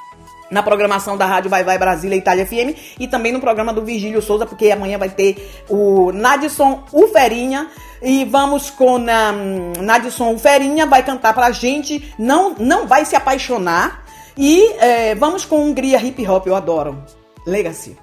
Na 0.50 0.62
programação 0.62 1.18
da 1.18 1.26
Rádio 1.26 1.50
Vai 1.50 1.64
Vai 1.64 1.78
Brasília 1.78 2.16
Itália 2.16 2.46
FM 2.46 2.78
e 3.00 3.08
também 3.08 3.32
no 3.32 3.40
programa 3.40 3.74
do 3.74 3.84
Virgílio 3.84 4.22
Souza, 4.22 4.46
porque 4.46 4.72
amanhã 4.72 4.98
vai 4.98 5.10
ter 5.10 5.64
o 5.70 6.12
Nadson 6.12 6.84
Uferinha 6.94 7.68
e 8.02 8.26
vamos 8.26 8.70
com 8.70 8.98
um, 8.98 9.82
Nadson 9.82 10.34
Uferinha, 10.34 10.86
vai 10.86 11.04
cantar 11.04 11.34
pra 11.34 11.52
gente, 11.52 12.14
não, 12.18 12.56
não 12.60 12.88
vai 12.88 13.06
se 13.06 13.16
apaixonar 13.16 14.06
e 14.38 14.70
eh, 14.80 15.16
vamos 15.16 15.46
com 15.46 15.62
Hungria 15.62 15.98
Hip 15.98 16.28
Hop, 16.28 16.46
eu 16.46 16.56
adoro. 16.56 17.02
Legacy. 17.46 17.98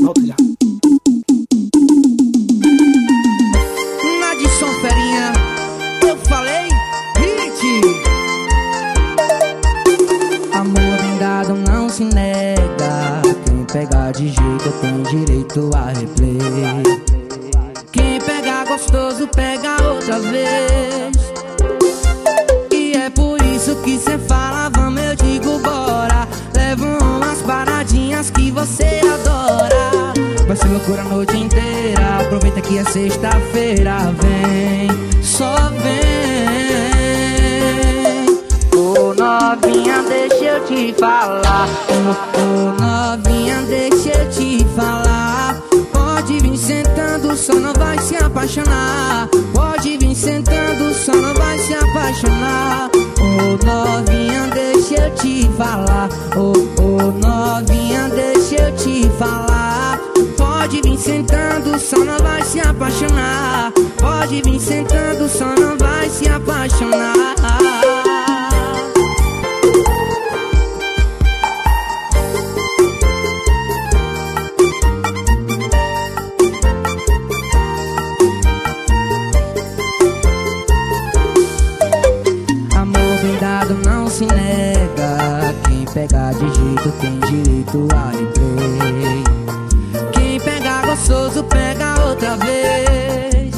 Volto 0.00 0.24
já. 0.24 0.34
Nadson 4.20 4.72
Ferinha, 4.80 5.32
se 11.92 12.04
nega. 12.04 13.20
Quem 13.44 13.64
pegar 13.64 14.12
de 14.12 14.28
jeito 14.28 14.72
tem 14.80 15.02
direito 15.02 15.70
a 15.74 15.88
replay. 15.88 16.82
Quem 17.92 18.18
pegar 18.18 18.64
gostoso 18.64 19.28
pega 19.28 19.76
outra 19.82 20.18
vez. 20.20 21.16
E 22.72 22.94
é 22.96 23.10
por 23.10 23.40
isso 23.42 23.76
que 23.82 23.98
cê 23.98 24.16
fala, 24.16 24.70
vamos, 24.70 25.02
eu 25.02 25.16
digo 25.16 25.58
bora. 25.58 26.26
Leva 26.54 26.86
umas 27.04 27.42
paradinhas 27.42 28.30
que 28.30 28.50
você 28.50 29.02
adora. 29.12 30.14
Vai 30.46 30.56
ser 30.56 30.68
loucura 30.68 31.02
a 31.02 31.04
noite 31.04 31.36
inteira. 31.36 32.20
Aproveita 32.22 32.62
que 32.62 32.78
é 32.78 32.84
sexta-feira, 32.84 33.98
vem, 34.18 35.22
só 35.22 35.54
vem. 35.82 36.91
Novinha, 39.32 40.02
deixa 40.02 40.44
eu 40.44 40.64
te 40.66 40.94
falar. 41.00 41.66
Ô, 41.88 42.38
ô 42.38 42.72
novinha, 42.78 43.62
deixa 43.62 44.10
eu 44.10 44.28
te 44.28 44.62
falar. 44.76 45.56
Pode 45.90 46.38
vir 46.38 46.58
sentando, 46.58 47.34
só 47.34 47.54
não 47.54 47.72
vai 47.72 47.98
se 47.98 48.14
apaixonar. 48.16 49.30
Pode 49.54 49.96
vir 49.96 50.14
sentando, 50.14 50.92
só 50.92 51.14
não 51.14 51.32
vai 51.32 51.58
se 51.58 51.72
apaixonar. 51.72 52.90
Ô 53.20 53.64
novinha, 53.64 54.48
deixa 54.52 54.96
eu 54.96 55.14
te 55.14 55.48
falar. 55.56 56.10
Ô, 56.36 56.52
ô 56.82 57.12
novinha, 57.12 58.10
deixa 58.10 58.64
eu 58.64 58.76
te 58.76 59.08
falar. 59.18 59.98
Pode 60.36 60.82
vir 60.82 60.98
sentando, 60.98 61.78
só 61.78 61.96
não 61.96 62.18
vai 62.18 62.42
se 62.42 62.60
apaixonar. 62.60 63.72
Pode 63.98 64.42
vir 64.42 64.60
sentando, 64.60 65.26
só 65.26 65.46
não 65.58 65.78
vai 65.78 66.10
se 66.10 66.28
apaixonar. 66.28 68.21
Pegar 85.92 86.32
de 86.32 86.40
jeito 86.40 86.90
tem 87.00 87.18
direito 87.20 87.88
a 87.94 88.10
replay. 88.10 89.24
Quem 90.12 90.40
pegar 90.40 90.86
gostoso 90.86 91.44
pega 91.44 92.06
outra 92.06 92.36
vez. 92.36 93.54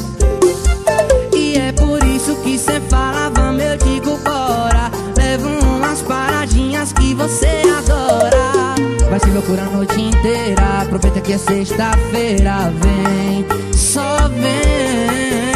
E 1.33 1.57
é 1.57 1.71
por 1.71 2.03
isso 2.03 2.35
que 2.37 2.57
cê 2.57 2.81
fala, 2.89 3.29
vamos, 3.29 3.63
eu 3.63 3.77
digo 3.77 4.17
bora. 4.17 4.91
Leva 5.15 5.47
umas 5.47 6.01
paradinhas 6.01 6.91
que 6.93 7.13
você 7.13 7.61
adora. 7.77 8.75
Vai 9.09 9.19
ser 9.19 9.31
loucura 9.31 9.61
a 9.61 9.69
noite 9.69 10.01
inteira. 10.01 10.81
Aproveita 10.81 11.21
que 11.21 11.33
é 11.33 11.37
sexta-feira, 11.37 12.71
vem, 12.81 13.45
só 13.73 14.27
vem. 14.29 15.54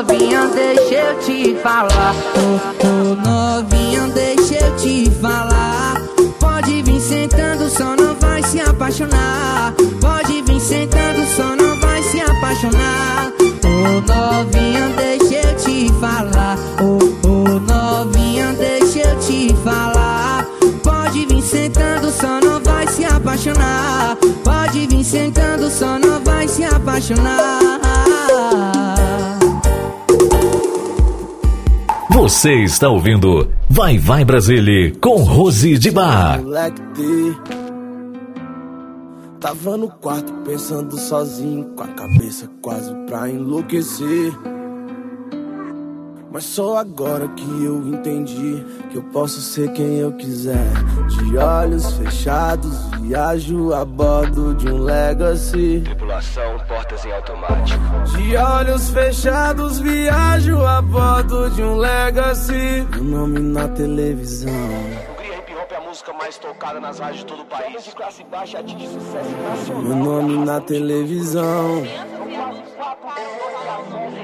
Novinha, 0.00 0.46
deixa 0.46 0.94
eu 0.94 1.18
te 1.18 1.54
falar. 1.56 2.14
Ô, 2.34 2.86
ô 2.86 3.14
novinha, 3.16 4.08
deixa 4.14 4.54
eu 4.54 4.76
te 4.76 5.10
falar. 5.10 6.00
Pode 6.40 6.80
vir 6.80 6.98
sentando, 7.02 7.68
só 7.68 7.94
não 7.94 8.14
vai 8.14 8.42
se 8.42 8.60
apaixonar. 8.62 9.74
Pode 10.00 10.40
vir 10.40 10.58
sentando, 10.58 11.26
só 11.36 11.54
não 11.54 11.78
vai 11.80 12.02
se 12.02 12.18
apaixonar. 12.18 13.30
Ô 13.62 14.00
novinha, 14.10 14.88
deixa 14.96 15.46
eu 15.46 15.56
te 15.56 15.92
falar. 16.00 16.56
Ô 16.80 17.60
novinha, 17.60 18.54
deixa 18.54 19.00
eu 19.00 19.18
te 19.18 19.54
falar. 19.62 20.46
Pode 20.82 21.26
vir 21.26 21.42
sentando, 21.42 22.10
só 22.10 22.40
não 22.40 22.58
vai 22.62 22.86
se 22.88 23.04
apaixonar. 23.04 24.16
Pode 24.42 24.86
vir 24.86 25.04
sentando, 25.04 25.68
só 25.68 25.98
não 25.98 26.24
vai 26.24 26.48
se 26.48 26.64
apaixonar. 26.64 27.89
Você 32.20 32.52
está 32.52 32.86
ouvindo 32.86 33.50
Vai 33.66 33.96
Vai 33.96 34.26
Brasília 34.26 34.92
com 35.00 35.22
Rose 35.22 35.78
de 35.78 35.90
Bar. 35.90 36.42
Tava 39.40 39.78
no 39.78 39.88
quarto 39.88 40.30
pensando 40.44 40.98
sozinho, 40.98 41.70
com 41.74 41.82
a 41.82 41.88
cabeça 41.88 42.46
quase 42.60 42.94
pra 43.06 43.30
enlouquecer. 43.30 44.34
Mas 46.32 46.44
só 46.44 46.76
agora 46.76 47.26
que 47.28 47.64
eu 47.64 47.88
entendi 47.88 48.64
que 48.90 48.96
eu 48.96 49.02
posso 49.04 49.40
ser 49.40 49.72
quem 49.72 49.98
eu 49.98 50.12
quiser. 50.12 50.72
De 51.08 51.36
olhos 51.36 51.92
fechados, 51.94 52.76
viajo 53.00 53.72
a 53.72 53.84
bordo 53.84 54.54
de 54.54 54.68
um 54.68 54.78
Legacy. 54.78 55.82
Tripulação, 55.84 56.58
portas 56.68 57.04
em 57.04 57.12
automático. 57.12 57.80
De 58.16 58.36
olhos 58.36 58.90
fechados, 58.90 59.80
viajo 59.80 60.60
a 60.64 60.80
bordo 60.80 61.50
de 61.50 61.62
um 61.62 61.76
Legacy. 61.76 62.86
Meu 62.92 63.04
nome 63.04 63.40
na 63.40 63.66
televisão. 63.68 65.09
Música 65.90 66.12
mais 66.12 66.38
tocada 66.38 66.78
nas 66.78 67.00
rádios 67.00 67.18
de 67.18 67.26
todo 67.26 67.42
o 67.42 67.46
país. 67.46 67.84
de 67.84 67.90
classe 67.90 68.22
baixa 68.22 68.60
atinge 68.60 68.86
sucesso 68.86 69.30
nacional. 69.42 69.82
Meu 69.82 69.96
nome 69.96 70.44
na 70.44 70.60
televisão. 70.60 71.82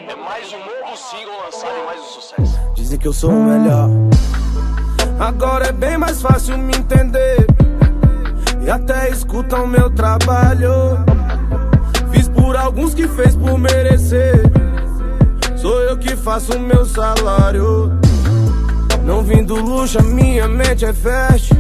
É 0.09 0.15
mais 0.15 0.53
um 0.53 0.59
novo 0.59 0.97
single 0.97 1.37
lançado 1.45 1.75
e 1.77 1.87
mais 1.87 2.01
um 2.01 2.05
sucesso. 2.05 2.61
Dizem 2.73 2.99
que 3.01 3.09
eu 3.09 3.13
sou 3.13 3.31
o 3.31 3.43
melhor. 3.43 3.89
Agora 5.19 5.67
é 5.67 5.73
bem 5.73 5.99
mais 5.99 6.23
fácil 6.23 6.57
me 6.57 6.73
entender. 6.77 7.45
E 8.65 8.71
até 8.71 9.11
escutam 9.11 9.67
meu 9.67 9.91
trabalho. 9.91 10.71
Fiz 12.13 12.29
por 12.29 12.57
alguns 12.57 12.95
que 12.95 13.09
fez 13.09 13.35
por 13.35 13.59
merecer. 13.59 14.41
Sou 15.57 15.81
eu 15.83 15.99
que 15.99 16.15
faço 16.15 16.57
o 16.57 16.61
meu 16.61 16.87
salário. 16.87 18.06
Não 19.07 19.23
vim 19.23 19.45
do 19.45 19.55
luxo, 19.55 20.01
a 20.01 20.03
minha 20.03 20.49
mente 20.49 20.85
é 20.85 20.93
fast. 20.93 21.55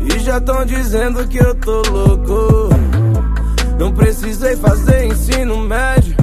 E 0.00 0.18
já 0.20 0.40
tão 0.40 0.64
dizendo 0.64 1.26
que 1.26 1.38
eu 1.38 1.52
tô 1.56 1.82
louco. 1.82 2.68
Não 3.78 3.92
precisei 3.92 4.56
fazer 4.56 5.06
ensino 5.06 5.58
médio. 5.58 6.14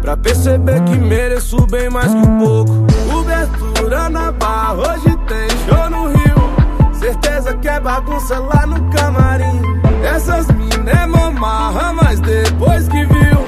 Pra 0.00 0.16
perceber 0.16 0.82
que 0.84 0.96
mereço 0.96 1.66
bem 1.66 1.90
mais 1.90 2.10
que 2.10 2.16
um 2.16 2.38
pouco. 2.38 2.86
Cobertura 3.12 4.08
na 4.08 4.32
barra, 4.32 4.72
hoje 4.72 5.16
tem 5.28 5.48
show 5.68 5.90
no 5.90 6.08
Rio. 6.08 6.94
Certeza 6.94 7.54
que 7.58 7.68
é 7.68 7.78
bagunça 7.78 8.38
lá 8.38 8.66
no 8.66 8.90
camarim. 8.90 9.60
Essas 10.02 10.46
minas 10.48 10.94
é 10.94 11.06
mamarra, 11.06 11.92
mas 11.92 12.18
depois 12.20 12.88
que 12.88 13.04
viu. 13.04 13.40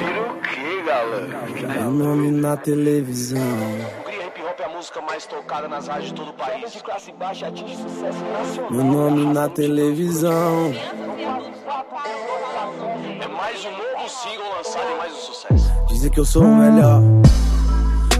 Meu 1.67 1.91
nome 1.91 2.29
na 2.29 2.55
televisão. 2.57 4.02
Música 4.75 5.01
mais 5.01 5.27
tocada 5.27 5.67
nas 5.67 5.87
rádios 5.87 6.07
de 6.07 6.15
todo 6.15 6.29
o 6.29 6.33
país. 6.33 6.71
De 6.71 6.81
classe 6.81 7.11
baixa 7.11 7.47
atinge 7.47 7.75
sucesso 7.75 8.23
nacional. 8.25 8.71
Meu 8.71 8.83
nome 8.83 9.31
na 9.31 9.47
televisão. 9.47 10.73
É 13.21 13.27
mais 13.27 13.63
um 13.65 13.71
novo 13.71 14.09
single 14.09 14.49
lançado 14.57 14.91
e 14.91 14.97
mais 14.97 15.13
um 15.13 15.17
sucesso. 15.17 15.71
Dizem 15.89 16.09
que 16.09 16.19
eu 16.19 16.25
sou 16.25 16.41
o 16.41 16.55
melhor. 16.55 17.01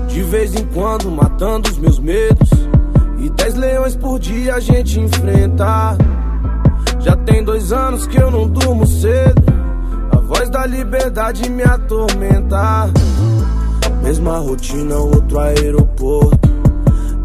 De 0.08 0.22
vez 0.22 0.54
em 0.54 0.63
quando 0.68 1.10
matando 1.10 1.72
os 1.72 1.78
meus 1.80 1.98
medos. 1.98 2.50
E 3.18 3.32
dez 3.32 3.56
leões 3.56 3.96
por 3.96 4.20
dia 4.20 4.54
a 4.54 4.60
gente 4.60 5.00
enfrenta. 5.00 5.98
Já 7.00 7.16
tem 7.16 7.44
dois 7.44 7.74
anos 7.74 8.06
que 8.06 8.22
eu 8.22 8.30
não 8.30 8.48
durmo 8.48 8.86
cedo. 8.86 9.42
A 10.12 10.18
voz 10.18 10.52
da 10.52 10.68
liberdade 10.68 11.50
me 11.50 11.63
atormenta. 11.63 12.92
Mesma 14.04 14.38
rotina, 14.38 14.98
outro 14.98 15.39
aeroporto. 15.39 16.43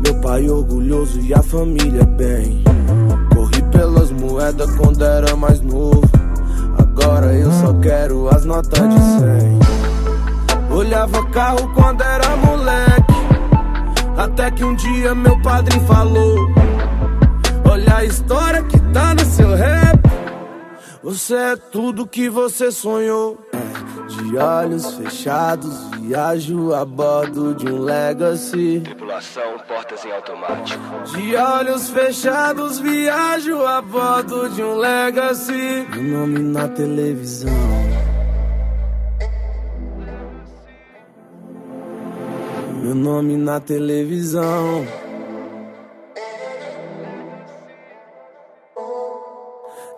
Meu 0.08 0.14
pai 0.22 0.48
orgulhoso 0.48 1.20
e 1.20 1.34
a 1.34 1.42
família 1.42 2.02
bem. 2.02 2.64
Corri 3.34 3.62
pelas 3.70 4.10
moedas 4.10 4.74
quando 4.76 5.04
era 5.04 5.36
mais 5.36 5.60
novo. 5.60 6.00
Agora 6.78 7.34
eu 7.34 7.52
só 7.52 7.74
quero 7.74 8.26
as 8.30 8.42
notas 8.46 8.88
de 8.88 8.98
100. 8.98 10.74
Olhava 10.74 11.26
carro 11.26 11.70
quando 11.74 12.00
era 12.00 12.36
moleque. 12.38 13.14
Até 14.16 14.50
que 14.50 14.64
um 14.64 14.74
dia 14.76 15.14
meu 15.14 15.38
padrinho 15.42 15.84
falou: 15.84 16.38
Olha 17.70 17.96
a 17.96 18.04
história 18.06 18.62
que 18.62 18.80
tá 18.80 19.12
no 19.12 19.24
seu 19.26 19.54
rap. 19.54 20.00
Você 21.02 21.34
é 21.34 21.56
tudo 21.56 22.06
que 22.06 22.30
você 22.30 22.72
sonhou. 22.72 23.38
De 24.08 24.38
olhos 24.38 24.94
fechados, 24.94 25.87
viajo 26.08 26.72
a 26.72 26.86
bordo 26.86 27.54
de 27.54 27.70
um 27.70 27.82
Legacy. 27.82 28.80
Tripulação, 28.80 29.58
portas 29.68 30.06
em 30.06 30.10
automático. 30.10 30.82
De 31.14 31.36
olhos 31.36 31.90
fechados, 31.90 32.80
viajo 32.80 33.62
a 33.66 33.82
bordo 33.82 34.48
de 34.48 34.62
um 34.62 34.74
Legacy. 34.76 35.86
Meu 35.90 36.20
nome 36.20 36.38
na 36.38 36.66
televisão. 36.68 37.52
Meu 42.82 42.94
nome 42.94 43.36
na 43.36 43.60
televisão. 43.60 44.86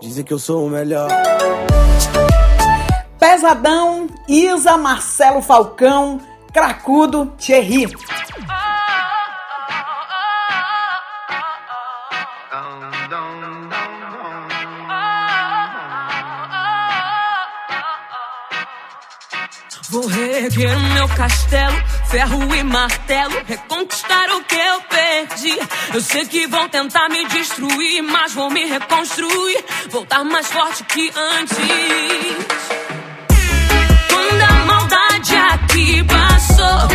Dizem 0.00 0.24
que 0.24 0.32
eu 0.32 0.40
sou 0.40 0.66
o 0.66 0.70
melhor. 0.70 1.08
Pesadão, 3.20 4.08
Isa, 4.26 4.78
Marcelo 4.78 5.42
Falcão, 5.42 6.18
Cracudo, 6.54 7.26
Thierry. 7.38 7.86
Vou 19.90 20.06
reerguer 20.06 20.74
o 20.74 20.80
meu 20.80 21.08
castelo, 21.08 21.76
ferro 22.08 22.54
e 22.54 22.62
martelo, 22.62 23.34
reconquistar 23.44 24.30
o 24.30 24.42
que 24.44 24.54
eu 24.54 24.80
perdi. 24.82 25.58
Eu 25.92 26.00
sei 26.00 26.24
que 26.24 26.46
vão 26.46 26.68
tentar 26.70 27.10
me 27.10 27.26
destruir, 27.26 28.00
mas 28.02 28.32
vou 28.32 28.48
me 28.50 28.64
reconstruir, 28.64 29.62
voltar 29.90 30.24
mais 30.24 30.46
forte 30.46 30.84
que 30.84 31.12
antes. 31.14 32.79
Maldade 34.90 35.36
aqui 35.36 36.02
passou 36.02 36.88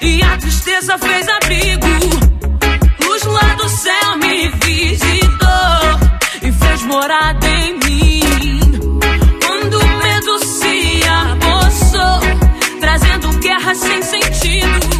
e 0.00 0.22
a 0.22 0.36
tristeza 0.36 0.96
fez 0.96 1.28
abrigo, 1.28 1.88
luz 3.04 3.22
lá 3.24 3.54
do 3.54 3.68
céu 3.68 4.16
me 4.18 4.48
visitou 4.64 6.40
e 6.40 6.52
fez 6.52 6.82
morada 6.84 7.48
em 7.48 7.78
mim. 7.80 8.60
Quando 9.44 9.76
o 9.76 9.88
medo 9.98 10.38
se 10.44 11.00
apossou, 11.08 12.20
trazendo 12.80 13.36
guerra 13.40 13.74
sem 13.74 14.02
sentido, 14.02 14.91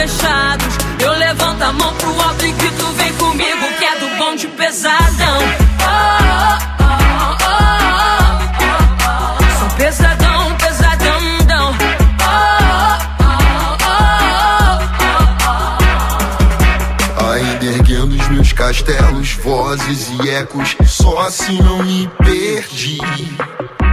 fechados. 0.00 0.78
Eu 0.98 1.12
levanto 1.12 1.62
a 1.62 1.72
mão 1.72 1.94
pro 1.94 2.20
alto 2.22 2.46
e 2.46 2.52
grito: 2.52 2.86
Vem 2.94 3.12
comigo, 3.14 3.66
que 3.78 3.84
é 3.84 3.98
do 3.98 4.08
bonde 4.16 4.46
pesadão. 4.48 5.38
Oh, 5.82 5.84
oh, 5.84 6.76
oh, 6.76 6.79
castelos, 18.80 19.32
vozes 19.42 20.10
e 20.10 20.30
ecos, 20.30 20.76
só 20.86 21.20
assim 21.20 21.60
não 21.62 21.82
me 21.82 22.10
perdi. 22.24 22.98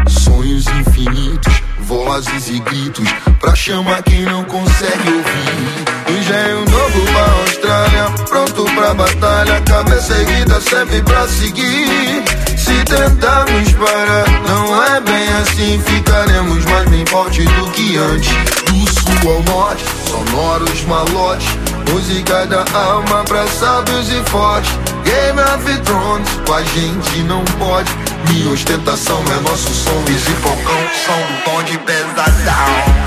Sonhos 0.07 0.65
infinitos, 0.67 1.61
vozes 1.81 2.49
e 2.49 2.59
gritos, 2.59 3.09
pra 3.39 3.53
chamar 3.53 4.01
quem 4.03 4.21
não 4.21 4.43
consegue 4.45 5.09
ouvir. 5.09 6.17
Engenho 6.17 6.65
novo 6.69 7.01
pra 7.11 7.41
Austrália, 7.41 8.05
pronto 8.29 8.63
pra 8.75 8.93
batalha, 8.93 9.61
cabeça 9.61 10.13
erguida 10.17 10.61
sempre 10.61 11.01
pra 11.01 11.27
seguir. 11.27 12.23
Se 12.57 12.83
tentarmos 12.85 13.73
parar, 13.73 14.41
não 14.47 14.83
é 14.83 15.01
bem 15.01 15.27
assim, 15.41 15.81
ficaremos 15.85 16.63
mais 16.65 16.89
bem 16.89 17.05
forte 17.07 17.43
do 17.43 17.71
que 17.71 17.97
antes. 17.97 18.29
Do 18.65 18.93
sul 18.93 19.33
ao 19.33 19.43
norte, 19.43 19.83
sonoros 20.07 20.81
malotes, 20.85 21.47
música 21.91 22.45
da 22.45 22.63
alma 22.73 23.23
pra 23.23 23.47
sábios 23.47 24.09
e 24.11 24.21
fortes. 24.29 24.71
Game 25.03 25.39
of 25.39 25.81
Thrones, 25.83 26.29
com 26.45 26.53
a 26.53 26.63
gente 26.63 27.23
não 27.23 27.43
pode. 27.57 27.91
Minha 28.29 28.51
ostentação 28.51 29.21
é 29.31 29.41
nosso 29.41 29.73
som, 29.73 30.03
Easy 30.09 30.33
Falcão, 30.41 30.89
som 31.05 31.21
do 31.27 31.43
tom 31.43 31.63
de 31.63 31.77
pesadão. 31.79 32.97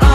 Sou 0.00 0.11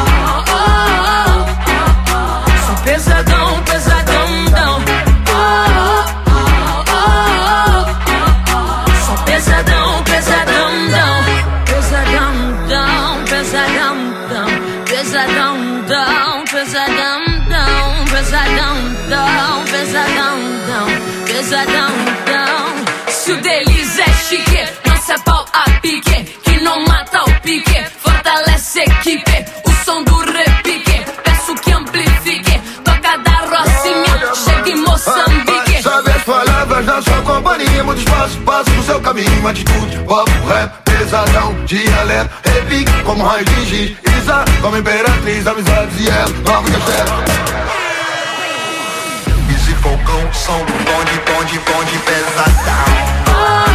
Rocinha, 33.60 34.36
chega 34.36 34.70
em 34.70 34.82
Moçambique. 34.82 35.82
Sabe 35.82 36.12
as 36.12 36.24
palavras 36.24 36.86
da 36.86 37.02
sua 37.02 37.22
companhia 37.22 37.84
Muito 37.84 38.00
espaço, 38.00 38.38
passo 38.42 38.70
no 38.72 38.84
seu 38.84 39.00
caminho. 39.00 39.48
Atitude, 39.48 39.98
papo, 40.00 40.48
rap, 40.48 40.72
pesadão 40.84 41.54
Dialeto, 41.66 42.30
repique 42.44 43.04
como 43.04 43.24
raio 43.24 43.46
de 43.46 43.66
giz 43.66 43.98
Isa, 44.18 44.44
como 44.62 44.78
imperatriz 44.78 45.48
Amizades 45.48 46.00
e 46.00 46.10
ela, 46.10 46.30
nova 46.46 46.70
castelo 46.70 47.24
Easy 49.50 49.74
Falcão, 49.76 50.34
som 50.34 50.58
bonde, 50.58 51.22
bonde, 51.26 51.60
bonde 51.60 52.00
Pesadão 52.00 53.67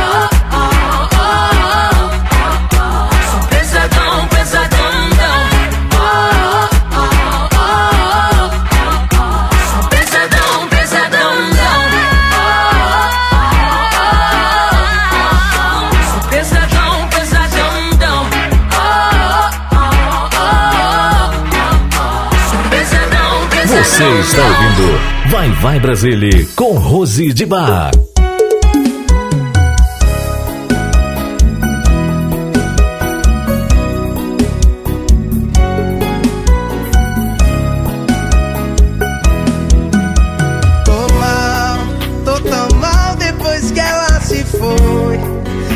Você 23.82 24.04
está 24.20 24.42
ouvindo 24.46 25.28
Vai 25.28 25.50
Vai 25.54 25.80
Brasília 25.80 26.46
com 26.54 26.78
Rose 26.78 27.32
de 27.32 27.44
Bar. 27.44 27.90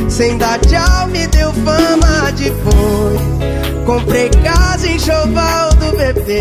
Sem 0.09 0.39
dar 0.39 0.59
tchau 0.61 1.09
me 1.09 1.27
deu 1.27 1.53
fama 1.53 2.31
de 2.37 2.51
boi. 2.51 3.85
Comprei 3.85 4.31
casa 4.31 4.89
em 4.89 4.99
Choval 4.99 5.71
do 5.75 5.97
bebê 5.97 6.39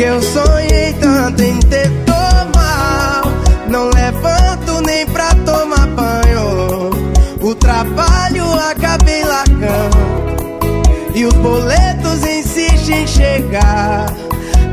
que 0.00 0.04
eu 0.06 0.22
sonhei 0.22 0.94
tanto 0.94 1.42
em 1.42 1.60
ter 1.60 1.90
tomar. 2.06 3.22
Não 3.68 3.90
levanto 3.90 4.80
nem 4.86 5.04
pra 5.04 5.34
tomar 5.44 5.86
banho. 5.88 6.90
O 7.42 7.54
trabalho 7.54 8.46
acabei 8.54 9.22
largando. 9.22 9.98
E 11.14 11.26
os 11.26 11.34
boletos 11.34 12.24
insistem 12.24 13.02
em 13.02 13.06
chegar. 13.06 14.06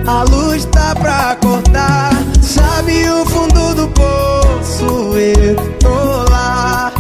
A 0.08 0.24
luz 0.24 0.64
tá 0.64 0.96
pra 0.96 1.36
cortar. 1.42 2.12
Sabe 2.42 3.10
o 3.10 3.26
fundo 3.26 3.76
do 3.76 3.88
poço? 3.90 5.18
Eu 5.18 5.56
tô 5.80 6.32
lá. 6.32 6.94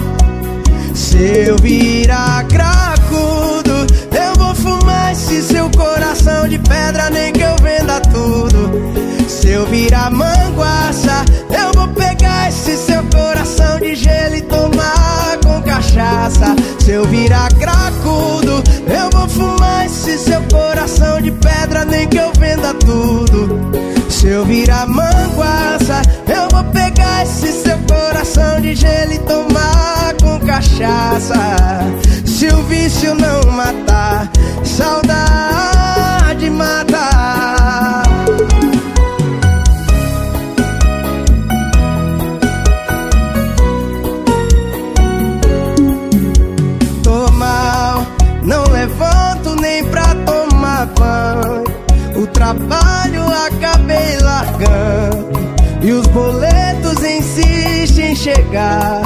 Se 0.93 1.47
eu 1.47 1.55
virar 1.61 2.45
cracudo, 2.47 3.87
eu 4.11 4.35
vou 4.37 4.53
fumar 4.53 5.13
esse 5.13 5.41
seu 5.43 5.69
coração 5.69 6.45
de 6.49 6.59
pedra, 6.59 7.09
nem 7.09 7.31
que 7.31 7.46
eu 9.57 9.65
virar 9.65 10.11
manguaça, 10.11 11.25
eu 11.49 11.71
vou 11.73 11.87
pegar 11.87 12.47
esse 12.47 12.77
seu 12.77 13.03
coração 13.05 13.79
de 13.79 13.95
gelo 13.95 14.35
e 14.35 14.41
tomar 14.43 15.39
com 15.43 15.59
cachaça. 15.63 16.55
Se 16.79 16.91
eu 16.91 17.03
virar 17.05 17.51
cracudo, 17.53 18.63
eu 18.87 19.09
vou 19.11 19.27
fumar 19.27 19.87
esse 19.87 20.19
seu 20.19 20.41
coração 20.43 21.19
de 21.19 21.31
pedra, 21.31 21.85
nem 21.85 22.07
que 22.07 22.17
eu 22.17 22.31
venda 22.33 22.71
tudo. 22.75 23.71
Se 24.11 24.27
eu 24.27 24.45
virar 24.45 24.85
manguaça, 24.85 26.03
eu 26.27 26.47
vou 26.51 26.63
pegar 26.71 27.23
esse 27.23 27.51
seu 27.51 27.79
coração 27.79 28.61
de 28.61 28.75
gelo 28.75 29.13
e 29.13 29.19
tomar 29.19 30.13
com 30.21 30.39
cachaça. 30.45 31.33
Se 32.23 32.45
o 32.45 32.61
vício 32.63 33.15
não 33.15 33.51
matar, 33.51 34.29
saudade 34.63 36.47
mata. 36.51 38.06
Os 55.97 56.07
boletos 56.07 57.03
insistem 57.03 58.11
em 58.11 58.15
chegar. 58.15 59.01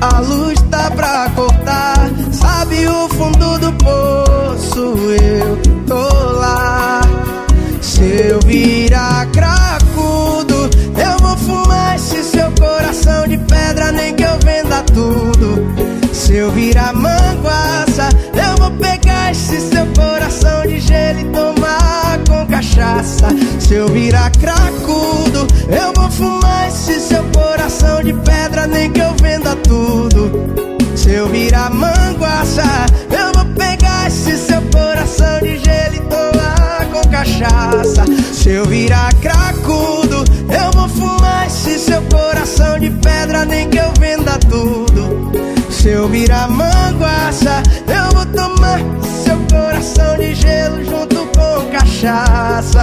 A 0.00 0.20
luz 0.20 0.60
tá 0.70 0.90
pra 0.90 1.30
cortar. 1.30 2.10
Sabe 2.32 2.86
o 2.86 3.08
fundo 3.08 3.58
do 3.58 3.72
poço? 3.74 4.96
Eu 5.22 5.56
tô 5.86 6.32
lá. 6.32 7.00
Se 7.80 8.02
eu 8.02 8.40
virar 8.40 9.26
cracudo, 9.26 10.68
eu 10.98 11.18
vou 11.20 11.36
fumar 11.36 11.96
esse 11.96 12.22
seu 12.24 12.50
coração 12.60 13.26
de 13.28 13.38
pedra, 13.38 13.92
nem 13.92 14.14
que 14.14 14.22
eu 14.22 14.38
venda 14.40 14.82
tudo. 14.92 15.83
Se 16.24 16.36
eu 16.36 16.50
virar 16.52 16.94
manguaça, 16.94 18.08
eu 18.32 18.56
vou 18.56 18.70
pegar 18.78 19.30
esse 19.30 19.60
seu 19.60 19.86
coração 19.88 20.66
de 20.66 20.80
gelo 20.80 21.20
e 21.20 21.24
tomar 21.24 22.18
com 22.26 22.46
cachaça. 22.46 23.28
Se 23.60 23.74
eu 23.74 23.88
virar 23.88 24.30
cracudo, 24.30 25.46
eu 25.68 25.92
vou 25.94 26.10
fumar 26.10 26.68
esse 26.68 26.98
seu 26.98 27.22
coração 27.24 28.02
de 28.02 28.14
pedra, 28.14 28.66
nem 28.66 28.90
que 28.90 29.00
eu 29.00 29.14
venda 29.20 29.54
tudo. 29.56 30.32
Se 30.96 31.12
eu 31.12 31.28
virar 31.28 31.68
manguaça, 31.68 32.86
eu 33.10 33.30
vou 33.34 33.54
pegar 33.54 34.06
esse 34.06 34.38
seu 34.38 34.62
coração 34.72 35.40
de 35.40 35.58
gelo 35.58 35.94
e 35.94 36.00
tomar 36.08 36.86
com 36.90 37.06
cachaça. 37.10 38.02
Se 38.32 38.48
eu 38.48 38.64
virar 38.64 39.12
cracudo, 39.16 40.24
eu 40.48 40.72
vou 40.72 40.88
fumar 40.88 41.46
esse 41.46 41.78
seu 41.78 42.00
coração 42.04 42.78
de 42.78 42.88
pedra, 42.88 43.44
nem 43.44 43.68
que 43.68 43.76
eu 43.76 43.92
venda 44.00 44.38
tudo. 44.38 45.43
Se 45.74 45.90
eu 45.90 46.08
virar 46.08 46.48
eu 47.88 48.14
vou 48.14 48.26
tomar 48.26 48.78
seu 49.22 49.36
coração 49.50 50.16
de 50.16 50.34
gelo 50.34 50.82
junto 50.84 51.26
com 51.26 51.70
cachaça. 51.70 52.82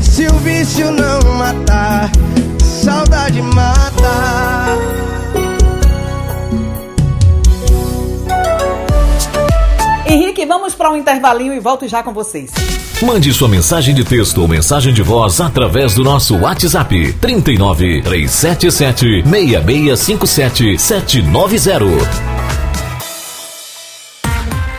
Se 0.00 0.26
o 0.26 0.32
vício 0.38 0.90
não 0.90 1.20
matar, 1.34 2.10
saudade 2.82 3.40
mata. 3.40 5.01
Henrique, 10.12 10.44
vamos 10.44 10.74
para 10.74 10.90
um 10.90 10.96
intervalinho 10.96 11.54
e 11.54 11.58
volto 11.58 11.88
já 11.88 12.02
com 12.02 12.12
vocês. 12.12 12.50
Mande 13.00 13.32
sua 13.32 13.48
mensagem 13.48 13.94
de 13.94 14.04
texto 14.04 14.42
ou 14.42 14.46
mensagem 14.46 14.92
de 14.92 15.00
voz 15.00 15.40
através 15.40 15.94
do 15.94 16.04
nosso 16.04 16.36
WhatsApp 16.36 17.14
39 17.14 18.02
377 18.02 19.22
6657 19.22 20.78
790. 20.78 22.61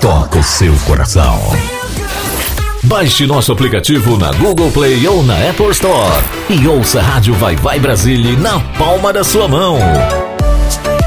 toca 0.00 0.38
o 0.38 0.42
seu 0.42 0.72
coração. 0.86 1.38
Baixe 2.84 3.26
nosso 3.26 3.52
aplicativo 3.52 4.16
na 4.16 4.32
Google 4.32 4.70
Play 4.72 5.06
ou 5.06 5.22
na 5.22 5.34
Apple 5.50 5.68
Store 5.68 6.24
e 6.48 6.66
ouça 6.66 7.00
a 7.00 7.02
Rádio 7.02 7.34
Vai 7.34 7.54
Vai 7.54 7.78
Brasília 7.78 8.34
na 8.38 8.58
palma 8.78 9.12
da 9.12 9.22
sua 9.22 9.46
mão. 9.46 9.76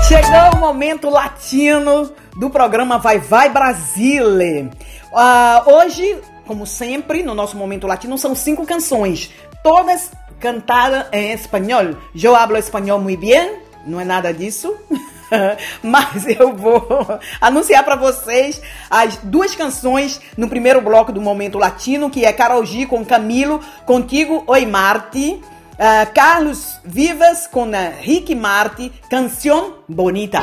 Chegou 0.08 0.54
o 0.54 0.60
momento 0.60 1.10
latino 1.10 2.12
do 2.38 2.52
programa 2.52 3.00
Vai 3.00 3.18
Vai 3.18 3.50
Brasile. 3.50 4.70
Ah, 5.12 5.64
hoje, 5.66 6.16
como 6.46 6.68
sempre, 6.68 7.24
no 7.24 7.34
nosso 7.34 7.58
momento 7.58 7.88
latino, 7.88 8.16
são 8.16 8.36
cinco 8.36 8.64
canções, 8.64 9.32
todas 9.64 10.12
cantadas 10.40 11.08
em 11.12 11.32
espanhol. 11.32 11.96
Eu 12.14 12.36
hablo 12.36 12.58
espanhol 12.58 13.00
muito 13.00 13.22
bem, 13.22 13.58
não 13.88 14.00
é 14.00 14.06
nada 14.06 14.32
disso. 14.32 14.76
Mas 15.82 16.26
eu 16.28 16.56
vou 16.56 16.88
anunciar 17.40 17.84
para 17.84 17.96
vocês 17.96 18.62
as 18.90 19.18
duas 19.18 19.56
canções 19.56 20.22
no 20.38 20.48
primeiro 20.48 20.82
bloco 20.82 21.12
do 21.12 21.22
Momento 21.22 21.58
Latino, 21.58 22.10
que 22.10 22.26
é 22.26 22.34
Carol 22.34 22.66
G 22.66 22.86
com 22.86 23.06
Camilo, 23.06 23.60
Contigo 23.86 24.44
Oi 24.48 24.66
Marti, 24.66 25.42
uh, 25.74 26.14
Carlos 26.14 26.80
Vivas 26.84 27.48
com 27.48 27.70
uh, 27.70 27.94
Ricky 28.02 28.36
Marti, 28.36 28.92
Canción 29.10 29.76
Bonita. 29.88 30.42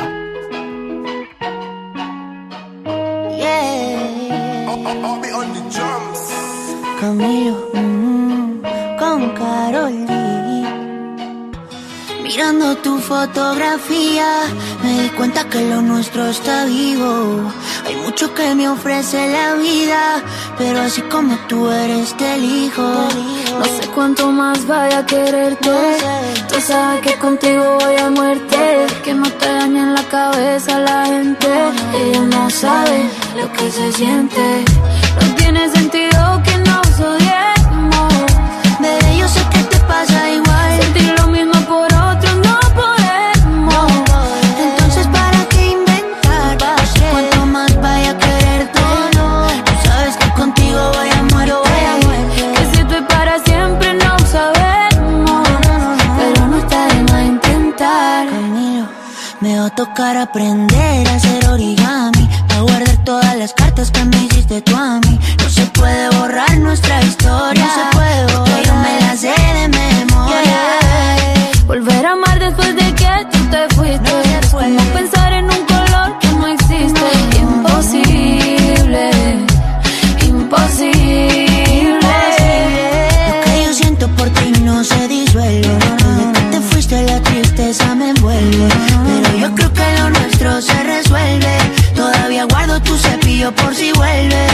Camilo 6.99 7.71
mm, 7.73 8.61
con 8.99 9.33
Carol 9.33 9.89
G. 10.05 10.20
Mirando 12.33 12.77
tu 12.77 12.97
fotografía, 12.97 14.25
me 14.81 15.01
di 15.01 15.09
cuenta 15.09 15.49
que 15.49 15.67
lo 15.69 15.81
nuestro 15.81 16.27
está 16.27 16.63
vivo. 16.63 17.51
Hay 17.85 17.97
mucho 17.97 18.33
que 18.33 18.55
me 18.55 18.69
ofrece 18.69 19.17
la 19.27 19.55
vida, 19.55 20.23
pero 20.57 20.79
así 20.79 21.01
como 21.01 21.35
tú 21.49 21.69
eres, 21.69 22.15
te 22.15 22.35
elijo. 22.35 22.83
No 23.59 23.65
sé 23.65 23.85
cuánto 23.93 24.31
más 24.31 24.65
vaya 24.65 24.99
a 24.99 25.05
quererte. 25.05 25.75
Tú 26.47 26.61
sabes 26.61 27.01
que 27.01 27.19
contigo 27.19 27.77
voy 27.81 27.97
a 27.97 28.09
muerte. 28.09 28.87
Que 29.03 29.13
no 29.13 29.29
te 29.29 29.47
dañen 29.47 29.93
la 29.93 30.03
cabeza 30.03 30.79
la 30.79 31.05
gente. 31.07 31.49
Ella 31.93 32.21
no 32.21 32.49
sabe 32.49 33.09
lo 33.35 33.51
que 33.51 33.69
se 33.69 33.91
siente. 33.91 34.63
No 35.19 35.35
tiene 35.35 35.69
sentido 35.69 36.41
que 36.45 36.57
nos 36.59 36.97
odiemos. 36.97 37.60
Tocar 59.93 60.15
aprender 60.15 61.07
a 61.07 61.15
hacer 61.15 61.47
origami. 61.47 62.29
A 62.55 62.61
guardar 62.61 62.97
todas 63.03 63.35
las 63.35 63.53
cartas 63.53 63.91
que 63.91 64.03
me 64.05 64.25
hiciste 64.25 64.61
tú 64.61 64.75
a 64.75 64.99
mí. 64.99 65.19
No 65.43 65.49
se 65.49 65.65
puede 65.67 66.09
borrar 66.17 66.57
nuestra 66.57 67.01
historia. 67.01 67.65
No 67.65 67.73
se 67.75 67.97
puede 67.97 68.37
borrar. 68.37 68.63
Yo 68.63 68.75
me 68.75 68.99
la 69.01 69.15
sé 69.17 69.33
de 69.57 69.67
memoria. 69.67 70.61
Volver 71.67 72.05
a 72.05 72.11
amar 72.11 72.39
después 72.39 72.75
de 72.75 72.93
que 72.95 73.27
tú 73.31 73.39
te 73.49 73.75
fuiste. 73.75 74.11
Como 74.51 74.79
pensar 74.93 75.33
en 75.33 75.45
un 75.45 75.65
color 75.65 76.19
que 76.19 76.27
no 76.39 76.47
existe. 76.47 77.07
Imposible, 77.41 79.11
imposible. 80.27 82.15
Lo 83.27 83.43
que 83.43 83.63
yo 83.65 83.73
siento 83.73 84.07
por 84.15 84.29
ti 84.29 84.53
no 84.63 84.83
se 84.83 85.07
disuelve. 85.07 85.67
Desde 85.67 86.31
que 86.33 86.41
te 86.51 86.61
fuiste 86.61 87.01
la 87.03 87.19
tristeza 87.21 87.95
me 87.95 88.09
envuelve. 88.09 88.90
Por 93.51 93.75
si 93.75 93.91
vuelve. 93.93 94.47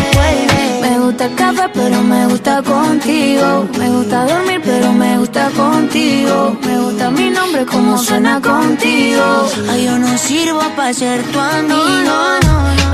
Me 0.82 1.00
gusta 1.00 1.26
el 1.26 1.36
café, 1.36 1.70
pero 1.74 2.02
me 2.02 2.28
gusta 2.28 2.62
contigo. 2.62 3.68
Me 3.78 3.90
gusta 3.90 4.26
dormir, 4.26 4.62
pero 4.64 4.92
me 4.94 5.18
gusta 5.18 5.50
contigo. 5.52 6.58
Me 6.64 6.80
gusta 6.80 7.12
mi 7.12 7.30
nombre, 7.30 7.66
como 7.66 7.98
suena 7.98 8.42
contigo. 8.42 9.24
Ay, 9.70 9.86
yo 9.86 9.98
no 9.98 10.18
sirvo 10.18 10.62
para 10.76 10.94
ser 10.94 11.22
tu 11.32 11.40
amigo. 11.40 12.18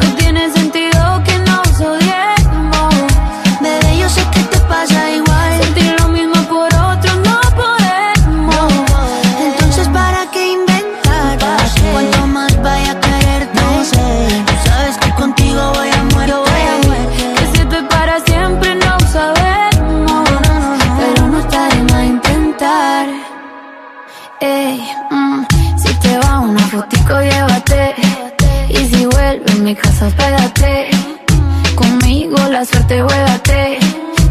No 0.01 0.15
tiene 0.17 0.51
sentido 0.51 1.21
que 1.25 1.37
nos 1.39 1.79
odiemos. 1.79 2.42
A 30.03 30.07
mi 30.07 30.11
casa, 30.11 30.15
pégate. 30.15 30.89
Conmigo 31.75 32.37
la 32.49 32.65
suerte, 32.65 33.01
juégate. 33.01 33.79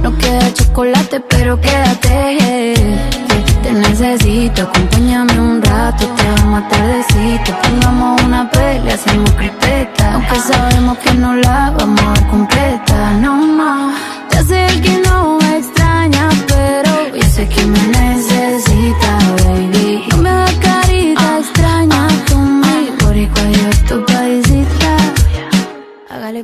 No 0.03 0.17
queda 0.19 0.53
chocolate, 0.55 1.21
pero 1.21 1.61
quédate. 1.61 2.75
Te 3.63 3.73
necesito, 3.73 4.63
acompáñame 4.63 5.39
un 5.39 5.63
rato. 5.63 6.07
Te 6.07 6.25
vamos 6.41 6.69
tardecito. 6.69 7.53
Pongamos 7.63 8.23
una 8.23 8.51
pelea, 8.51 8.95
hacemos 8.95 9.31
cripeta. 9.33 10.15
Aunque 10.15 10.39
sabemos 10.41 10.99
que 10.99 11.15
no 11.15 11.37
la 11.37 11.73
vamos 11.79 12.01
a 12.01 12.13
ver 12.13 12.27
completa. 12.29 13.13
No, 13.21 13.37
no. 13.37 13.93
Ya 14.31 14.43
sé 14.45 14.67
que 14.81 15.01
no 15.07 15.39
me 15.39 15.59
extraña, 15.59 16.29
pero 16.49 17.17
yo 17.17 17.23
sé 17.31 17.49
que 17.49 17.65
me 17.67 17.83
necesita, 17.89 19.19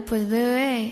pues, 0.09 0.29
bebé. 0.29 0.91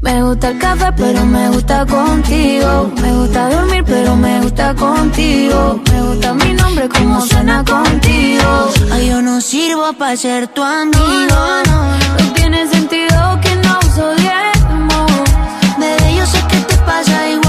Me 0.00 0.22
gusta 0.22 0.50
el 0.50 0.58
café, 0.58 0.92
pero 0.96 1.24
me 1.26 1.48
gusta 1.48 1.84
contigo. 1.86 2.92
Me 3.00 3.12
gusta 3.12 3.48
dormir, 3.50 3.84
pero 3.84 4.16
me 4.16 4.40
gusta 4.40 4.74
contigo. 4.74 5.80
Me 5.90 6.02
gusta 6.02 6.34
mi 6.34 6.52
nombre, 6.54 6.88
como 6.88 7.20
suena 7.22 7.64
contigo. 7.64 8.70
Ay, 8.92 9.08
yo 9.08 9.22
no 9.22 9.40
sirvo 9.40 9.92
para 9.94 10.16
ser 10.16 10.48
tu 10.48 10.62
amigo. 10.62 11.36
No 12.18 12.32
tiene 12.34 12.66
sentido 12.68 13.40
que 13.42 13.54
nos 13.56 13.98
odiemos. 13.98 15.10
Bebé, 15.78 16.16
yo 16.16 16.26
sé 16.26 16.38
que 16.48 16.56
te 16.58 16.76
pasa 16.78 17.28
igual. 17.28 17.41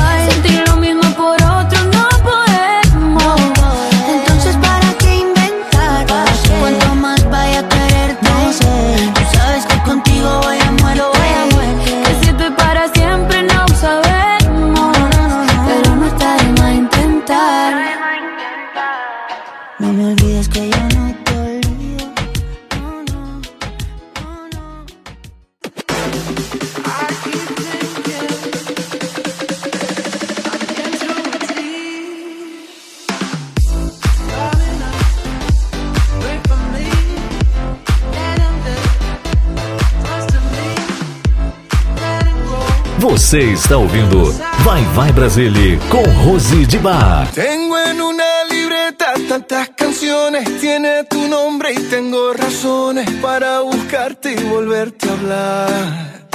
Você 43.14 43.42
está 43.52 43.78
ouvindo 43.78 44.34
Vai 44.62 44.82
Vai 44.96 45.12
Brasília 45.12 45.78
com 45.88 46.02
Rose 46.24 46.66
de 46.66 46.80
Bar. 46.80 47.28
Tengo 47.32 47.78
en 47.78 48.02
una 48.02 48.44
libreta 48.50 49.14
tantas 49.30 49.70
canciones, 49.78 50.60
tiene 50.60 51.04
tu 51.04 51.28
nombre 51.28 51.74
y 51.74 51.80
tengo 51.92 52.34
razones 52.34 53.08
para 53.22 53.60
buscarte 53.60 54.32
y 54.32 54.44
volverte 54.46 55.08
a 55.08 55.12
hablar. 55.12 56.28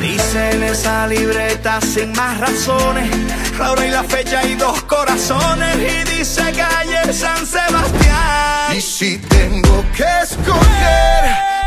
Dice 0.00 0.52
en 0.52 0.62
esa 0.62 1.06
libreta 1.06 1.82
sin 1.82 2.12
más 2.12 2.40
razones, 2.40 3.06
la 3.58 3.72
hora 3.72 3.86
y 3.86 3.90
la 3.90 4.04
fecha 4.04 4.42
y 4.42 4.54
dos 4.54 4.84
corazones 4.84 5.76
y 5.76 6.16
dice 6.16 6.44
calle 6.52 7.12
San 7.12 7.44
Sebastián. 7.44 8.74
Y 8.74 8.80
si 8.80 9.18
tengo 9.18 9.84
que 9.94 10.06
escoger, 10.22 11.24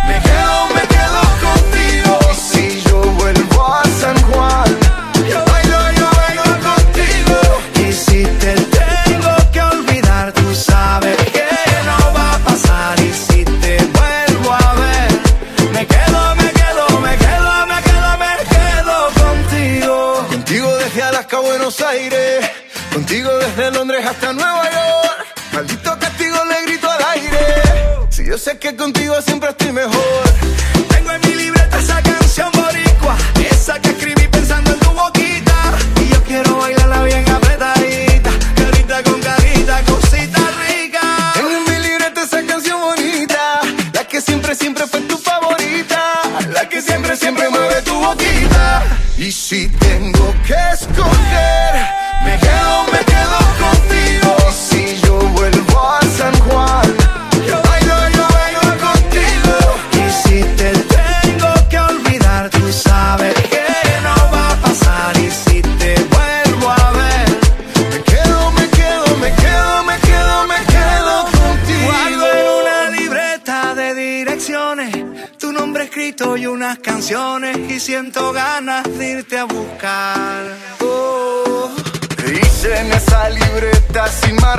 me 0.07 0.20
quedo, 0.24 0.57
me 0.74 0.82
quedo 0.88 1.22
contigo. 1.45 1.70
Y 2.55 2.88
a 3.72 3.84
San 4.01 4.20
Juan, 4.24 4.78
yo 5.30 5.45
bailo, 5.45 5.80
yo 5.99 6.09
bailo 6.17 6.43
contigo. 6.67 7.39
Y 7.88 7.93
si 7.93 8.24
te 8.41 8.55
tengo 8.55 9.36
que 9.53 9.61
olvidar, 9.61 10.32
tú 10.34 10.55
sabes 10.55 11.15
que 11.32 11.45
no 11.86 12.13
va 12.15 12.34
a 12.34 12.38
pasar. 12.39 12.99
Y 12.99 13.13
si 13.13 13.45
te 13.45 13.78
vuelvo 13.78 14.53
a 14.53 14.74
ver, 14.74 15.11
me 15.72 15.86
quedo, 15.86 16.36
me 16.36 16.51
quedo, 16.51 16.99
me 16.99 17.15
quedo, 17.15 17.67
me 17.67 17.82
quedo, 17.88 18.17
me 18.17 18.34
quedo 18.53 18.95
contigo. 19.24 20.26
Contigo 20.30 20.76
desde 20.78 21.03
Alaska 21.03 21.38
a 21.38 21.41
Buenos 21.41 21.80
Aires, 21.82 22.49
contigo 22.91 23.30
desde 23.38 23.72
Londres 23.72 24.03
hasta 24.03 24.34
Nueva 24.34 24.63
York. 24.63 25.28
Maldito 25.53 25.99
castigo, 25.99 26.38
le 26.45 26.61
grito 26.63 26.89
al 26.89 27.03
aire. 27.13 27.45
Si 28.09 28.26
yo 28.26 28.36
sé 28.38 28.57
que 28.57 28.76
contigo 28.76 29.22
siempre 29.22 29.51
estoy 29.51 29.72
mejor. 29.74 30.38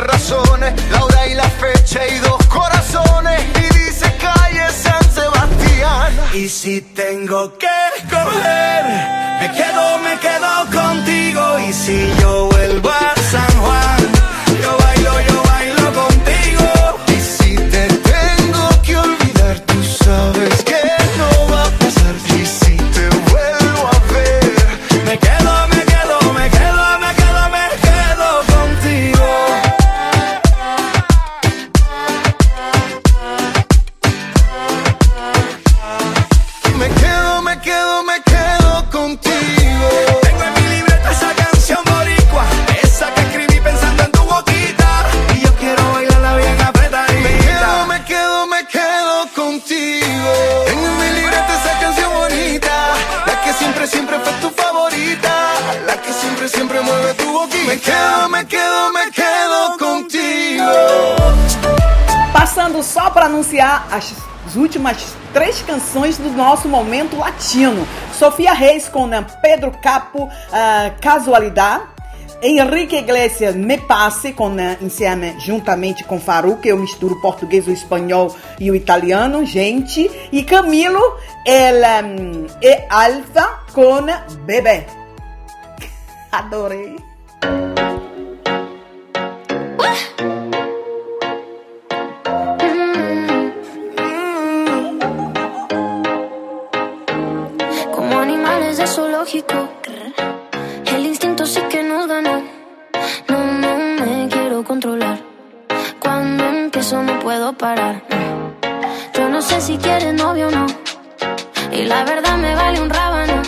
Más 0.00 0.06
razones, 0.06 0.72
la 0.90 1.04
hora 1.04 1.26
y 1.26 1.34
la 1.34 1.48
fecha 1.48 2.06
y 2.06 2.18
dos 2.18 2.44
corazones. 2.46 3.40
Y 3.56 3.78
dice 3.78 4.06
calle 4.20 4.70
San 4.70 5.02
Sebastián. 5.12 6.12
Y 6.34 6.48
si 6.48 6.80
tengo 6.80 7.56
que 7.58 7.66
escoger, 7.96 8.84
me 9.40 9.50
quedo, 9.52 9.98
me 9.98 10.18
quedo 10.18 10.82
contigo. 10.82 11.58
Y 11.68 11.72
si 11.72 12.12
yo 12.20 12.49
contigo. 49.60 50.64
Tengo 50.66 50.86
en 50.86 50.98
mi 50.98 51.20
libreta 51.20 51.54
esa 51.54 51.78
canción 51.78 52.12
bonita, 52.12 52.94
la 53.26 53.40
que 53.42 53.52
siempre, 53.52 53.86
siempre 53.86 54.18
fue 54.18 54.32
tu 54.40 54.50
favorita, 54.50 55.30
la 55.86 55.96
que 55.96 56.12
siempre, 56.12 56.48
siempre 56.48 56.80
mueve 56.80 57.14
tu 57.14 57.30
boquita. 57.30 57.66
Me 57.66 57.78
quedo, 57.78 58.28
me 58.28 58.46
quedo, 58.46 58.92
me 58.92 59.10
quedo 59.10 59.78
contigo. 59.78 60.64
Passando 62.32 62.82
só 62.82 63.10
para 63.10 63.26
anunciar 63.26 63.86
as 63.90 64.14
últimas 64.56 65.14
três 65.32 65.62
canções 65.62 66.16
do 66.16 66.30
nosso 66.30 66.68
momento 66.68 67.16
latino. 67.16 67.86
Sofia 68.18 68.52
Reis 68.52 68.88
com 68.88 69.06
né, 69.06 69.24
Pedro 69.42 69.72
Capo, 69.82 70.28
ah, 70.52 70.90
uh, 70.90 71.00
Casualidade. 71.00 71.99
Henrique 72.42 72.96
Iglesias 72.96 73.54
Me 73.54 73.76
Passe, 73.76 74.32
com, 74.32 74.58
eh, 74.58 74.78
insieme, 74.80 75.38
juntamente 75.38 76.04
com 76.04 76.18
Faruk, 76.18 76.66
eu 76.66 76.78
misturo 76.78 77.14
o 77.14 77.20
português, 77.20 77.66
o 77.66 77.70
espanhol 77.70 78.34
e 78.58 78.70
o 78.70 78.74
italiano, 78.74 79.44
gente. 79.44 80.10
E 80.32 80.42
Camilo, 80.42 81.18
ela 81.46 82.02
hum, 82.02 82.46
é 82.62 82.86
alfa 82.88 83.60
com 83.72 84.06
bebê. 84.46 84.86
Adorei. 86.32 87.09
controlar. 104.70 105.18
Cuando 105.98 106.44
empiezo 106.44 107.02
no 107.02 107.18
puedo 107.18 107.52
parar. 107.54 108.04
Yo 109.14 109.28
no 109.28 109.42
sé 109.42 109.60
si 109.60 109.76
quieres 109.78 110.14
novio 110.14 110.46
o 110.46 110.50
no. 110.52 110.66
Y 111.72 111.82
la 111.86 112.04
verdad 112.04 112.36
me 112.36 112.54
vale 112.54 112.80
un 112.80 112.88
rábano. 112.88 113.42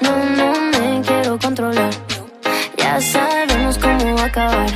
No, 0.00 0.12
no 0.38 0.48
me 0.72 1.00
quiero 1.06 1.38
controlar. 1.38 1.92
Ya 2.76 3.00
sabemos 3.00 3.78
cómo 3.78 4.16
va 4.16 4.22
a 4.22 4.26
acabar. 4.26 4.70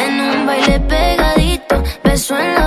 En 0.00 0.20
un 0.20 0.46
baile 0.46 0.78
pegadito, 0.80 1.82
beso 2.04 2.38
en 2.38 2.54
la 2.54 2.63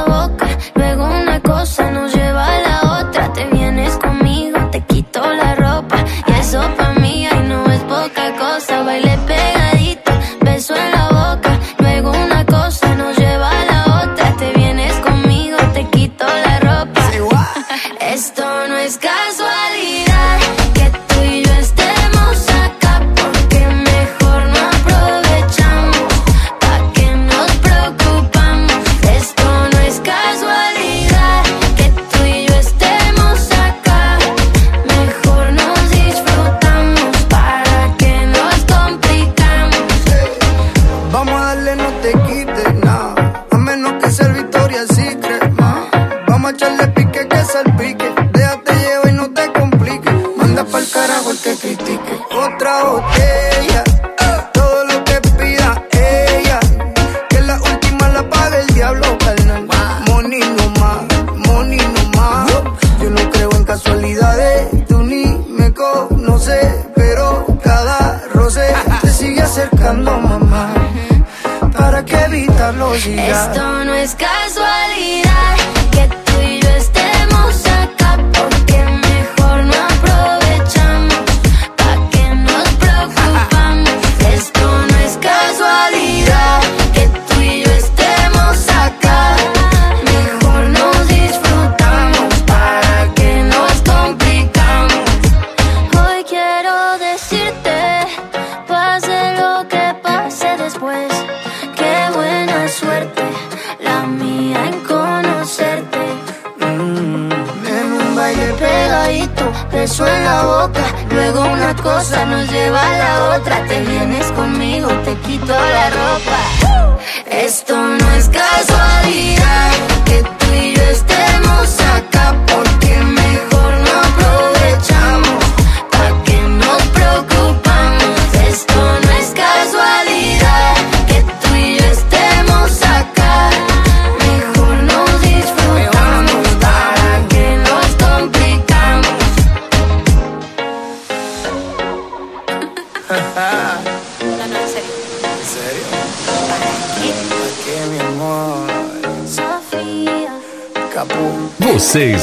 Esto 73.06 73.84
no 73.86 73.94
es 73.94 74.16
casual. 74.16 74.67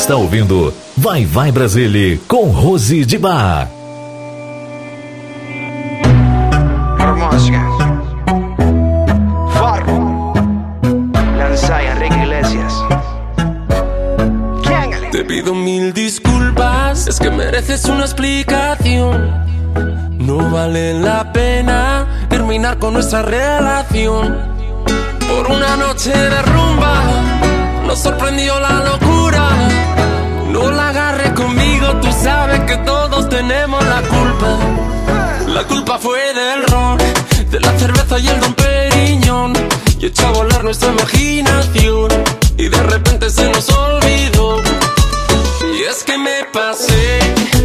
está 0.05 0.17
ouvindo 0.17 0.71
Vai 0.99 1.25
Vai 1.25 1.51
Brasile 1.51 2.21
com 2.29 2.51
Rose 2.51 3.07
de 3.07 3.17
Bar. 3.17 3.71
Fargo, 9.55 10.35
Lanzai, 11.39 11.87
Enrique 11.87 12.19
Iglesias. 12.19 12.75
Te 15.11 15.25
pido 15.25 15.55
mil 15.55 15.95
disculpas, 15.95 17.07
es 17.09 17.19
que 17.19 17.31
mereces 17.31 17.87
una 17.87 18.05
explicación. 18.05 19.33
No 20.19 20.51
vale 20.51 21.01
la 21.01 21.33
pena 21.33 22.27
terminar 22.29 22.79
con 22.79 22.93
nuestra 22.93 23.23
relación. 23.23 23.74
fue 36.05 36.35
del 36.35 36.63
ron, 36.65 36.99
de 37.51 37.61
la 37.61 37.79
cerveza 37.79 38.19
y 38.19 38.29
el 38.29 38.39
don 38.39 38.53
Periñón. 38.53 39.55
Y 39.99 40.07
echó 40.07 40.27
a 40.27 40.33
volar 40.33 40.63
nuestra 40.63 40.91
imaginación 40.91 42.11
y 42.59 42.69
de 42.69 42.83
repente 42.83 43.31
se 43.31 43.51
nos 43.51 43.71
olvidó. 43.71 44.61
Y 45.63 45.83
es 45.85 46.05
que 46.05 46.19
me 46.19 46.45
pasé. 46.53 47.64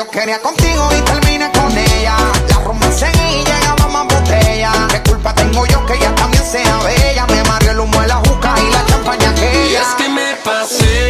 yo 0.00 0.10
quería 0.10 0.40
contigo 0.40 0.88
y 0.96 1.00
terminé 1.02 1.52
con 1.52 1.76
ella. 1.76 2.16
La 2.48 2.56
rumba 2.64 2.90
seguía 2.90 3.32
y 3.32 3.44
llegaba 3.44 3.86
más 3.88 4.06
botella. 4.06 4.72
¿Qué 4.90 5.02
culpa 5.02 5.34
tengo 5.34 5.66
yo 5.66 5.84
que 5.84 5.94
ella 5.94 6.14
también 6.14 6.42
sea 6.42 6.78
bella? 6.78 7.26
Me 7.26 7.42
mareó 7.44 7.72
el 7.72 7.80
humo 7.80 8.00
de 8.00 8.06
la 8.06 8.16
juca 8.16 8.54
y 8.56 8.72
la 8.72 8.86
champaña 8.86 9.30
aquella. 9.30 9.70
Y 9.70 9.74
es 9.74 9.88
que 9.98 10.08
me 10.08 10.34
pasé. 10.36 11.09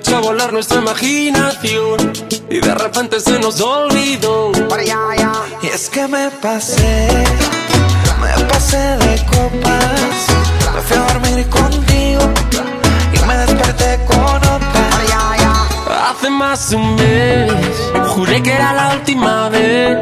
Y 0.00 0.08
echó 0.08 0.16
a 0.16 0.20
volar 0.20 0.52
nuestra 0.52 0.80
imaginación 0.80 2.12
y 2.48 2.60
de 2.60 2.74
repente 2.74 3.20
se 3.20 3.38
nos 3.38 3.60
olvidó. 3.60 4.52
Y 5.62 5.66
es 5.66 5.90
que 5.90 6.06
me 6.08 6.30
pasé, 6.30 7.08
me 8.20 8.44
pasé 8.44 8.78
de 8.78 9.26
copas, 9.26 10.26
me 10.74 10.80
fui 10.80 10.96
a 10.96 11.12
dormir 11.12 11.48
contigo 11.48 12.20
y 13.12 13.26
me 13.26 13.36
desperté 13.36 13.98
con 14.06 14.36
otra. 14.36 16.10
Hace 16.10 16.30
más 16.30 16.70
de 16.70 16.76
un 16.76 16.94
mes, 16.96 17.52
juré 18.08 18.42
que 18.42 18.52
era 18.52 18.72
la 18.72 18.94
última 18.94 19.48
vez. 19.48 19.98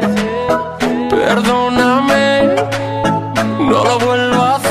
Perdóname, 1.09 2.55
no 3.59 3.83
lo 3.83 3.99
vuelvo 3.99 4.41
a 4.43 4.55
hacer. 4.55 4.68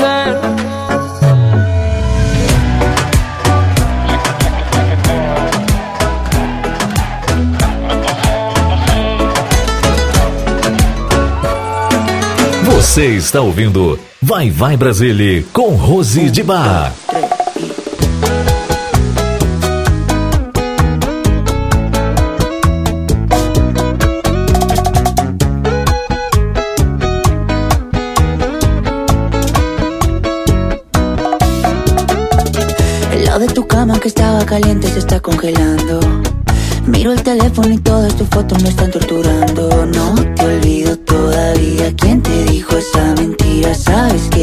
Você 12.99 13.15
está 13.15 13.39
ouvindo 13.39 13.97
Vai 14.21 14.51
Vai 14.51 14.75
Brasília 14.75 15.41
com 15.53 15.73
Rose 15.73 16.29
de 16.29 16.43
Bar. 16.43 16.93
El 33.13 33.47
de 33.47 33.53
tu 33.53 33.63
cama 33.63 33.97
que 33.97 34.09
estaba 34.09 34.43
caliente 34.43 34.89
se 34.89 34.99
está 34.99 35.21
congelando. 35.21 36.38
Miro 36.89 37.13
el 37.13 37.21
teléfono 37.21 37.69
y 37.71 37.77
todas 37.77 38.15
tus 38.15 38.27
fotos 38.29 38.61
me 38.63 38.69
están 38.69 38.89
torturando. 38.89 39.85
No 39.85 40.15
te 40.35 40.45
olvido 40.45 40.97
todavía. 40.97 41.93
¿Quién 41.95 42.21
te 42.21 42.43
dijo 42.45 42.77
esa 42.77 43.13
mentira? 43.15 43.75
Sabes 43.75 44.23
que 44.29 44.38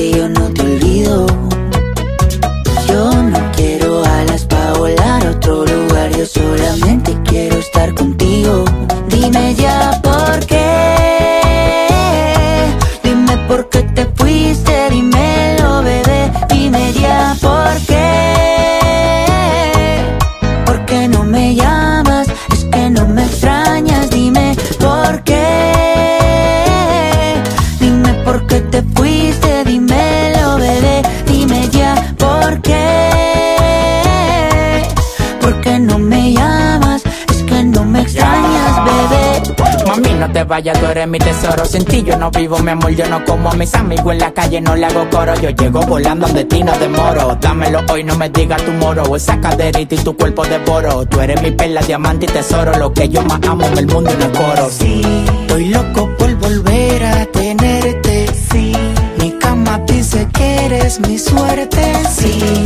te 40.36 40.44
vayas, 40.44 40.78
tú 40.78 40.86
eres 40.86 41.08
mi 41.08 41.18
tesoro. 41.18 41.64
Sin 41.64 41.82
ti 41.86 42.02
yo 42.02 42.18
no 42.18 42.30
vivo, 42.30 42.58
mi 42.58 42.70
amor, 42.70 42.90
yo 42.90 43.08
no 43.08 43.24
como 43.24 43.50
a 43.50 43.54
mis 43.54 43.74
amigos 43.74 44.12
en 44.12 44.18
la 44.18 44.32
calle, 44.32 44.60
no 44.60 44.76
le 44.76 44.84
hago 44.84 45.08
coro. 45.08 45.34
Yo 45.40 45.48
llego 45.48 45.80
volando 45.80 46.26
de 46.26 46.44
ti, 46.44 46.62
no 46.62 46.78
demoro. 46.78 47.38
Dámelo 47.40 47.80
hoy, 47.90 48.04
no 48.04 48.14
me 48.16 48.28
digas 48.28 48.62
tu 48.62 48.70
moro. 48.72 49.16
Esa 49.16 49.40
caderita 49.40 49.94
y 49.94 49.98
tu 49.98 50.14
cuerpo 50.14 50.44
devoro. 50.44 51.06
Tú 51.06 51.20
eres 51.20 51.40
mi 51.40 51.52
perla, 51.52 51.80
diamante 51.80 52.26
y 52.26 52.28
tesoro. 52.28 52.76
Lo 52.76 52.92
que 52.92 53.08
yo 53.08 53.22
más 53.22 53.40
amo 53.48 53.64
en 53.64 53.78
el 53.78 53.86
mundo 53.86 54.10
y 54.12 54.22
no 54.22 54.32
coro. 54.32 54.68
Sí, 54.70 55.00
estoy 55.40 55.68
loco 55.70 56.10
por 56.18 56.34
volver 56.34 57.02
a 57.04 57.24
tenerte. 57.26 58.26
Sí, 58.50 58.72
mi 59.18 59.30
cama 59.38 59.80
dice 59.86 60.28
que 60.34 60.66
eres 60.66 61.00
mi 61.00 61.18
suerte. 61.18 61.94
Sí, 62.14 62.64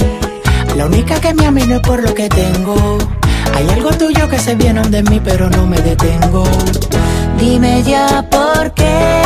la 0.77 0.87
única 0.87 1.21
que 1.21 1.33
me 1.35 1.47
ama 1.47 1.61
y 1.61 1.66
no 1.68 1.77
es 1.77 1.83
por 1.83 2.03
lo 2.03 2.12
que 2.14 2.29
tengo. 2.29 2.99
Hay 3.55 3.68
algo 3.68 3.91
tuyo 3.91 4.29
que 4.29 4.39
se 4.41 4.57
viene 4.57 4.83
de 4.89 5.05
mí, 5.05 5.21
pero 5.23 5.49
no 5.51 5.66
me 5.66 5.79
detengo. 5.79 6.43
Dime 7.41 7.82
ya 7.82 8.22
por 8.30 8.70
qué. 8.74 9.20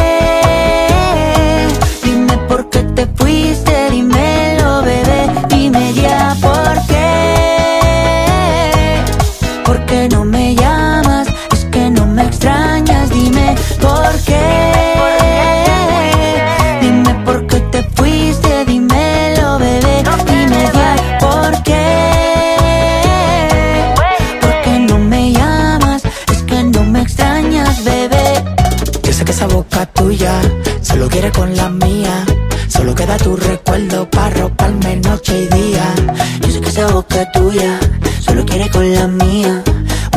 La 31.51 31.68
mía. 31.68 32.24
Solo 32.68 32.95
queda 32.95 33.16
tu 33.16 33.36
recuerdo 33.36 34.09
para 34.11 34.30
roparme 34.30 34.97
noche 34.97 35.42
y 35.45 35.55
día. 35.55 35.95
Yo 36.40 36.51
sé 36.51 36.61
que 36.61 36.68
esa 36.68 36.86
boca 36.88 37.30
tuya 37.32 37.78
solo 38.20 38.45
quiere 38.45 38.68
con 38.70 38.92
la 38.92 39.07
mía. 39.07 39.62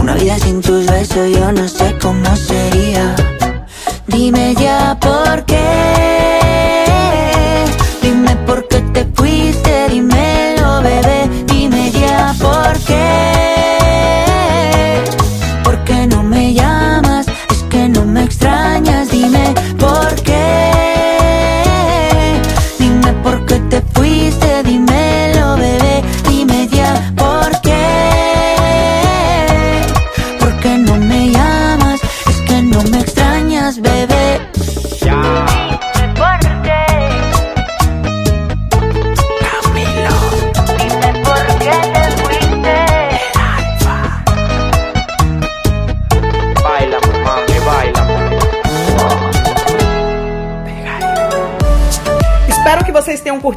Una 0.01 0.15
vida 0.15 0.37
sin 0.39 0.61
tus 0.61 0.85
besos 0.85 1.29
yo 1.31 1.51
no 1.51 1.67
sé 1.67 1.97
cómo 2.01 2.35
sería. 2.35 3.15
Dime 4.07 4.55
ya 4.55 4.97
por 4.99 5.43
qué. 5.45 5.56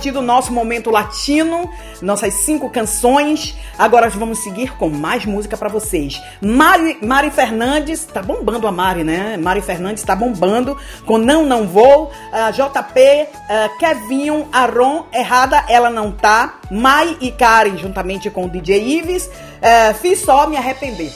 Curtido 0.01 0.20
o 0.20 0.22
nosso 0.22 0.51
momento 0.51 0.90
latino, 0.90 1.68
nossas 2.01 2.32
cinco 2.32 2.70
canções. 2.70 3.55
Agora 3.78 4.09
vamos 4.09 4.38
seguir 4.38 4.72
com 4.78 4.88
mais 4.88 5.26
música 5.26 5.59
pra 5.59 5.68
vocês. 5.68 6.18
Mari, 6.40 6.96
Mari 7.03 7.30
Fernandes, 7.30 8.07
tá 8.07 8.22
bombando 8.22 8.66
a 8.66 8.72
Mari, 8.72 9.05
né? 9.05 9.36
Mari 9.36 9.61
Fernandes 9.61 10.03
tá 10.03 10.16
bombando 10.16 10.74
com 11.05 11.18
Não 11.18 11.44
Não 11.44 11.66
Vou. 11.68 12.11
ah, 12.32 12.51
JP, 12.51 13.28
ah, 13.51 13.68
Kevinho, 13.78 14.48
Aron, 14.51 15.05
Errada 15.12 15.66
Ela 15.68 15.90
Não 15.90 16.11
Tá. 16.11 16.55
Mai 16.70 17.18
e 17.20 17.30
Karen, 17.30 17.76
juntamente 17.76 18.30
com 18.30 18.46
o 18.46 18.48
DJ 18.48 18.82
Ives. 19.01 19.28
ah, 19.62 19.92
Fiz 19.92 20.20
só 20.20 20.46
me 20.46 20.57
arrepender. 20.57 21.12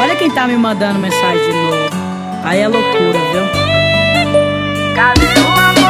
Olha 0.00 0.14
quem 0.14 0.30
tá 0.30 0.46
me 0.46 0.56
mandando 0.56 1.00
mensagem 1.00 1.42
de 1.44 1.52
novo. 1.52 1.90
Aí 2.44 2.60
é 2.60 2.68
loucura, 2.68 3.18
viu? 3.32 3.42
Cadê 4.94 5.26
o 5.26 5.58
amor 5.58 5.89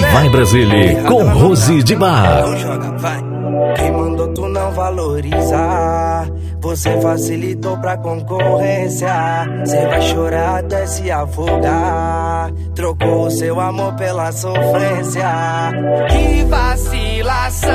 Vai 0.00 0.12
Vai 0.12 0.28
Brasília 0.30 1.02
com 1.02 1.24
Rose 1.24 1.82
de 1.82 1.96
Bar. 1.96 2.44
Quem 3.76 3.90
mandou 3.90 4.28
tu 4.28 4.48
não 4.48 4.70
valorizar? 4.70 6.28
Você 6.60 7.00
facilitou 7.00 7.76
pra 7.78 7.96
concorrência. 7.96 9.08
Cê 9.64 9.86
vai 9.86 10.02
chorar 10.02 10.60
até 10.60 10.86
se 10.86 11.10
afogar. 11.10 12.52
Trocou 12.74 13.26
o 13.26 13.30
seu 13.30 13.58
amor 13.60 13.94
pela 13.94 14.30
sofrência. 14.30 15.28
Que 16.10 16.44
vacilação! 16.44 17.72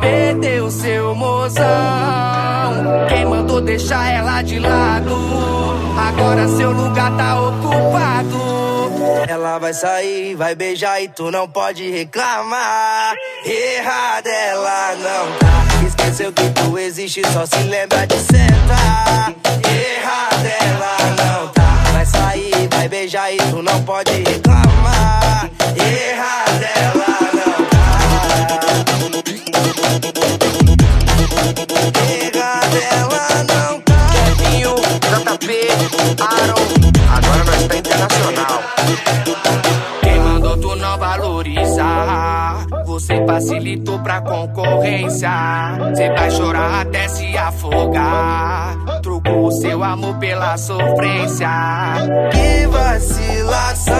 Perdeu 0.00 0.70
seu 0.70 1.14
mozão. 1.14 1.64
Quem 3.08 3.24
mandou 3.24 3.60
deixar 3.62 4.10
ela 4.10 4.42
de 4.42 4.58
lado? 4.58 5.16
Agora 5.96 6.46
seu 6.48 6.72
lugar 6.72 7.16
tá 7.16 7.40
ocupado. 7.40 8.53
Ela 9.26 9.58
vai 9.58 9.72
sair, 9.72 10.34
vai 10.34 10.54
beijar 10.54 11.02
e 11.02 11.08
tu 11.08 11.30
não 11.30 11.48
pode 11.48 11.90
reclamar. 11.90 13.14
Errada 13.44 14.28
ela 14.28 14.94
não 14.96 15.38
tá. 15.38 15.86
Esqueceu 15.86 16.30
que 16.32 16.50
tu 16.50 16.78
existe, 16.78 17.22
só 17.32 17.46
se 17.46 17.56
lembra 17.64 18.06
de 18.06 18.16
sentar. 18.16 19.32
Errada 19.64 20.48
ela 20.60 20.96
não 21.16 21.48
tá. 21.48 21.62
Vai 21.92 22.04
sair, 22.04 22.68
vai 22.70 22.86
beijar 22.88 23.32
e 23.32 23.38
tu 23.38 23.62
não 23.62 23.82
pode 23.82 24.12
reclamar. 24.12 25.50
Errada 25.74 26.68
ela 26.76 27.18
não 27.32 27.64
tá. 27.66 27.84
Errada 32.10 32.78
ela 32.92 33.44
não 33.44 33.80
tá. 33.80 34.06
Kevinho, 34.12 34.74
JP, 34.76 35.68
Aaron. 36.20 36.83
Agora 37.10 37.44
nós 37.44 37.66
tá 37.66 37.76
internacional. 37.76 38.62
Quem 40.02 40.20
mandou 40.20 40.56
tu 40.58 40.76
não 40.76 40.98
valorizar? 40.98 42.66
Você 42.86 43.24
facilitou 43.26 43.98
pra 44.00 44.20
concorrência. 44.20 45.30
Cê 45.94 46.08
vai 46.10 46.30
chorar 46.30 46.82
até 46.82 47.08
se 47.08 47.36
afogar. 47.36 48.76
Trocou 49.02 49.46
o 49.46 49.52
seu 49.52 49.82
amor 49.82 50.14
pela 50.18 50.56
sofrência. 50.56 51.48
Que 52.32 52.66
vacilação! 52.66 53.94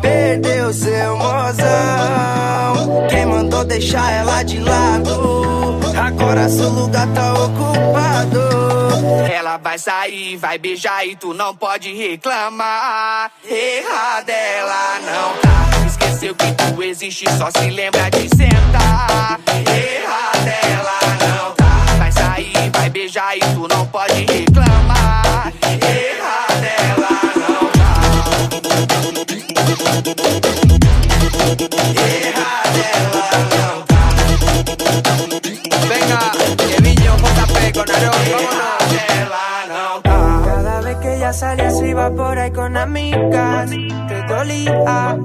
Perdeu 0.00 0.72
seu 0.72 1.16
mozão. 1.16 3.06
Quem 3.08 3.26
mandou 3.26 3.64
deixar 3.64 4.12
ela 4.12 4.42
de 4.42 4.58
lado? 4.58 5.80
Agora 5.96 6.48
seu 6.48 6.68
lugar 6.68 7.06
tá 7.08 7.34
ocupado. 7.34 8.40
Ela 9.32 9.56
vai 9.56 9.78
sair, 9.78 10.36
vai 10.36 10.58
beijar 10.58 11.06
e 11.06 11.16
tu 11.16 11.32
não 11.34 11.54
pode 11.54 11.92
reclamar. 11.92 13.30
Errada 13.48 14.32
ela 14.32 14.98
não 15.00 15.36
tá. 15.38 15.86
Esqueceu 15.86 16.34
que 16.34 16.52
tu 16.52 16.82
existe, 16.82 17.24
só 17.36 17.50
se 17.50 17.70
lembra 17.70 18.10
de 18.10 18.28
sentar. 18.28 19.40
Errada 19.66 20.50
ela 20.66 21.00
não 21.26 21.54
tá. 21.54 21.94
Vai 21.98 22.12
sair, 22.12 22.70
vai 22.72 22.90
beijar 22.90 23.36
e 23.36 23.40
tu 23.40 23.66
não 23.68 23.86
pode 23.86 24.14
reclamar. 24.14 24.37
Cada 40.04 40.80
vez 40.82 40.96
que 40.98 41.16
ella 41.16 41.32
salía 41.32 41.70
se 41.70 41.88
iba 41.88 42.10
por 42.14 42.38
ahí 42.38 42.50
con 42.50 42.76
amigas. 42.76 43.70
Te 43.70 44.22
dolía. 44.28 45.16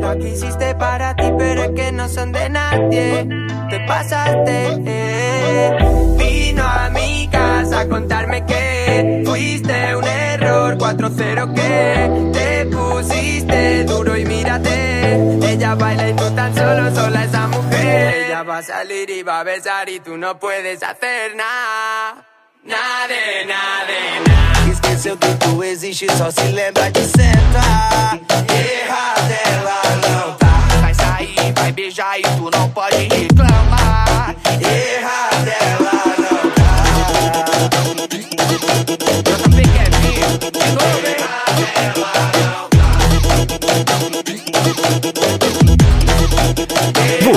Lo 0.00 0.18
que 0.18 0.28
hiciste 0.28 0.74
para 0.74 1.14
ti, 1.16 1.32
pero 1.38 1.62
es 1.62 1.70
que 1.70 1.92
no 1.92 2.08
son 2.08 2.32
de 2.32 2.50
nadie. 2.50 3.28
Te 3.70 3.80
pasaste. 3.86 5.72
Vino 6.18 6.64
a 6.64 6.90
mi 6.90 7.28
casa 7.28 7.80
a 7.80 7.88
contarme 7.88 8.44
que 8.44 9.22
fuiste 9.24 9.96
un 9.96 10.04
error. 10.04 10.76
4-0 10.76 11.54
que 11.54 12.32
te 12.32 12.66
pusiste 12.66 13.84
duro 13.84 14.16
y 14.16 14.24
mírate. 14.26 15.14
Ella 15.50 15.74
baila 15.76 16.08
y 16.10 16.12
tú 16.14 16.30
tan 16.34 16.54
solo, 16.54 16.94
sola 16.94 17.24
esa 17.24 17.46
mujer. 17.48 18.11
Ella 18.32 18.44
va 18.44 18.56
a 18.56 18.62
salir 18.62 19.10
y 19.10 19.22
va 19.22 19.40
a 19.40 19.42
besar 19.42 19.90
y 19.90 20.00
tú 20.00 20.16
no 20.16 20.38
puedes 20.38 20.82
hacer 20.82 21.36
nada. 21.36 22.24
Nada, 22.64 23.14
nada, 23.46 23.92
nada. 24.26 24.70
Esqueceu 24.72 25.18
que 25.18 25.34
tu 25.34 25.62
existe, 25.62 26.06
só 26.16 26.30
se 26.30 26.50
lembra 26.50 26.90
de 26.90 27.04
sentar. 27.04 28.18
Errada 28.48 29.38
ela 29.44 29.82
não 30.08 30.34
tá. 30.38 30.48
Vai 30.80 30.94
sair, 30.94 31.52
vai 31.54 31.72
beijar 31.72 32.18
e 32.18 32.22
tu 32.22 32.48
não 32.50 32.70
pode 32.70 32.96
reclamar. 32.96 34.34
Errada 34.62 35.54
ela 35.60 35.92
não 36.16 36.50
tá. 36.56 36.70
JP 39.28 39.62
Kevinho, 39.76 40.38
de 40.38 40.66
novo, 40.72 41.21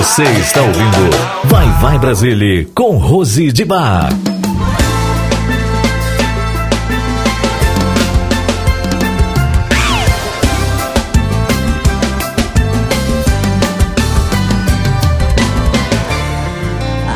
Você 0.05 0.23
está 0.23 0.61
ouvindo 0.61 1.09
Vai 1.45 1.67
Vai 1.81 1.97
Brasília 1.97 2.65
com 2.73 2.95
Rose 2.97 3.51
de 3.51 3.65
Bar. 3.65 4.09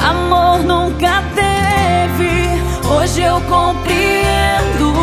Amor 0.04 0.64
nunca 0.64 1.24
teve, 1.36 2.90
hoje 2.92 3.22
eu 3.22 3.40
compreendo. 3.42 4.94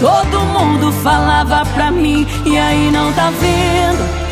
Todo 0.00 0.40
mundo 0.40 0.92
falava 1.02 1.66
pra 1.74 1.90
mim, 1.90 2.26
e 2.46 2.56
aí 2.56 2.90
não 2.90 3.12
tá 3.12 3.30
vendo? 3.38 4.25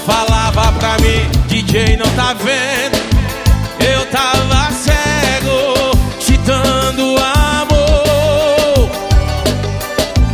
Falava 0.00 0.72
pra 0.72 0.98
mim, 0.98 1.28
DJ 1.48 1.96
não 1.96 2.06
tá 2.10 2.34
vendo. 2.34 2.96
Eu 3.80 4.04
tava 4.06 4.70
cego, 4.70 5.96
te 6.20 6.36
dando 6.38 7.16
amor. 7.18 8.90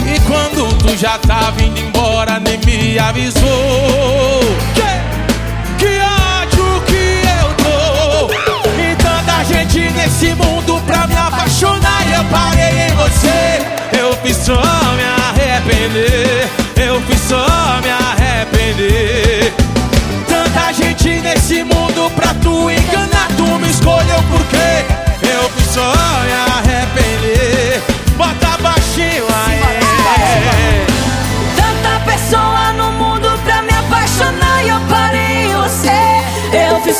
E 0.04 0.20
quando 0.26 0.78
tu 0.78 0.96
já 0.96 1.16
tava 1.18 1.62
indo 1.62 1.80
embora, 1.80 2.40
nem 2.40 2.58
me 2.58 2.98
avisou. 2.98 3.71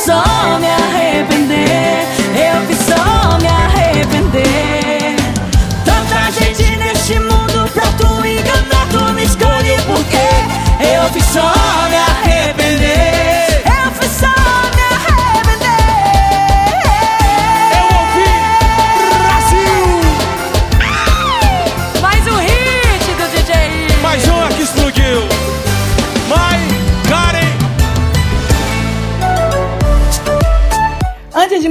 Fiz 0.05 1.02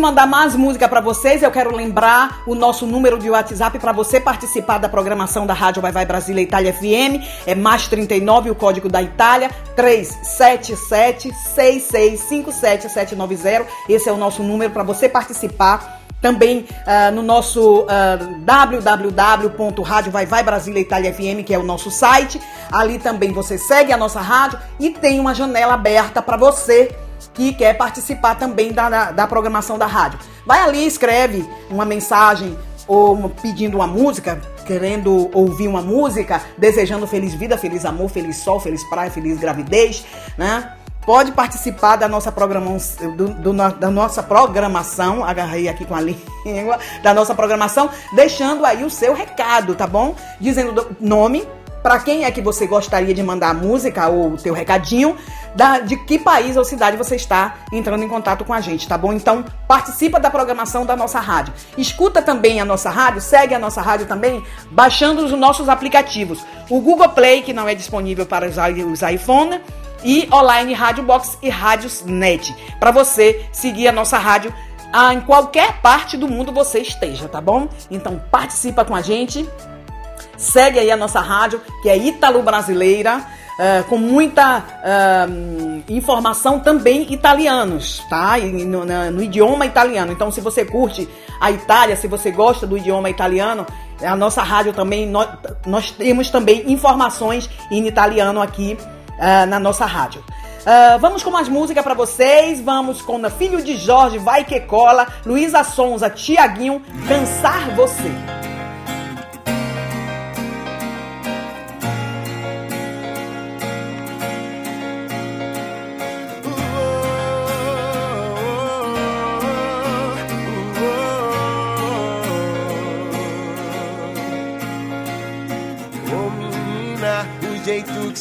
mandar 0.02 0.26
mais 0.26 0.54
música 0.56 0.88
pra 0.88 1.00
vocês, 1.00 1.44
eu 1.44 1.50
quero 1.52 1.72
lembrar 1.72 2.42
o 2.44 2.56
nosso 2.56 2.84
número 2.84 3.20
de 3.20 3.30
WhatsApp 3.30 3.78
pra 3.78 3.92
você 3.92 4.18
participar 4.18 4.78
da 4.78 4.88
programação 4.88 5.46
da 5.46 5.54
Rádio 5.54 5.80
Vai 5.80 5.92
Vai 5.92 6.04
Brasília 6.04 6.42
Itália 6.42 6.74
FM. 6.74 7.22
É 7.46 7.54
mais 7.54 7.86
39 7.86 8.50
o 8.50 8.54
código 8.56 8.88
da 8.88 9.00
Itália 9.00 9.48
377 9.76 11.30
6657790. 11.56 13.64
Esse 13.88 14.08
é 14.08 14.12
o 14.12 14.16
nosso 14.16 14.42
número 14.42 14.72
pra 14.72 14.82
você 14.82 15.08
participar. 15.08 16.00
Também 16.20 16.66
ah, 16.84 17.12
no 17.12 17.22
nosso 17.22 17.86
ah, 17.88 18.18
www.radiovaivaibrasiliaitaliafm, 18.44 21.44
que 21.44 21.54
é 21.54 21.58
o 21.58 21.62
nosso 21.62 21.92
site. 21.92 22.40
Ali 22.72 22.98
também 22.98 23.32
você 23.32 23.56
segue 23.56 23.92
a 23.92 23.96
nossa 23.96 24.20
rádio 24.20 24.58
e 24.80 24.90
tem 24.90 25.20
uma 25.20 25.32
janela 25.32 25.74
aberta 25.74 26.20
para 26.20 26.36
você 26.36 26.92
que 27.34 27.52
quer 27.54 27.74
participar 27.76 28.34
também 28.36 28.72
da, 28.72 28.90
da, 28.90 29.10
da 29.12 29.26
programação 29.26 29.78
da 29.78 29.86
rádio. 29.86 30.18
Vai 30.46 30.60
ali, 30.60 30.86
escreve 30.86 31.48
uma 31.70 31.84
mensagem 31.84 32.56
ou 32.86 33.28
pedindo 33.30 33.76
uma 33.78 33.86
música, 33.86 34.40
querendo 34.66 35.30
ouvir 35.32 35.68
uma 35.68 35.80
música, 35.80 36.42
desejando 36.58 37.06
feliz 37.06 37.32
vida, 37.34 37.56
feliz 37.56 37.84
amor, 37.84 38.08
feliz 38.10 38.36
sol, 38.38 38.58
feliz 38.60 38.82
praia, 38.84 39.10
feliz 39.10 39.38
gravidez, 39.38 40.04
né? 40.36 40.72
Pode 41.06 41.32
participar 41.32 41.96
da 41.96 42.06
nossa, 42.06 42.30
programação, 42.30 43.16
do- 43.16 43.34
do 43.34 43.52
da 43.52 43.90
nossa 43.90 44.22
programação, 44.22 45.24
agarrei 45.24 45.68
aqui 45.68 45.84
com 45.84 45.94
a 45.96 46.00
língua, 46.44 46.78
da 47.02 47.12
nossa 47.12 47.34
programação, 47.34 47.90
deixando 48.14 48.64
aí 48.64 48.84
o 48.84 48.90
seu 48.90 49.12
recado, 49.12 49.74
tá 49.74 49.86
bom? 49.86 50.14
Dizendo 50.40 50.72
do 50.72 50.96
nome, 51.00 51.44
para 51.82 51.98
quem 51.98 52.24
é 52.24 52.30
que 52.30 52.40
você 52.40 52.66
gostaria 52.66 53.12
de 53.12 53.22
mandar 53.22 53.50
a 53.50 53.54
música 53.54 54.08
ou 54.08 54.32
o 54.32 54.36
teu 54.36 54.54
recadinho, 54.54 55.16
da- 55.54 55.80
de 55.80 55.96
que 55.96 56.18
país 56.18 56.56
ou 56.56 56.64
cidade 56.64 56.96
você 56.96 57.16
está 57.16 57.56
entrando 57.72 58.04
em 58.04 58.08
contato 58.08 58.44
com 58.44 58.52
a 58.54 58.60
gente, 58.60 58.86
tá 58.88 58.96
bom? 58.96 59.12
Então, 59.12 59.44
participa 59.66 60.18
da 60.20 60.30
programação 60.30 60.86
da 60.86 60.96
nossa 60.96 61.20
rádio. 61.20 61.52
Escuta 61.76 62.22
também 62.22 62.60
a 62.60 62.64
nossa 62.64 62.88
rádio, 62.90 63.20
segue 63.20 63.54
a 63.54 63.58
nossa 63.58 63.82
rádio 63.82 64.06
também, 64.06 64.42
baixando 64.70 65.24
os 65.24 65.32
nossos 65.32 65.68
aplicativos. 65.68 66.44
O 66.70 66.80
Google 66.80 67.08
Play, 67.10 67.42
que 67.42 67.52
não 67.52 67.68
é 67.68 67.74
disponível 67.74 68.24
para 68.24 68.46
os, 68.48 68.56
os 68.56 69.02
iPhone, 69.02 69.60
e 70.04 70.28
online 70.32 70.74
Rádio 70.74 71.04
Box 71.04 71.38
e 71.40 71.48
Rádios 71.48 72.02
Net, 72.04 72.52
para 72.80 72.90
você 72.90 73.44
seguir 73.52 73.86
a 73.86 73.92
nossa 73.92 74.18
rádio 74.18 74.52
ah, 74.92 75.14
em 75.14 75.20
qualquer 75.20 75.80
parte 75.80 76.16
do 76.16 76.28
mundo 76.28 76.52
você 76.52 76.80
esteja, 76.80 77.28
tá 77.28 77.40
bom? 77.40 77.68
Então 77.90 78.20
participa 78.30 78.84
com 78.84 78.94
a 78.94 79.00
gente. 79.00 79.48
Segue 80.42 80.78
aí 80.78 80.90
a 80.90 80.96
nossa 80.96 81.20
rádio, 81.20 81.60
que 81.82 81.88
é 81.88 81.96
Ítalo 81.96 82.42
Brasileira, 82.42 83.20
eh, 83.58 83.84
com 83.88 83.96
muita 83.96 84.64
hum, 85.28 85.82
informação 85.88 86.58
também 86.58 87.12
italianos, 87.12 88.02
tá? 88.10 88.36
No, 88.38 88.84
na- 88.84 89.10
no 89.10 89.22
idioma 89.22 89.64
italiano. 89.66 90.10
Então, 90.12 90.30
se 90.32 90.40
você 90.40 90.64
curte 90.64 91.08
a 91.40 91.50
Itália, 91.50 91.94
se 91.96 92.08
você 92.08 92.30
gosta 92.30 92.66
do 92.66 92.76
idioma 92.76 93.08
italiano, 93.08 93.64
a 94.02 94.16
nossa 94.16 94.42
rádio 94.42 94.72
também, 94.72 95.06
nós, 95.06 95.28
nós 95.64 95.90
temos 95.92 96.28
também 96.28 96.64
informações 96.72 97.48
em 97.70 97.86
italiano 97.86 98.42
aqui 98.42 98.76
ah, 99.18 99.46
na 99.46 99.60
nossa 99.60 99.86
rádio. 99.86 100.24
Ah, 100.66 100.96
vamos 101.00 101.22
com 101.22 101.30
mais 101.30 101.48
música 101.48 101.82
pra 101.82 101.94
vocês. 101.94 102.60
Vamos 102.60 103.00
com 103.02 103.20
Filho 103.30 103.62
de 103.62 103.76
Jorge, 103.76 104.18
Vai 104.18 104.44
Que 104.44 104.58
Cola, 104.60 105.06
Luísa 105.24 105.62
Sonza, 105.62 106.10
Tiaguinho, 106.10 106.82
Cansar 107.06 107.74
Você. 107.76 108.41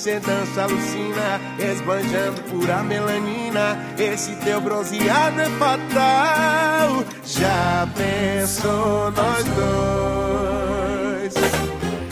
Cê 0.02 0.20
dança 0.20 0.64
alucina, 0.64 1.40
esbanjando 1.60 2.42
pura 2.50 2.82
melanina. 2.82 3.78
Esse 4.00 4.32
teu 4.38 4.60
bronzeado 4.60 5.40
é 5.40 5.50
fatal. 5.60 7.06
Já 7.24 7.88
pensou 7.96 9.12
nós 9.12 9.46
dois? 9.46 11.34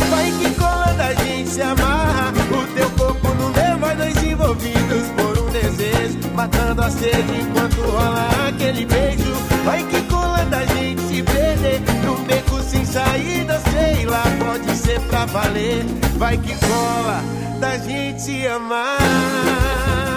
Vai 0.08 0.32
que 0.34 0.54
cola 0.60 0.94
da 1.00 1.16
gente 1.16 1.50
se 1.50 1.62
amarra, 1.64 2.32
o 2.52 2.76
teu 2.76 2.92
corpo 2.92 3.28
no 3.30 3.50
meu, 3.50 3.78
nós 3.80 3.98
dois 3.98 4.24
envolvidos 4.24 5.08
por 5.18 5.40
um 5.40 5.50
desejo, 5.50 6.20
matando 6.36 6.84
a 6.84 6.92
sede 6.92 7.42
enquanto 7.42 7.82
rola 7.82 8.30
aquele 8.50 8.86
beijo. 8.86 9.34
Vai 9.66 9.84
que 9.86 10.00
cola 10.04 10.46
da 10.46 10.64
gente 10.64 11.02
se 11.02 11.24
perder 11.24 11.82
num 12.06 12.24
beco 12.24 12.62
sem 12.62 12.86
saída, 12.86 13.60
pra 15.20 15.26
valer. 15.26 15.84
Vai 16.18 16.38
que 16.38 16.56
cola 16.56 17.22
da 17.60 17.78
gente 17.78 18.48
amar. 18.48 20.09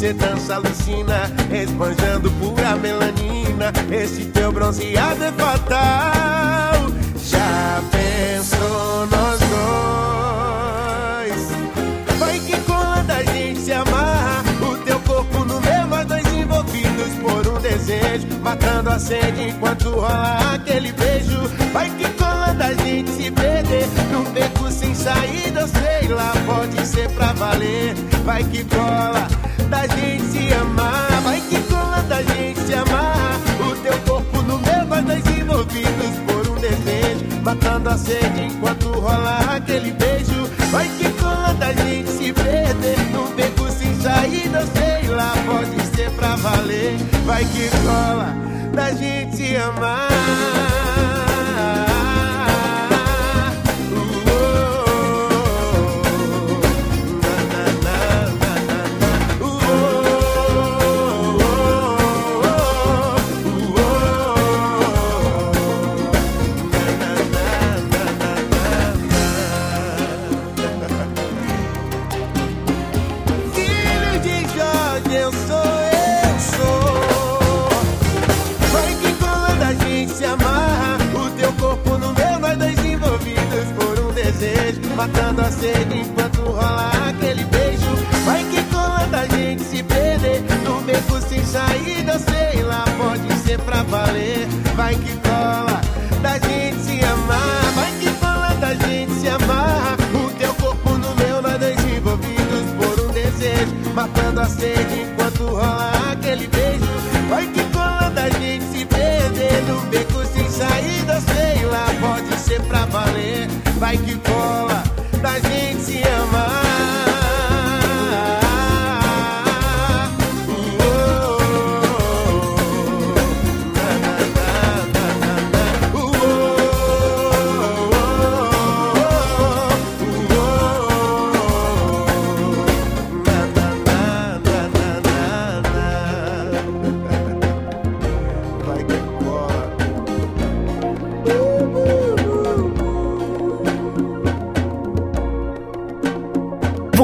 cê 0.00 0.12
dança 0.14 0.54
alucina, 0.54 1.30
esbanjando 1.52 2.30
pura 2.32 2.76
melanina. 2.76 3.72
Esse 3.90 4.24
teu 4.26 4.50
bronzeado 4.50 5.22
é 5.22 5.32
fatal. 5.32 6.90
Já 7.26 7.82
pensou 7.90 9.06
nós 9.06 9.38
dois? 11.28 11.50
Vai 12.18 12.38
que 12.40 12.56
quando 12.60 13.10
a 13.10 13.22
gente 13.32 13.60
se 13.60 13.72
amarra, 13.72 14.42
o 14.62 14.76
teu 14.84 14.98
corpo 15.00 15.44
no 15.44 15.60
meu, 15.60 15.86
nós 15.86 16.06
dois 16.06 16.26
envolvidos 16.32 17.12
por 17.20 17.46
um 17.46 17.60
desejo, 17.60 18.26
matando 18.42 18.90
a 18.90 18.98
sede 18.98 19.50
enquanto 19.50 19.90
rola 19.90 20.54
aquele 20.54 20.92
beijo. 20.92 21.40
Vai 21.72 21.90
que 21.90 22.08
quando 22.12 22.62
a 22.62 22.72
gente 22.74 23.10
se 23.10 23.30
perder 23.30 23.86
num 24.10 24.24
beco 24.32 24.70
sem 24.70 24.94
saída, 24.94 25.68
sei 25.68 26.08
lá, 26.08 26.32
pode 26.46 26.86
ser 26.86 27.10
pra 27.10 27.32
valer. 27.34 27.94
Vai 28.24 28.42
que 28.44 28.64
cola 28.64 29.39
da 29.68 29.86
gente 29.86 30.24
se 30.24 30.54
amar, 30.54 31.20
vai 31.22 31.40
que 31.40 31.60
cola 31.62 32.02
da 32.08 32.22
gente 32.22 32.60
se 32.60 32.74
amar. 32.74 33.40
O 33.60 33.74
teu 33.82 33.98
corpo 34.00 34.42
no 34.42 34.58
meu, 34.58 34.86
nós 34.86 35.04
dois 35.04 35.38
envolvidos 35.38 36.16
por 36.26 36.48
um 36.48 36.60
desejo, 36.60 37.24
matando 37.42 37.88
a 37.88 37.98
sede 37.98 38.42
enquanto 38.42 38.90
rola 38.90 39.56
aquele 39.56 39.92
beijo. 39.92 40.48
Vai 40.70 40.88
que 40.98 41.08
cola 41.20 41.54
da 41.54 41.72
gente 41.72 42.10
se 42.10 42.32
perder 42.32 42.98
num 43.12 43.34
beco 43.34 43.70
sem 43.70 43.94
saída, 44.00 44.64
sei 44.66 45.08
lá, 45.08 45.34
pode 45.46 45.96
ser 45.96 46.10
pra 46.10 46.36
valer. 46.36 46.96
Vai 47.24 47.44
que 47.44 47.68
cola 47.84 48.34
da 48.72 48.92
gente 48.92 49.36
se 49.36 49.56
amar. 49.56 50.09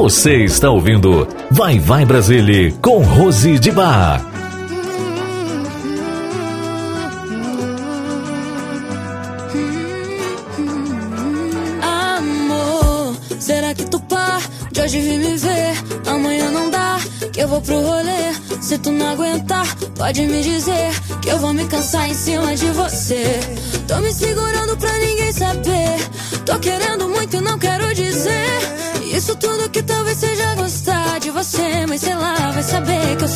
Você 0.07 0.45
está 0.45 0.69
ouvindo 0.69 1.27
Vai 1.51 1.79
Vai 1.79 2.05
Brasília 2.05 2.71
com 2.81 3.03
Rose 3.03 3.59
de 3.59 3.71
Bar. 3.71 4.36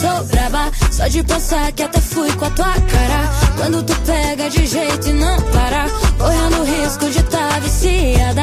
Sou 0.02 0.24
braba. 0.26 0.72
Só 0.92 1.08
de 1.08 1.24
pensar 1.24 1.72
que 1.72 1.84
até 1.84 2.02
fui 2.02 2.32
com 2.34 2.46
a 2.46 2.50
tua 2.52 2.74
cara. 2.74 3.22
Quando 3.58 3.84
tu 3.84 3.96
pega 4.02 4.50
de 4.50 4.66
jeito 4.66 5.10
e 5.10 5.14
não 5.14 5.38
para. 5.54 5.86
Correndo 6.18 6.64
risco 6.64 7.10
de 7.10 7.24
tá 7.24 7.60
viciada. 7.60 8.42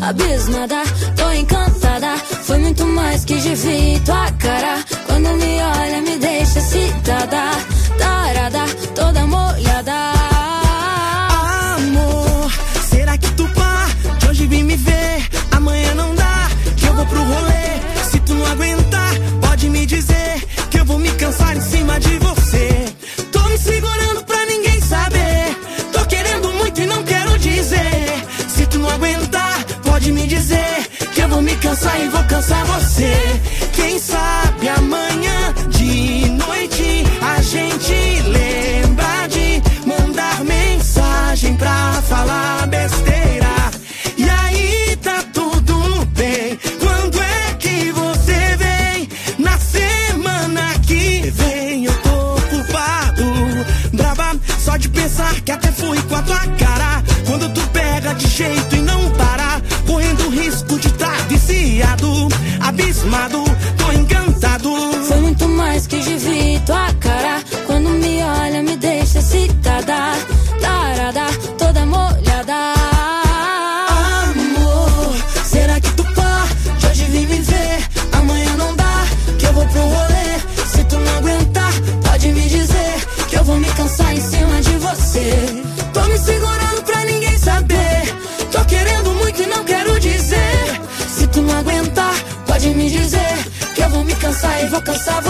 Abismada, 0.00 0.82
tô 1.16 1.30
encantada. 1.32 2.16
Foi 2.44 2.58
muito 2.58 2.86
mais 2.86 3.24
que 3.24 3.36
de 3.38 3.54
vi 3.54 4.00
tua 4.04 4.30
cara. 4.32 4.77
alcança 32.38 32.64
você. 32.66 33.47
Abismado, 62.98 63.44
tô 63.76 63.92
encantado. 63.92 64.97
descansava 94.88 95.27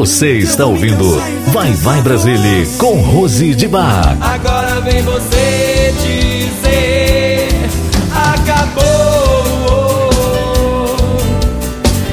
Você 0.00 0.38
está 0.38 0.64
ouvindo 0.64 1.04
Vai 1.48 1.72
Vai 1.72 2.00
Brasília 2.00 2.66
com 2.78 2.94
Rose 3.02 3.54
de 3.54 3.68
Bar. 3.68 4.16
Agora 4.18 4.80
vem 4.80 5.02
você 5.02 5.92
dizer 6.00 7.48
acabou. 8.10 8.80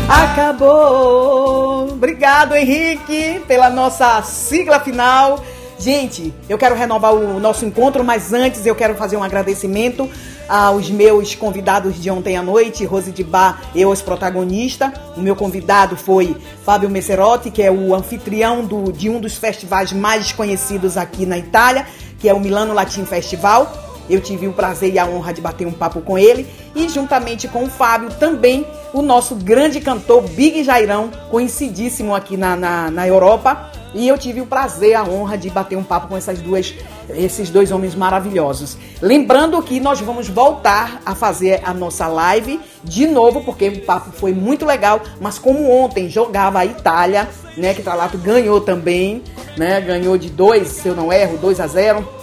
Acabou! 0.10 1.88
Obrigado, 1.94 2.58
Henrique, 2.58 3.42
pela 3.48 3.70
nossa 3.70 4.22
sigla 4.22 4.82
final. 4.82 5.42
Gente, 5.80 6.34
eu 6.50 6.58
quero 6.58 6.76
renovar 6.76 7.14
o 7.14 7.40
nosso 7.40 7.64
encontro, 7.64 8.04
mas 8.04 8.34
antes 8.34 8.66
eu 8.66 8.76
quero 8.76 8.96
fazer 8.96 9.16
um 9.16 9.24
agradecimento 9.24 10.10
aos 10.48 10.90
meus 10.90 11.36
convidados 11.36 12.02
de 12.02 12.10
ontem 12.10 12.38
à 12.38 12.42
noite, 12.42 12.86
Rose 12.86 13.12
de 13.12 13.24
Bar, 13.24 13.62
eu 13.76 13.90
os 13.90 14.02
protagonista. 14.02 14.94
O 15.16 15.22
meu 15.22 15.36
convidado 15.36 15.96
foi 15.96 16.36
Fábio 16.64 16.90
Messerotti, 16.90 17.52
que 17.52 17.62
é 17.62 17.72
o 17.72 17.94
anfitrião 17.94 18.66
do, 18.66 18.92
de 18.92 19.10
um 19.10 19.20
dos 19.20 19.36
festivais 19.36 19.92
mais 19.92 20.32
conhecidos 20.32 20.98
aqui 20.98 21.26
na 21.26 21.38
Itália, 21.38 21.86
que 22.20 22.30
é 22.30 22.34
o 22.34 22.40
Milano 22.40 22.74
Latin 22.74 23.06
Festival. 23.06 23.86
Eu 24.10 24.22
tive 24.22 24.48
o 24.48 24.54
prazer 24.54 24.94
e 24.94 25.00
a 25.00 25.06
honra 25.06 25.34
de 25.34 25.42
bater 25.42 25.68
um 25.68 25.72
papo 25.72 26.02
com 26.02 26.18
ele. 26.18 26.48
E 26.74 26.88
juntamente 26.88 27.48
com 27.48 27.66
o 27.66 27.70
Fábio, 27.70 28.10
também 28.12 28.66
o 28.94 29.02
nosso 29.02 29.36
grande 29.36 29.82
cantor 29.82 30.22
Big 30.22 30.64
Jairão, 30.64 31.12
conhecidíssimo 31.30 32.16
aqui 32.16 32.38
na, 32.38 32.56
na, 32.56 32.90
na 32.90 33.08
Europa. 33.08 33.70
E 33.98 34.08
eu 34.08 34.16
tive 34.16 34.42
o 34.42 34.46
prazer, 34.46 34.94
a 34.94 35.04
honra 35.04 35.36
de 35.36 35.50
bater 35.50 35.76
um 35.76 35.84
papo 35.84 36.08
com 36.08 36.16
essas 36.16 36.40
duas, 36.40 36.72
esses 37.10 37.50
dois 37.50 37.72
homens 37.72 37.96
maravilhosos. 37.96 38.78
Lembrando 39.02 39.60
que 39.64 39.80
nós 39.80 40.00
vamos 40.00 40.30
voltar 40.30 41.02
a 41.04 41.16
fazer 41.16 41.62
a 41.66 41.74
nossa 41.74 42.08
live 42.08 42.60
de 42.84 43.08
novo, 43.08 43.42
porque 43.42 43.70
o 43.70 43.82
papo 43.82 44.12
foi 44.12 44.34
muito 44.34 44.68
legal. 44.68 45.02
Mas 45.20 45.40
como 45.40 45.72
ontem 45.72 46.12
jogava 46.12 46.60
a 46.60 46.66
Itália, 46.66 47.28
né? 47.58 47.74
Que 47.74 47.82
Tralato 47.82 48.20
ganhou 48.20 48.62
também, 48.62 49.24
né? 49.58 49.82
Ganhou 49.82 50.16
de 50.16 50.30
2, 50.30 50.68
se 50.68 50.88
eu 50.88 50.96
não 50.96 51.12
erro, 51.12 51.40
2 51.40 51.60
a 51.60 51.66
0 51.66 52.17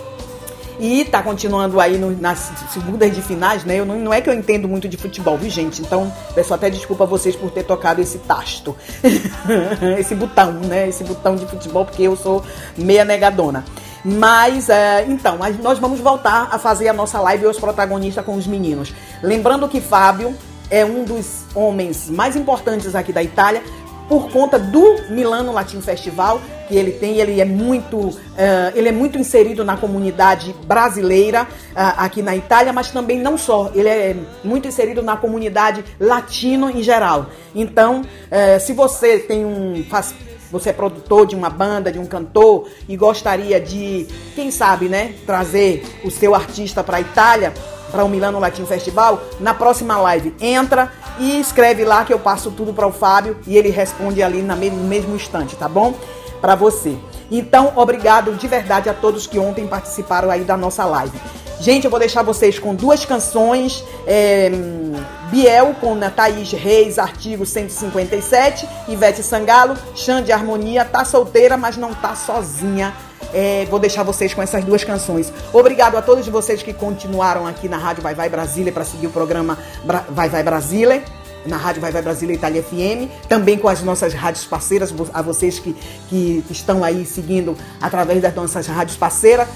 E 0.78 1.05
tá 1.05 1.22
continuando 1.22 1.80
aí 1.80 1.96
no- 1.98 2.10
nas 2.10 2.51
segundas 2.72 3.14
de 3.14 3.22
finais, 3.22 3.64
né? 3.64 3.78
Eu 3.78 3.86
não, 3.86 3.98
não 3.98 4.12
é 4.12 4.20
que 4.20 4.28
eu 4.28 4.34
entendo 4.34 4.68
muito 4.68 4.88
de 4.88 4.96
futebol, 4.96 5.36
viu, 5.38 5.48
gente? 5.51 5.80
Então, 5.80 6.12
peço 6.34 6.52
até 6.52 6.68
desculpa 6.68 7.05
a 7.05 7.06
vocês 7.06 7.36
por 7.36 7.51
ter 7.51 7.62
tocado 7.62 8.01
esse 8.01 8.18
tasto. 8.18 8.76
esse 9.98 10.14
botão, 10.14 10.52
né? 10.52 10.88
Esse 10.88 11.05
botão 11.05 11.36
de 11.36 11.46
futebol, 11.46 11.84
porque 11.84 12.02
eu 12.02 12.16
sou 12.16 12.42
meia 12.76 13.05
negadona. 13.05 13.64
Mas, 14.05 14.68
é, 14.68 15.06
então, 15.09 15.38
nós 15.62 15.78
vamos 15.78 16.01
voltar 16.01 16.48
a 16.51 16.59
fazer 16.59 16.88
a 16.88 16.92
nossa 16.92 17.20
live 17.20 17.46
Os 17.46 17.59
Protagonistas 17.59 18.24
com 18.24 18.34
os 18.34 18.46
meninos. 18.46 18.92
Lembrando 19.22 19.68
que 19.68 19.80
Fábio 19.80 20.34
é 20.70 20.84
um 20.84 21.05
dos 21.05 21.44
homens 21.55 22.10
mais 22.10 22.36
importantes 22.36 22.94
aqui 22.94 23.12
da 23.12 23.22
Itália 23.22 23.62
por 24.09 24.31
conta 24.31 24.59
do 24.59 24.97
Milano 25.10 25.52
Latin 25.52 25.81
Festival 25.81 26.40
que 26.68 26.74
ele 26.76 26.93
tem, 26.93 27.18
ele 27.18 27.40
é 27.40 27.44
muito, 27.44 28.18
eh, 28.36 28.72
ele 28.74 28.89
é 28.89 28.93
muito 28.93 29.18
inserido 29.18 29.64
na 29.64 29.76
comunidade 29.76 30.55
brasileira 30.66 31.47
ah, 31.74 32.05
aqui 32.05 32.22
na 32.22 32.35
Itália, 32.35 32.72
mas 32.72 32.90
também 32.90 33.18
não 33.18 33.36
só, 33.36 33.70
ele 33.74 33.89
é 33.89 34.16
muito 34.43 34.66
inserido 34.66 35.02
na 35.02 35.16
comunidade 35.16 35.85
latino 36.01 36.70
em 36.70 36.82
geral. 36.82 37.26
Então, 37.55 38.02
eh, 38.31 38.59
se 38.59 38.72
você 38.72 39.18
tem 39.18 39.44
um 39.44 39.85
faz, 39.89 40.14
você 40.51 40.70
é 40.70 40.72
produtor 40.72 41.26
de 41.26 41.35
uma 41.35 41.51
banda, 41.51 41.90
de 41.90 41.98
um 41.98 42.06
cantor 42.06 42.68
e 42.89 42.97
gostaria 42.97 43.60
de, 43.60 44.06
quem 44.35 44.51
sabe, 44.51 44.89
né, 44.89 45.14
trazer 45.26 45.85
o 46.05 46.10
seu 46.10 46.35
artista 46.35 46.82
para 46.82 46.98
a 46.98 47.01
Itália, 47.01 47.52
para 47.94 48.04
o 48.04 48.08
Milano 48.08 48.40
Latin 48.40 48.66
Festival, 48.66 49.22
na 49.38 49.54
próxima 49.54 49.96
live 49.98 50.34
entra 50.40 50.90
e 51.16 51.38
escreve 51.38 51.84
lá 51.84 52.04
que 52.04 52.12
eu 52.12 52.18
passo 52.18 52.50
tudo 52.50 52.74
para 52.74 52.88
o 52.88 52.92
Fábio 52.92 53.38
e 53.46 53.56
ele 53.56 53.70
responde 53.70 54.20
ali 54.20 54.42
no 54.42 54.56
mesmo 54.56 55.14
instante, 55.14 55.54
tá 55.54 55.68
bom? 55.68 55.94
Para 56.40 56.56
você. 56.56 56.96
Então, 57.30 57.72
obrigado 57.76 58.34
de 58.34 58.48
verdade 58.48 58.88
a 58.88 58.94
todos 58.94 59.28
que 59.28 59.38
ontem 59.38 59.68
participaram 59.68 60.28
aí 60.28 60.42
da 60.42 60.56
nossa 60.56 60.84
live. 60.84 61.16
Gente, 61.60 61.84
eu 61.84 61.90
vou 61.90 62.00
deixar 62.00 62.24
vocês 62.24 62.58
com 62.58 62.74
duas 62.74 63.04
canções. 63.04 63.84
é, 64.08 64.50
Biel 65.30 65.74
com 65.80 65.98
Thaís 66.10 66.50
Reis, 66.50 66.98
artigo 66.98 67.46
157. 67.46 68.68
Ivete 68.88 69.22
Sangalo, 69.22 69.76
Xande 69.94 70.32
Harmonia, 70.32 70.84
tá 70.84 71.04
solteira, 71.04 71.56
mas 71.56 71.76
não 71.76 71.94
tá 71.94 72.16
sozinha. 72.16 72.92
É, 73.35 73.66
vou 73.69 73.81
deixar 73.81 74.05
vocês 74.05 74.32
com 74.32 74.40
essas 74.40 74.62
duas 74.65 74.85
canções. 74.85 75.32
Obrigado 75.52 75.97
a 75.97 76.02
todos 76.02 76.27
vocês 76.28 76.62
que 76.62 76.73
continuaram 76.73 77.47
aqui 77.47 77.69
na 77.69 77.77
Rádio 77.77 78.01
Vai 78.02 78.15
Vai 78.15 78.28
Brasília 78.28 78.73
para 78.73 78.85
seguir 78.85 79.09
o 79.09 79.11
programa 79.11 79.59
Bra- 79.85 80.05
Vai 80.09 80.28
Vai 80.28 80.43
Brasília. 80.44 81.02
Na 81.44 81.56
Rádio 81.59 81.82
Vai 81.82 81.90
Vai 81.93 82.01
Brasília 82.01 82.35
Itália 82.35 82.62
FM, 82.62 83.11
também 83.28 83.59
com 83.59 83.69
as 83.69 83.82
nossas 83.82 84.15
rádios 84.15 84.47
parceiras, 84.47 84.94
a 85.12 85.20
vocês 85.20 85.59
que, 85.59 85.74
que 86.09 86.43
estão 86.48 86.82
aí 86.82 87.05
seguindo 87.05 87.55
através 87.82 88.23
das 88.23 88.35
nossas 88.35 88.66
rádios 88.66 88.97
parceiras. 88.97 89.47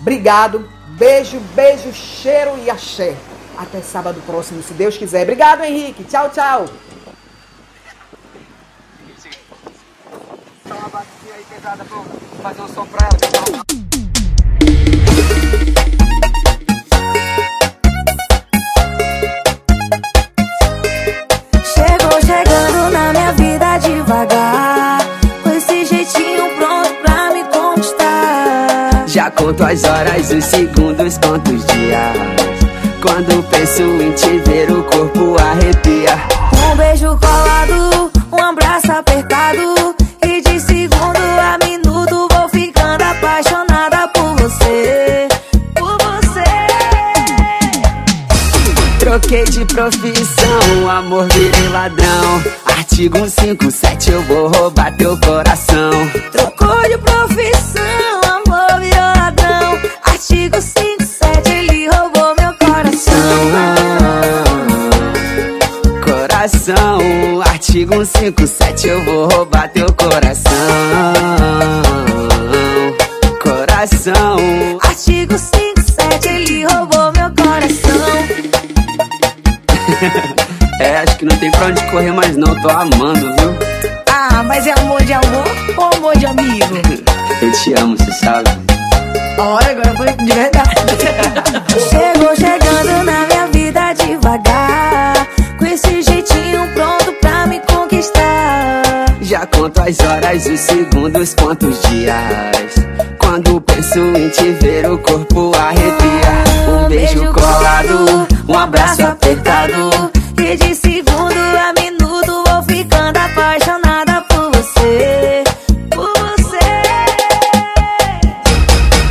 Obrigado, 0.00 0.68
beijo, 0.98 1.38
beijo, 1.54 1.92
cheiro 1.92 2.52
e 2.64 2.68
axé. 2.68 3.14
Até 3.56 3.80
sábado 3.80 4.20
próximo, 4.26 4.60
se 4.62 4.72
Deus 4.72 4.96
quiser. 4.96 5.22
Obrigado, 5.22 5.62
Henrique. 5.62 6.02
Tchau, 6.02 6.30
tchau. 6.30 6.64
Fazer 11.62 12.62
um 12.62 12.68
som 12.68 12.86
pra 12.86 13.06
ela. 13.06 13.18
Chegou 21.62 22.20
chegando 22.22 22.90
na 22.90 23.12
minha 23.12 23.32
vida 23.32 23.78
devagar. 23.78 25.00
Com 25.42 25.50
esse 25.50 25.84
jeitinho 25.84 26.56
pronto 26.56 26.94
pra 27.02 27.30
me 27.30 27.44
conquistar. 27.44 29.06
Já 29.06 29.30
conto 29.30 29.62
as 29.62 29.84
horas, 29.84 30.30
os 30.30 30.44
segundos, 30.46 31.18
quantos 31.18 31.66
dias. 31.66 32.16
Quando 33.02 33.42
penso 33.50 33.82
em 33.82 34.12
te 34.12 34.38
ver, 34.50 34.72
o 34.72 34.82
corpo 34.84 35.36
arrepia. 35.38 36.16
Um 36.72 36.76
beijo 36.76 37.18
colado, 37.18 38.10
um 38.32 38.42
abraço 38.42 38.90
apertado. 38.90 39.94
E 40.22 40.40
de 40.40 40.60
segundo 40.60 41.18
a 41.18 41.58
minuto 41.64 42.28
vou 42.30 42.48
ficando 42.48 43.02
apaixonada 43.02 44.08
por 44.08 44.36
você. 44.36 45.28
Por 45.74 45.96
você. 45.98 46.44
Troquei 48.98 49.44
de 49.44 49.64
profissão, 49.64 50.90
amor 50.90 51.26
virei 51.32 51.68
ladrão. 51.68 52.42
Artigo 52.66 53.18
157, 53.18 54.10
eu 54.10 54.22
vou 54.24 54.48
roubar 54.48 54.94
teu 54.96 55.18
coração. 55.20 55.90
Trocou 56.32 56.82
de 56.82 56.98
profissão, 56.98 58.20
amor 58.24 58.80
virou 58.80 59.12
ladrão. 59.16 59.78
Artigo 60.04 60.60
57, 60.60 61.50
ele 61.50 61.88
roubou 61.88 62.34
meu 62.38 62.52
coração. 62.58 63.14
Coração, 66.04 66.98
artigo 67.70 68.04
157, 68.04 68.88
eu 68.88 69.04
vou 69.04 69.28
roubar 69.28 69.68
teu 69.68 69.86
coração. 69.92 70.50
Coração, 73.40 74.36
Artigo 74.82 75.38
57, 75.38 76.28
ele 76.30 76.64
roubou 76.64 77.12
meu 77.12 77.30
coração. 77.30 77.92
é, 80.80 80.96
acho 80.96 81.16
que 81.16 81.24
não 81.24 81.36
tem 81.36 81.48
pra 81.52 81.66
onde 81.66 81.80
correr 81.92 82.10
mais 82.10 82.36
não, 82.36 82.60
tô 82.60 82.68
amando, 82.70 83.36
viu? 83.36 83.56
Ah, 84.08 84.42
mas 84.42 84.66
é 84.66 84.72
amor 84.72 85.04
de 85.04 85.12
amor 85.12 85.46
ou 85.76 85.96
amor 85.96 86.18
de 86.18 86.26
amigo? 86.26 86.74
Eu 87.40 87.52
te 87.52 87.72
amo, 87.74 87.96
você 87.96 88.10
sabe. 88.14 88.50
Olha, 89.38 89.70
agora 89.70 89.94
foi 89.96 90.12
de 90.12 90.32
verdade. 90.32 90.74
Chegou 91.88 92.34
chegando 92.34 93.04
na 93.04 93.26
minha 93.28 93.46
vida 93.46 93.92
devagar. 93.92 94.89
As 99.80 99.98
horas, 100.00 100.46
os 100.46 100.60
segundos, 100.60 101.34
quantos 101.34 101.80
dias. 101.82 102.74
Quando 103.18 103.60
penso 103.62 103.98
em 103.98 104.28
te 104.28 104.50
ver, 104.60 104.90
o 104.90 104.98
corpo 104.98 105.52
arrepia. 105.56 106.44
Um 106.68 106.88
beijo 106.88 107.32
colado, 107.32 108.28
um 108.48 108.58
abraço 108.58 109.02
apertado. 109.02 109.90
E 110.38 110.56
de 110.56 110.74
segundo 110.74 111.34
a 111.34 111.72
minuto 111.80 112.44
vou 112.46 112.62
ficando 112.64 113.16
apaixonada 113.16 114.22
por 114.28 114.50
você. 114.52 115.44
Por 115.90 116.12
você. 116.18 116.58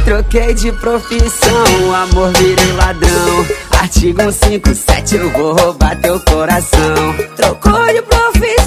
Troquei 0.05 0.53
de 0.53 0.71
profissão, 0.73 1.95
amor 1.95 2.31
virei 2.37 2.71
ladrão. 2.73 3.45
Artigo 3.79 4.31
157, 4.31 5.15
eu 5.15 5.29
vou 5.31 5.55
roubar 5.55 5.95
teu 5.99 6.19
coração. 6.21 7.15
Trocou 7.35 7.85
de 7.87 8.01
profissão. 8.03 8.58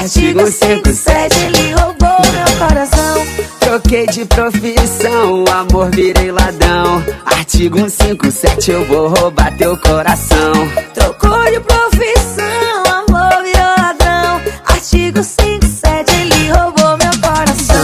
Artigo 0.00 0.46
157, 0.46 1.38
ele 1.40 1.72
roubou 1.74 2.08
meu 2.32 2.56
coração. 2.58 3.26
Troquei 3.60 4.06
de 4.06 4.24
profissão, 4.24 5.44
amor 5.52 5.90
virei 5.90 6.32
ladrão. 6.32 7.04
Artigo 7.26 7.76
157, 7.76 8.70
eu 8.70 8.84
vou 8.86 9.08
roubar 9.08 9.54
teu 9.58 9.76
coração. 9.76 10.52
Trocou 10.94 11.44
de 11.50 11.60
profissão, 11.60 12.82
amor 12.86 13.42
virou 13.42 13.74
ladrão. 13.76 14.40
Artigo 14.64 15.22
57, 15.22 16.14
ele 16.14 16.50
roubou 16.50 16.96
meu 16.96 17.20
coração. 17.20 17.76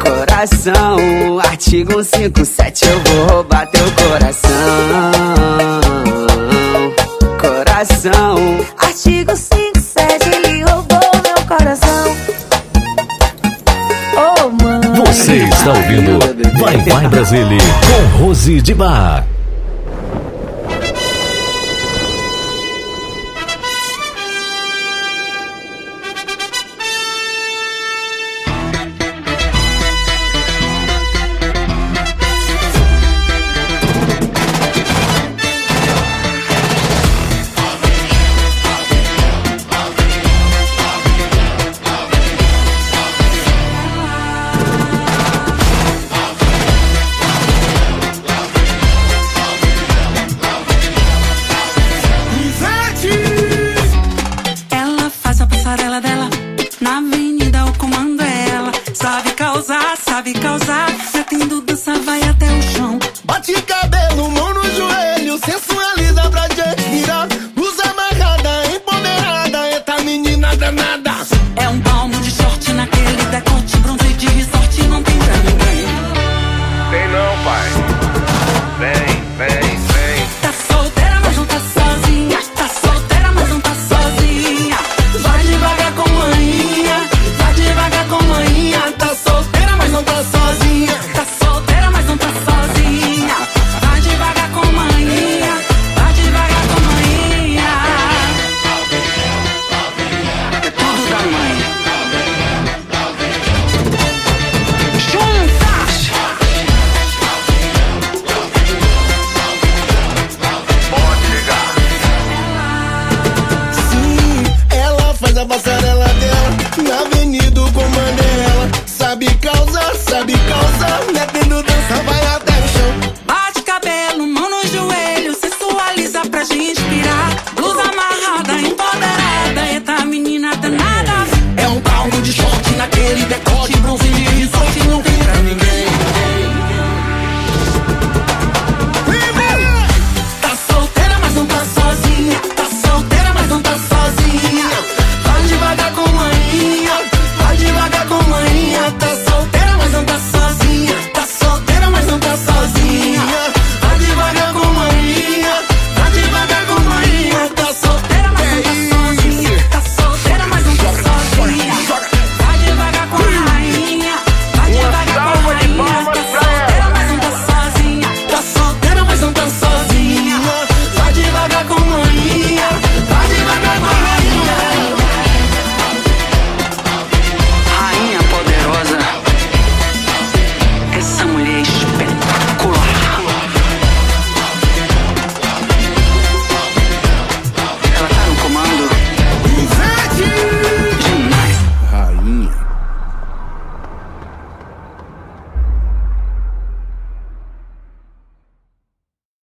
Coração, 0.00 1.40
artigo 1.40 2.02
157, 2.02 2.86
eu 2.86 3.00
vou 3.00 3.26
roubar 3.26 3.66
teu 3.66 3.84
coração. 4.02 5.75
Coração, 7.76 8.36
Artigo 8.78 9.36
57, 9.36 10.30
ele 10.30 10.64
roubou 10.64 10.98
meu 11.22 11.46
coração. 11.46 12.16
Oh, 14.16 14.48
mãe. 14.64 14.80
Você 15.04 15.44
está 15.44 15.74
ouvindo 15.74 16.18
Vai 16.58 16.78
Vai 16.78 17.06
Brasília 17.06 17.58
com 17.86 18.24
Rose 18.24 18.62
de 18.62 18.72
Bar. 18.72 19.26